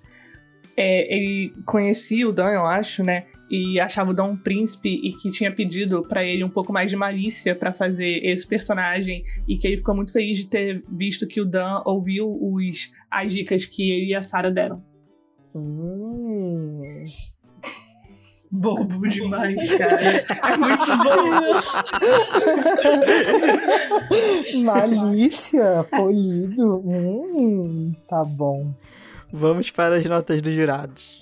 é, 0.75 1.15
ele 1.15 1.53
conhecia 1.65 2.27
o 2.27 2.33
Dan, 2.33 2.49
eu 2.49 2.65
acho, 2.65 3.01
né? 3.01 3.27
E 3.49 3.79
achava 3.79 4.11
o 4.11 4.13
Dan 4.13 4.25
um 4.25 4.35
príncipe 4.35 4.89
e 4.89 5.13
que 5.13 5.31
tinha 5.31 5.53
pedido 5.53 6.01
pra 6.01 6.25
ele 6.25 6.43
um 6.43 6.49
pouco 6.49 6.73
mais 6.73 6.89
de 6.89 6.97
malícia 6.97 7.55
pra 7.55 7.71
fazer 7.71 8.25
esse 8.25 8.45
personagem 8.45 9.23
e 9.47 9.57
que 9.57 9.67
ele 9.67 9.77
ficou 9.77 9.95
muito 9.95 10.11
feliz 10.11 10.37
de 10.37 10.47
ter 10.47 10.83
visto 10.91 11.25
que 11.25 11.39
o 11.39 11.45
Dan 11.45 11.81
ouviu 11.85 12.27
os, 12.29 12.91
as 13.09 13.31
dicas 13.31 13.65
que 13.65 13.89
ele 13.89 14.07
e 14.07 14.15
a 14.15 14.21
Sarah 14.21 14.49
deram. 14.49 14.83
Hum. 15.55 16.81
Bobo 18.55 19.07
demais, 19.07 19.71
cara. 19.77 20.01
É 20.01 20.57
muito 20.57 20.97
bom. 24.53 24.63
Malícia, 24.63 25.85
polido. 25.91 26.81
Hum, 26.85 27.93
tá 28.07 28.23
bom. 28.23 28.73
Vamos 29.31 29.69
para 29.71 29.97
as 29.97 30.05
notas 30.05 30.41
dos 30.41 30.55
jurados. 30.55 31.21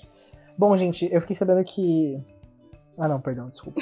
Bom, 0.56 0.76
gente, 0.76 1.08
eu 1.12 1.20
fiquei 1.20 1.34
sabendo 1.34 1.64
que. 1.64 2.16
Ah, 2.96 3.08
não, 3.08 3.20
perdão, 3.20 3.48
desculpa. 3.48 3.80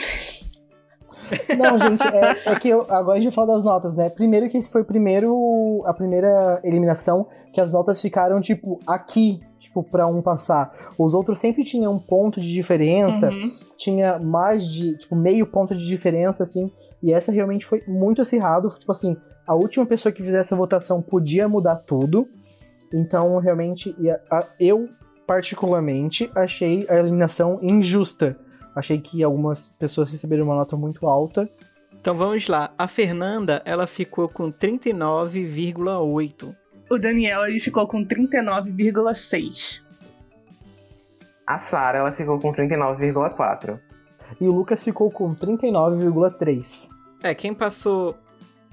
Não, 1.57 1.79
gente, 1.79 2.03
é, 2.07 2.53
é 2.53 2.55
que 2.57 2.68
eu, 2.68 2.83
agora 2.90 3.18
a 3.18 3.21
gente 3.21 3.35
vai 3.35 3.47
falar 3.47 3.55
das 3.55 3.64
notas, 3.64 3.95
né? 3.95 4.09
Primeiro 4.11 4.49
que 4.49 4.57
esse 4.59 4.71
foi 4.71 4.83
o 4.83 4.85
primeiro, 4.85 5.83
a 5.87 5.92
primeira 5.95 6.61
eliminação 6.64 7.27
que 7.53 7.61
as 7.61 7.71
notas 7.71 8.01
ficaram, 8.01 8.40
tipo, 8.40 8.79
aqui, 8.87 9.40
tipo, 9.59 9.83
pra 9.83 10.07
um 10.07 10.23
passar. 10.23 10.73
Os 10.99 11.14
outros 11.14 11.38
sempre 11.38 11.64
tinham 11.64 11.95
um 11.95 11.99
ponto 11.99 12.40
de 12.40 12.51
diferença, 12.53 13.31
Uhum. 13.31 13.38
tinha 13.77 14.18
mais 14.18 14.66
de, 14.66 14.97
tipo, 14.99 15.14
meio 15.14 15.47
ponto 15.47 15.75
de 15.75 15.87
diferença, 15.87 16.42
assim, 16.42 16.71
e 17.03 17.12
essa 17.12 17.31
realmente 17.33 17.66
foi 17.66 17.83
muito 17.87 18.23
acirrado, 18.23 18.68
tipo 18.79 18.92
assim, 18.92 19.16
a 19.47 19.55
última 19.55 19.85
pessoa 19.85 20.12
que 20.12 20.23
fizesse 20.23 20.55
a 20.55 20.57
votação 20.57 21.03
podia 21.03 21.49
mudar 21.49 21.77
tudo, 21.77 22.27
então, 22.95 23.38
realmente, 23.38 23.95
eu, 24.61 24.88
particularmente, 25.27 26.31
achei 26.35 26.87
a 26.88 26.97
eliminação 26.97 27.59
injusta. 27.62 28.37
Achei 28.75 28.99
que 28.99 29.23
algumas 29.23 29.67
pessoas 29.79 30.11
receberam 30.11 30.45
uma 30.45 30.55
nota 30.55 30.77
muito 30.77 31.07
alta. 31.07 31.49
Então 31.94 32.17
vamos 32.17 32.49
lá. 32.49 32.73
A 32.77 32.88
Fernanda, 32.88 33.63
ela 33.65 33.87
ficou 33.87 34.29
com 34.29 34.51
39,8. 34.51 36.57
O 36.90 36.99
Daniel 36.99 37.46
ele 37.46 37.61
ficou 37.61 37.87
com 37.87 38.05
39,6. 38.05 39.81
A 41.46 41.59
Sarah, 41.59 41.99
ela 41.99 42.13
ficou 42.13 42.38
com 42.38 42.53
39,4. 42.53 43.79
E 44.40 44.49
o 44.49 44.53
Lucas 44.53 44.83
ficou 44.83 45.11
com 45.11 45.35
39,3. 45.35 46.88
É, 47.23 47.35
quem 47.35 47.55
passou. 47.55 48.17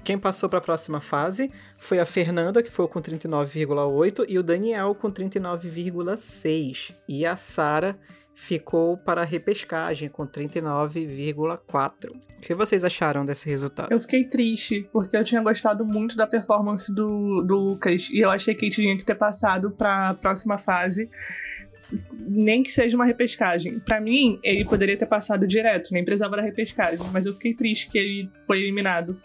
Quem 0.02 0.18
passou 0.18 0.48
para 0.48 0.58
a 0.58 0.62
próxima 0.62 0.98
fase 0.98 1.52
foi 1.78 1.98
a 1.98 2.06
Fernanda, 2.06 2.62
que 2.62 2.70
foi 2.70 2.88
com 2.88 3.02
39,8, 3.02 4.24
e 4.26 4.38
o 4.38 4.42
Daniel 4.42 4.94
com 4.94 5.12
39,6. 5.12 6.94
E 7.06 7.26
a 7.26 7.36
Sara 7.36 7.98
ficou 8.40 8.96
para 8.96 9.20
a 9.20 9.24
repescagem 9.24 10.08
com 10.08 10.26
39,4. 10.26 12.10
O 12.10 12.40
que 12.40 12.54
vocês 12.54 12.84
acharam 12.86 13.24
desse 13.24 13.48
resultado? 13.48 13.92
Eu 13.92 14.00
fiquei 14.00 14.24
triste, 14.24 14.88
porque 14.90 15.14
eu 15.14 15.22
tinha 15.22 15.42
gostado 15.42 15.86
muito 15.86 16.16
da 16.16 16.26
performance 16.26 16.92
do, 16.92 17.42
do 17.42 17.54
Lucas, 17.54 18.08
e 18.10 18.18
eu 18.18 18.30
achei 18.30 18.54
que 18.54 18.64
ele 18.64 18.72
tinha 18.74 18.96
que 18.96 19.04
ter 19.04 19.14
passado 19.14 19.70
para 19.70 20.08
a 20.08 20.14
próxima 20.14 20.56
fase 20.56 21.08
nem 22.20 22.62
que 22.62 22.70
seja 22.70 22.96
uma 22.96 23.04
repescagem. 23.04 23.80
Para 23.80 24.00
mim, 24.00 24.38
ele 24.44 24.64
poderia 24.64 24.96
ter 24.96 25.06
passado 25.06 25.44
direto, 25.44 25.92
nem 25.92 26.04
precisava 26.04 26.36
da 26.36 26.42
repescagem, 26.42 27.04
mas 27.12 27.26
eu 27.26 27.32
fiquei 27.32 27.52
triste 27.52 27.90
que 27.90 27.98
ele 27.98 28.30
foi 28.46 28.60
eliminado. 28.60 29.16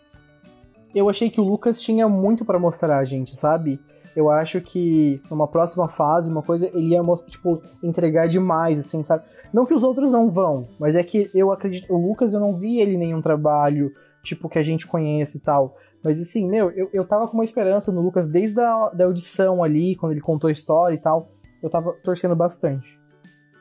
Eu 0.93 1.07
achei 1.07 1.30
que 1.30 1.39
o 1.39 1.43
Lucas 1.43 1.80
tinha 1.80 2.09
muito 2.09 2.43
para 2.43 2.57
mostrar 2.57 2.97
a 2.97 3.03
gente, 3.03 3.36
sabe? 3.36 3.80
Eu 4.16 4.30
acho 4.30 4.61
que 4.61 5.22
numa 5.30 5.47
próxima 5.47 5.88
fase, 5.88 6.30
uma 6.30 6.41
coisa, 6.41 6.70
ele 6.74 6.89
ia 6.89 7.03
mostrar, 7.03 7.32
tipo, 7.32 7.61
entregar 7.84 8.28
demais, 8.28 8.80
assim, 8.80 9.03
sabe? 9.03 9.24
Não 9.53 9.66
que 9.66 9.74
os 9.74 9.84
outros 9.84 10.11
não 10.11 10.30
vão, 10.30 10.68
mas 10.80 10.95
é 10.95 11.03
que 11.03 11.30
eu 11.34 11.51
acredito. 11.51 11.93
O 11.93 11.97
Lucas, 11.97 12.34
eu 12.34 12.39
não 12.39 12.55
vi 12.55 12.80
ele 12.80 12.95
em 12.95 12.97
nenhum 12.97 13.22
trabalho, 13.22 13.91
tipo, 14.24 14.49
que 14.49 14.59
a 14.59 14.63
gente 14.63 14.88
conhece 14.88 15.38
e 15.38 15.41
tal. 15.41 15.76
Mas 16.03 16.22
assim, 16.22 16.47
meu, 16.47 16.70
eu, 16.72 16.89
eu 16.93 17.05
tava 17.05 17.28
com 17.28 17.34
uma 17.34 17.43
esperança 17.43 17.91
no 17.91 18.01
Lucas 18.01 18.30
desde 18.30 18.61
a 18.61 18.89
da 18.89 19.05
audição 19.05 19.63
ali, 19.63 19.95
quando 19.95 20.11
ele 20.11 20.22
contou 20.22 20.47
a 20.47 20.53
história 20.53 20.93
e 20.95 20.99
tal 20.99 21.30
eu 21.66 21.70
tava 21.70 21.93
torcendo 22.03 22.36
bastante. 22.36 23.01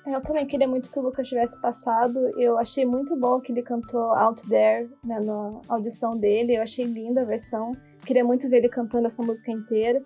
Eu 0.06 0.20
também 0.20 0.46
queria 0.46 0.68
muito 0.68 0.92
que 0.92 0.98
o 0.98 1.02
Lucas 1.02 1.26
tivesse 1.26 1.58
passado. 1.58 2.18
Eu 2.38 2.58
achei 2.58 2.84
muito 2.84 3.16
bom 3.16 3.40
que 3.40 3.50
ele 3.50 3.62
cantou 3.62 4.12
Out 4.12 4.46
There 4.46 4.90
né, 5.02 5.18
na 5.18 5.60
audição 5.66 6.14
dele. 6.14 6.54
Eu 6.54 6.62
achei 6.62 6.84
linda 6.84 7.22
a 7.22 7.24
versão. 7.24 7.74
Queria 8.04 8.22
muito 8.22 8.46
ver 8.50 8.58
ele 8.58 8.68
cantando 8.68 9.06
essa 9.06 9.22
música 9.22 9.50
inteira. 9.50 10.02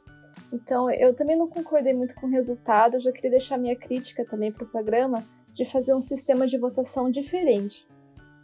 Então, 0.53 0.91
eu 0.91 1.15
também 1.15 1.37
não 1.37 1.49
concordei 1.49 1.93
muito 1.93 2.15
com 2.15 2.27
o 2.27 2.31
resultado. 2.31 2.95
Eu 2.95 3.01
já 3.01 3.13
queria 3.13 3.31
deixar 3.31 3.59
minha 3.59 3.77
crítica 3.77 4.25
também 4.25 4.51
para 4.51 4.65
o 4.65 4.69
programa 4.69 5.23
de 5.53 5.65
fazer 5.65 5.95
um 5.95 6.01
sistema 6.01 6.47
de 6.47 6.57
votação 6.57 7.11
diferente. 7.11 7.87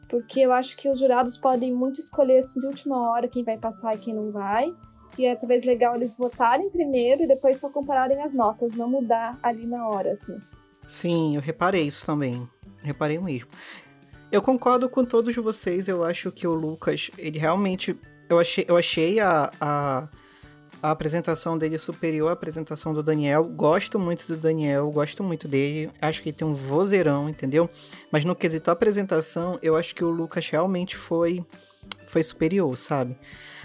Porque 0.09 0.41
eu 0.41 0.53
acho 0.53 0.77
que 0.77 0.89
os 0.89 0.99
jurados 0.99 1.39
podem 1.39 1.73
muito 1.73 2.01
escolher 2.01 2.39
assim 2.39 2.61
de 2.61 2.67
última 2.67 3.11
hora 3.11 3.29
quem 3.29 3.43
vai 3.43 3.57
passar 3.57 3.95
e 3.95 3.99
quem 3.99 4.15
não 4.15 4.31
vai 4.31 4.75
que 5.15 5.25
é 5.25 5.35
talvez 5.35 5.65
legal 5.65 5.95
eles 5.95 6.17
votarem 6.17 6.69
primeiro 6.69 7.23
e 7.23 7.27
depois 7.27 7.59
só 7.59 7.71
compararem 7.71 8.21
as 8.21 8.33
notas, 8.33 8.75
não 8.75 8.89
mudar 8.89 9.39
ali 9.43 9.67
na 9.67 9.89
hora, 9.89 10.13
assim. 10.13 10.37
Sim, 10.87 11.37
eu 11.37 11.41
reparei 11.41 11.87
isso 11.87 12.05
também. 12.05 12.49
Reparei 12.83 13.19
mesmo. 13.19 13.49
Eu 14.31 14.43
concordo 14.43 14.89
com 14.89 15.05
todos 15.05 15.35
vocês, 15.37 15.89
eu 15.89 16.05
acho 16.05 16.33
que 16.33 16.47
o 16.47 16.55
Lucas, 16.55 17.11
ele 17.17 17.39
realmente. 17.39 17.99
Eu 18.29 18.39
achei, 18.39 18.65
eu 18.67 18.77
achei 18.77 19.21
a, 19.21 19.51
a, 19.61 20.09
a 20.85 20.91
apresentação 20.91 21.57
dele 21.57 21.79
superior 21.79 22.29
à 22.29 22.33
apresentação 22.33 22.93
do 22.93 23.03
Daniel. 23.03 23.45
Gosto 23.45 23.99
muito 23.99 24.27
do 24.27 24.37
Daniel, 24.37 24.91
gosto 24.91 25.25
muito 25.25 25.49
dele. 25.49 25.91
Acho 25.99 26.23
que 26.23 26.29
ele 26.29 26.37
tem 26.37 26.47
um 26.47 26.53
vozeirão, 26.53 27.27
entendeu? 27.27 27.71
Mas 28.13 28.23
no 28.27 28.37
quesito 28.37 28.71
apresentação, 28.71 29.59
eu 29.63 29.77
acho 29.77 29.95
que 29.95 30.05
o 30.05 30.11
Lucas 30.11 30.47
realmente 30.47 30.95
foi, 30.95 31.43
foi 32.07 32.23
superior, 32.23 32.77
sabe? 32.77 33.17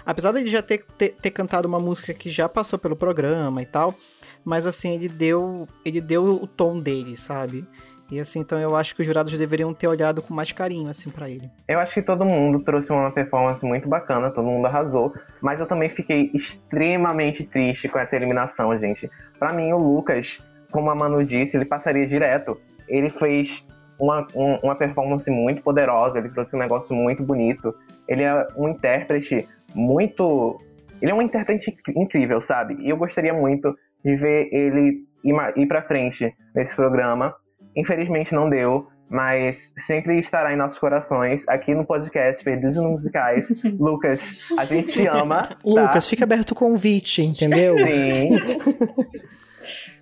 Apesar 0.06 0.32
de 0.32 0.38
ele 0.38 0.48
já 0.48 0.62
ter, 0.62 0.82
ter, 0.96 1.10
ter, 1.10 1.30
cantado 1.30 1.68
uma 1.68 1.78
música 1.78 2.14
que 2.14 2.30
já 2.30 2.48
passou 2.48 2.78
pelo 2.78 2.96
programa 2.96 3.60
e 3.60 3.66
tal, 3.66 3.94
mas 4.42 4.66
assim, 4.66 4.94
ele 4.94 5.10
deu, 5.10 5.68
ele 5.84 6.00
deu 6.00 6.24
o 6.42 6.46
tom 6.46 6.80
dele, 6.80 7.18
sabe? 7.18 7.66
E 8.10 8.18
assim, 8.18 8.40
então 8.40 8.58
eu 8.58 8.74
acho 8.74 8.94
que 8.94 9.02
os 9.02 9.06
jurados 9.06 9.36
deveriam 9.38 9.72
ter 9.72 9.86
olhado 9.86 10.20
com 10.20 10.34
mais 10.34 10.50
carinho, 10.50 10.88
assim, 10.88 11.10
para 11.10 11.30
ele. 11.30 11.48
Eu 11.68 11.78
acho 11.78 11.94
que 11.94 12.02
todo 12.02 12.24
mundo 12.24 12.58
trouxe 12.60 12.90
uma 12.90 13.10
performance 13.10 13.64
muito 13.64 13.88
bacana, 13.88 14.30
todo 14.30 14.46
mundo 14.46 14.66
arrasou, 14.66 15.14
mas 15.40 15.60
eu 15.60 15.66
também 15.66 15.88
fiquei 15.88 16.30
extremamente 16.34 17.44
triste 17.44 17.88
com 17.88 17.98
essa 17.98 18.16
eliminação, 18.16 18.76
gente. 18.78 19.08
Para 19.38 19.52
mim, 19.52 19.72
o 19.72 19.78
Lucas, 19.78 20.40
como 20.72 20.90
a 20.90 20.94
Manu 20.94 21.24
disse, 21.24 21.56
ele 21.56 21.64
passaria 21.64 22.06
direto. 22.06 22.60
Ele 22.88 23.08
fez 23.08 23.64
uma, 24.00 24.26
um, 24.34 24.56
uma 24.62 24.74
performance 24.74 25.30
muito 25.30 25.62
poderosa, 25.62 26.18
ele 26.18 26.30
trouxe 26.30 26.56
um 26.56 26.58
negócio 26.58 26.94
muito 26.94 27.22
bonito. 27.22 27.72
Ele 28.08 28.22
é 28.22 28.48
um 28.56 28.68
intérprete 28.68 29.46
muito. 29.72 30.60
Ele 31.00 31.12
é 31.12 31.14
um 31.14 31.22
intérprete 31.22 31.76
incrível, 31.94 32.42
sabe? 32.42 32.74
E 32.80 32.88
eu 32.88 32.96
gostaria 32.96 33.32
muito 33.32 33.76
de 34.04 34.16
ver 34.16 34.48
ele 34.52 35.04
ir, 35.22 35.34
ir 35.56 35.66
pra 35.66 35.82
frente 35.82 36.34
nesse 36.54 36.74
programa. 36.74 37.34
Infelizmente 37.76 38.34
não 38.34 38.48
deu, 38.48 38.88
mas 39.08 39.72
sempre 39.76 40.18
estará 40.18 40.52
em 40.52 40.56
nossos 40.56 40.78
corações, 40.78 41.46
aqui 41.48 41.74
no 41.74 41.84
podcast 41.84 42.42
Perdidos 42.44 42.76
Musicais. 42.76 43.48
Lucas, 43.78 44.48
a 44.56 44.64
gente 44.64 44.92
te 44.92 45.06
ama. 45.06 45.42
Tá? 45.42 45.56
Lucas, 45.64 46.08
fica 46.08 46.24
aberto 46.24 46.52
o 46.52 46.54
convite, 46.54 47.22
entendeu? 47.22 47.76
Sim. 47.76 48.36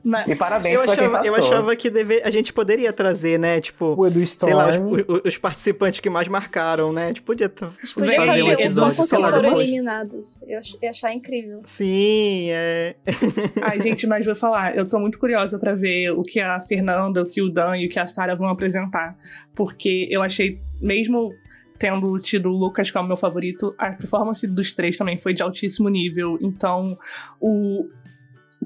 Mas 0.04 0.28
e 0.30 0.36
parabéns 0.36 0.74
eu 0.74 0.82
pra 0.82 0.92
achava, 0.92 1.08
quem 1.08 1.10
passou. 1.10 1.26
Eu 1.26 1.34
achava 1.34 1.76
que 1.76 1.90
deve, 1.90 2.22
a 2.22 2.30
gente 2.30 2.52
poderia 2.52 2.92
trazer, 2.92 3.38
né? 3.38 3.60
Tipo, 3.60 3.94
o 3.96 4.06
Edu 4.06 4.26
sei 4.26 4.54
lá, 4.54 4.68
os, 4.70 4.76
os, 4.76 5.20
os, 5.24 5.38
participantes 5.38 6.00
que 6.00 6.08
mais 6.08 6.28
marcaram, 6.28 6.92
né? 6.92 7.12
Tipo, 7.12 7.26
podia, 7.26 7.48
podia 7.48 7.70
fazer, 7.94 8.16
fazer 8.16 8.42
um 8.42 8.50
episódio, 8.52 9.02
os 9.02 9.10
que 9.10 9.16
foram 9.16 9.60
eliminados. 9.60 10.42
Eu 10.42 10.60
ia 10.82 10.90
achar 10.90 11.12
incrível. 11.12 11.62
Sim, 11.66 12.48
é. 12.50 12.96
Ai, 13.60 13.80
gente, 13.80 14.06
mas 14.06 14.24
vou 14.24 14.36
falar, 14.36 14.76
eu 14.76 14.88
tô 14.88 14.98
muito 14.98 15.18
curiosa 15.18 15.58
para 15.58 15.74
ver 15.74 16.10
o 16.10 16.22
que 16.22 16.40
a 16.40 16.60
Fernanda, 16.60 17.22
o 17.22 17.26
que 17.26 17.42
o 17.42 17.48
Dan 17.48 17.76
e 17.76 17.86
o 17.86 17.88
que 17.88 17.98
a 17.98 18.06
Sara 18.06 18.34
vão 18.34 18.48
apresentar. 18.48 19.16
Porque 19.54 20.06
eu 20.10 20.22
achei, 20.22 20.60
mesmo 20.80 21.32
tendo 21.78 22.18
tido 22.18 22.50
o 22.50 22.56
Lucas 22.56 22.90
como 22.90 23.08
meu 23.08 23.16
favorito, 23.16 23.74
a 23.78 23.92
performance 23.92 24.46
dos 24.46 24.72
três 24.72 24.96
também 24.96 25.16
foi 25.16 25.32
de 25.32 25.42
altíssimo 25.42 25.88
nível. 25.88 26.36
Então, 26.40 26.98
o, 27.40 27.88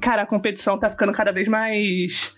cara, 0.01 0.23
a 0.23 0.27
competição 0.27 0.79
tá 0.79 0.89
ficando 0.89 1.13
cada 1.13 1.33
vez 1.33 1.49
mais, 1.49 2.37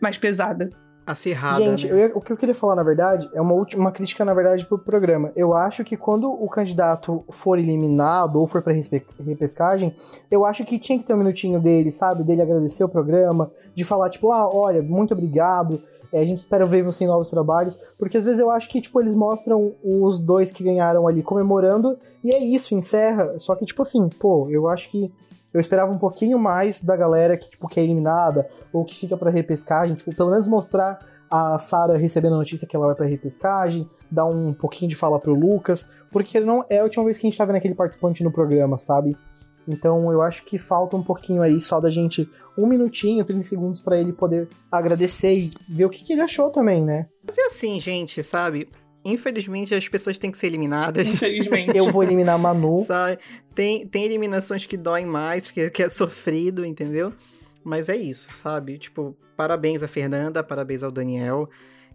mais 0.00 0.18
pesada. 0.18 0.66
Acirrada. 1.06 1.56
Gente, 1.56 1.86
né? 1.86 2.06
eu, 2.06 2.16
o 2.16 2.20
que 2.20 2.32
eu 2.32 2.36
queria 2.36 2.54
falar, 2.54 2.74
na 2.74 2.82
verdade, 2.82 3.28
é 3.34 3.40
uma, 3.40 3.52
última, 3.52 3.82
uma 3.82 3.92
crítica, 3.92 4.24
na 4.24 4.32
verdade, 4.32 4.64
pro 4.64 4.78
programa. 4.78 5.30
Eu 5.36 5.54
acho 5.54 5.84
que 5.84 5.98
quando 5.98 6.30
o 6.30 6.48
candidato 6.48 7.22
for 7.30 7.58
eliminado 7.58 8.36
ou 8.36 8.46
for 8.46 8.62
pra 8.62 8.72
repescagem, 8.72 9.94
eu 10.30 10.46
acho 10.46 10.64
que 10.64 10.78
tinha 10.78 10.98
que 10.98 11.04
ter 11.04 11.12
um 11.12 11.18
minutinho 11.18 11.60
dele, 11.60 11.92
sabe? 11.92 12.22
Dele 12.22 12.40
agradecer 12.40 12.82
o 12.84 12.88
programa, 12.88 13.50
de 13.74 13.84
falar, 13.84 14.08
tipo, 14.08 14.32
ah, 14.32 14.48
olha, 14.48 14.82
muito 14.82 15.12
obrigado. 15.12 15.82
É, 16.10 16.20
a 16.20 16.24
gente 16.24 16.40
espera 16.40 16.64
ver 16.64 16.82
você 16.82 17.04
em 17.04 17.08
novos 17.08 17.28
trabalhos, 17.28 17.78
porque 17.98 18.16
às 18.16 18.24
vezes 18.24 18.40
eu 18.40 18.50
acho 18.50 18.70
que, 18.70 18.80
tipo, 18.80 18.98
eles 18.98 19.14
mostram 19.14 19.74
os 19.82 20.22
dois 20.22 20.50
que 20.50 20.64
ganharam 20.64 21.06
ali 21.06 21.22
comemorando, 21.22 21.98
e 22.22 22.30
é 22.30 22.38
isso, 22.38 22.74
encerra. 22.74 23.38
Só 23.38 23.54
que, 23.54 23.66
tipo 23.66 23.82
assim, 23.82 24.08
pô, 24.08 24.48
eu 24.48 24.68
acho 24.68 24.88
que 24.88 25.12
eu 25.54 25.60
esperava 25.60 25.92
um 25.92 25.98
pouquinho 25.98 26.36
mais 26.36 26.82
da 26.82 26.96
galera 26.96 27.36
que, 27.36 27.48
tipo, 27.48 27.68
que 27.68 27.78
é 27.78 27.84
eliminada 27.84 28.50
ou 28.72 28.84
que 28.84 28.98
fica 28.98 29.16
pra 29.16 29.30
repescagem, 29.30 29.94
tipo, 29.94 30.14
pelo 30.14 30.30
menos 30.30 30.48
mostrar 30.48 30.98
a 31.30 31.56
Sarah 31.58 31.96
recebendo 31.96 32.34
a 32.34 32.38
notícia 32.38 32.66
que 32.66 32.74
ela 32.74 32.86
vai 32.86 32.94
pra 32.94 33.06
repescagem, 33.06 33.88
dar 34.10 34.26
um 34.26 34.52
pouquinho 34.52 34.88
de 34.88 34.96
fala 34.96 35.18
pro 35.18 35.32
Lucas, 35.32 35.86
porque 36.10 36.40
não 36.40 36.64
é 36.68 36.80
a 36.80 36.82
última 36.82 37.04
vez 37.04 37.18
que 37.18 37.26
a 37.26 37.30
gente 37.30 37.38
tá 37.38 37.44
vendo 37.44 37.56
aquele 37.56 37.74
participante 37.74 38.24
no 38.24 38.32
programa, 38.32 38.78
sabe? 38.78 39.16
Então 39.66 40.12
eu 40.12 40.20
acho 40.20 40.44
que 40.44 40.58
falta 40.58 40.96
um 40.96 41.02
pouquinho 41.02 41.40
aí 41.40 41.60
só 41.60 41.80
da 41.80 41.90
gente, 41.90 42.28
um 42.58 42.66
minutinho, 42.66 43.24
30 43.24 43.42
segundos 43.44 43.80
para 43.80 43.98
ele 43.98 44.12
poder 44.12 44.48
agradecer 44.70 45.32
e 45.32 45.52
ver 45.68 45.86
o 45.86 45.90
que, 45.90 46.04
que 46.04 46.12
ele 46.12 46.22
achou 46.22 46.50
também, 46.50 46.84
né? 46.84 47.06
Mas 47.26 47.38
é 47.38 47.46
assim, 47.46 47.80
gente, 47.80 48.22
sabe? 48.22 48.68
Infelizmente, 49.04 49.74
as 49.74 49.86
pessoas 49.86 50.18
têm 50.18 50.30
que 50.30 50.38
ser 50.38 50.46
eliminadas. 50.46 51.12
Infelizmente. 51.12 51.76
Eu 51.76 51.92
vou 51.92 52.02
eliminar 52.02 52.36
a 52.36 52.38
Manu. 52.38 52.84
Sabe? 52.88 53.18
Tem, 53.54 53.86
tem 53.86 54.04
eliminações 54.04 54.64
que 54.66 54.76
doem 54.76 55.04
mais, 55.04 55.50
que, 55.50 55.68
que 55.70 55.82
é 55.82 55.88
sofrido, 55.88 56.64
entendeu? 56.64 57.12
Mas 57.62 57.88
é 57.88 57.96
isso, 57.96 58.30
sabe? 58.30 58.76
Tipo, 58.76 59.16
parabéns 59.36 59.82
a 59.82 59.88
Fernanda, 59.88 60.42
parabéns 60.42 60.82
ao 60.82 60.90
Daniel. 60.90 61.48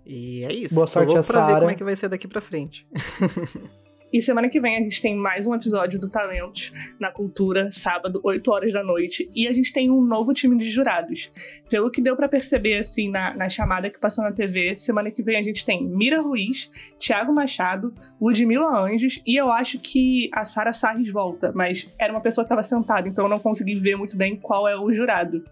E 0.06 0.44
é 0.44 0.52
isso. 0.52 0.74
Boa 0.74 0.88
sorte 0.88 1.12
a 1.12 1.22
pra 1.22 1.24
Sarah. 1.24 1.54
ver 1.54 1.60
como 1.60 1.72
é 1.72 1.76
que 1.76 1.84
vai 1.84 1.96
ser 1.96 2.08
daqui 2.08 2.28
pra 2.28 2.42
frente. 2.42 2.88
E 4.12 4.22
semana 4.22 4.50
que 4.50 4.60
vem 4.60 4.76
a 4.76 4.80
gente 4.80 5.02
tem 5.02 5.16
mais 5.16 5.46
um 5.46 5.54
episódio 5.54 6.00
do 6.00 6.10
Talentos 6.10 6.72
na 7.00 7.12
Cultura, 7.12 7.70
sábado, 7.72 8.20
8 8.24 8.52
horas 8.52 8.74
da 8.74 8.84
noite. 8.84 9.30
E 9.36 9.48
a 9.48 9.54
gente 9.54 9.72
tem 9.72 9.92
um 9.92 10.02
novo 10.02 10.34
time 10.34 10.58
de 10.58 10.68
jurados. 10.68 11.32
Pelo 11.70 11.92
que 11.92 12.02
deu 12.02 12.16
para 12.16 12.28
perceber, 12.28 12.80
assim, 12.80 13.10
na, 13.10 13.36
na 13.36 13.48
chamada 13.48 13.88
que 13.88 14.00
passou 14.00 14.24
na 14.24 14.32
TV, 14.32 14.76
semana 14.76 15.12
que 15.12 15.22
vem 15.22 15.38
a 15.38 15.44
gente 15.44 15.64
tem 15.64 15.88
Mira 15.88 16.22
Ruiz, 16.22 16.72
Thiago 16.98 17.32
Machado, 17.32 17.94
Ludmila 18.20 18.80
Anjos 18.80 19.22
e 19.26 19.40
eu 19.40 19.52
acho 19.52 19.78
que 19.78 20.30
a 20.34 20.44
Sara 20.44 20.74
Sarres 20.74 21.12
volta, 21.12 21.52
mas 21.54 21.88
era 22.00 22.12
uma 22.12 22.22
pessoa 22.22 22.44
que 22.44 22.48
estava 22.48 22.64
sentada, 22.64 23.08
então 23.08 23.26
eu 23.26 23.30
não 23.30 23.40
consegui 23.40 23.76
ver 23.76 23.96
muito 23.96 24.18
bem 24.18 24.36
qual 24.36 24.68
é 24.68 24.76
o 24.76 24.92
jurado. 24.92 25.44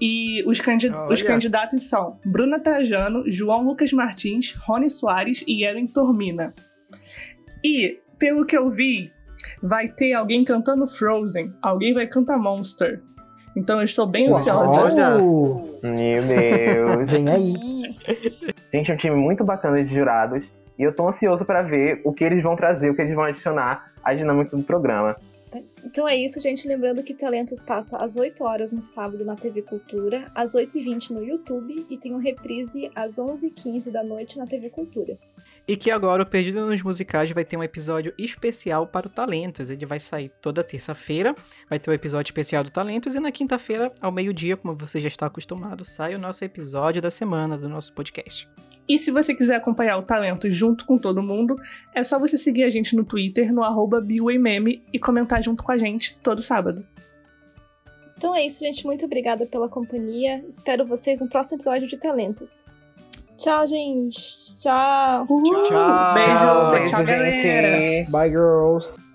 E 0.00 0.42
os, 0.44 0.60
candid 0.60 0.92
oh, 0.92 1.12
os 1.12 1.22
candidatos 1.22 1.88
são 1.88 2.18
Bruna 2.24 2.58
Trajano, 2.58 3.30
João 3.30 3.62
Lucas 3.62 3.92
Martins, 3.92 4.54
Rony 4.66 4.90
Soares 4.90 5.44
e 5.46 5.62
Erin 5.64 5.86
Tormina. 5.86 6.54
E, 7.64 7.98
pelo 8.18 8.44
que 8.44 8.56
eu 8.56 8.68
vi, 8.68 9.12
vai 9.62 9.88
ter 9.88 10.12
alguém 10.12 10.44
cantando 10.44 10.86
Frozen, 10.86 11.52
alguém 11.60 11.92
vai 11.92 12.06
cantar 12.06 12.38
Monster. 12.38 13.02
Então 13.56 13.78
eu 13.78 13.84
estou 13.84 14.06
bem 14.06 14.28
ansiosa. 14.28 14.80
Olha! 14.80 15.18
Meu 15.18 16.22
Deus! 16.22 17.10
Vem 17.10 17.28
aí. 17.28 17.54
Gente, 18.72 18.90
é 18.90 18.94
um 18.94 18.96
time 18.96 19.16
muito 19.16 19.44
bacana 19.44 19.82
de 19.82 19.92
jurados. 19.94 20.44
E 20.78 20.82
eu 20.82 20.94
tô 20.94 21.08
ansioso 21.08 21.44
para 21.44 21.62
ver 21.62 22.00
o 22.04 22.12
que 22.12 22.24
eles 22.24 22.42
vão 22.42 22.56
trazer, 22.56 22.88
o 22.88 22.94
que 22.94 23.02
eles 23.02 23.14
vão 23.14 23.24
adicionar 23.24 23.92
à 24.02 24.14
dinâmica 24.14 24.56
do 24.56 24.62
programa. 24.62 25.16
Então 25.84 26.08
é 26.08 26.16
isso, 26.16 26.40
gente. 26.40 26.66
Lembrando 26.66 27.02
que 27.02 27.12
Talentos 27.12 27.60
passa 27.60 27.98
às 27.98 28.16
8 28.16 28.42
horas 28.44 28.70
no 28.70 28.80
sábado 28.80 29.24
na 29.24 29.34
TV 29.34 29.62
Cultura, 29.62 30.30
às 30.34 30.54
8h20 30.54 31.10
no 31.10 31.24
YouTube 31.24 31.86
e 31.90 31.98
tem 31.98 32.14
um 32.14 32.18
reprise 32.18 32.88
às 32.94 33.16
11h15 33.16 33.90
da 33.90 34.02
noite 34.02 34.38
na 34.38 34.46
TV 34.46 34.70
Cultura. 34.70 35.18
E 35.70 35.76
que 35.76 35.88
agora 35.88 36.24
o 36.24 36.26
Perdido 36.26 36.66
nos 36.66 36.82
Musicais 36.82 37.30
vai 37.30 37.44
ter 37.44 37.56
um 37.56 37.62
episódio 37.62 38.12
especial 38.18 38.88
para 38.88 39.06
o 39.06 39.08
Talentos. 39.08 39.70
Ele 39.70 39.86
vai 39.86 40.00
sair 40.00 40.28
toda 40.42 40.64
terça-feira, 40.64 41.32
vai 41.68 41.78
ter 41.78 41.88
o 41.88 41.92
um 41.92 41.94
episódio 41.94 42.30
especial 42.30 42.64
do 42.64 42.72
Talentos, 42.72 43.14
e 43.14 43.20
na 43.20 43.30
quinta-feira, 43.30 43.92
ao 44.00 44.10
meio-dia, 44.10 44.56
como 44.56 44.74
você 44.74 45.00
já 45.00 45.06
está 45.06 45.26
acostumado, 45.26 45.84
sai 45.84 46.16
o 46.16 46.18
nosso 46.18 46.44
episódio 46.44 47.00
da 47.00 47.08
semana 47.08 47.56
do 47.56 47.68
nosso 47.68 47.92
podcast. 47.92 48.48
E 48.88 48.98
se 48.98 49.12
você 49.12 49.32
quiser 49.32 49.54
acompanhar 49.54 49.96
o 49.96 50.02
talento 50.02 50.50
junto 50.50 50.84
com 50.84 50.98
todo 50.98 51.22
mundo, 51.22 51.54
é 51.94 52.02
só 52.02 52.18
você 52.18 52.36
seguir 52.36 52.64
a 52.64 52.68
gente 52.68 52.96
no 52.96 53.04
Twitter, 53.04 53.54
no 53.54 53.62
arroba 53.62 54.00
Meme, 54.00 54.82
e 54.92 54.98
comentar 54.98 55.40
junto 55.40 55.62
com 55.62 55.70
a 55.70 55.78
gente 55.78 56.18
todo 56.20 56.42
sábado. 56.42 56.84
Então 58.18 58.34
é 58.34 58.44
isso, 58.44 58.58
gente. 58.58 58.84
Muito 58.84 59.04
obrigada 59.04 59.46
pela 59.46 59.68
companhia. 59.68 60.44
Espero 60.48 60.84
vocês 60.84 61.20
no 61.20 61.28
próximo 61.28 61.58
episódio 61.58 61.86
de 61.86 61.96
Talentos. 61.96 62.64
Tchau, 63.42 63.66
gente. 63.66 64.20
Tchau. 64.60 65.26
Uhul. 65.28 65.64
Tchau. 65.68 66.14
Beijo. 66.14 66.70
Beijo, 66.72 66.90
Tchau, 66.90 67.04
galera. 67.04 67.70
gente. 67.70 68.10
Bye, 68.12 68.28
girls. 68.30 69.09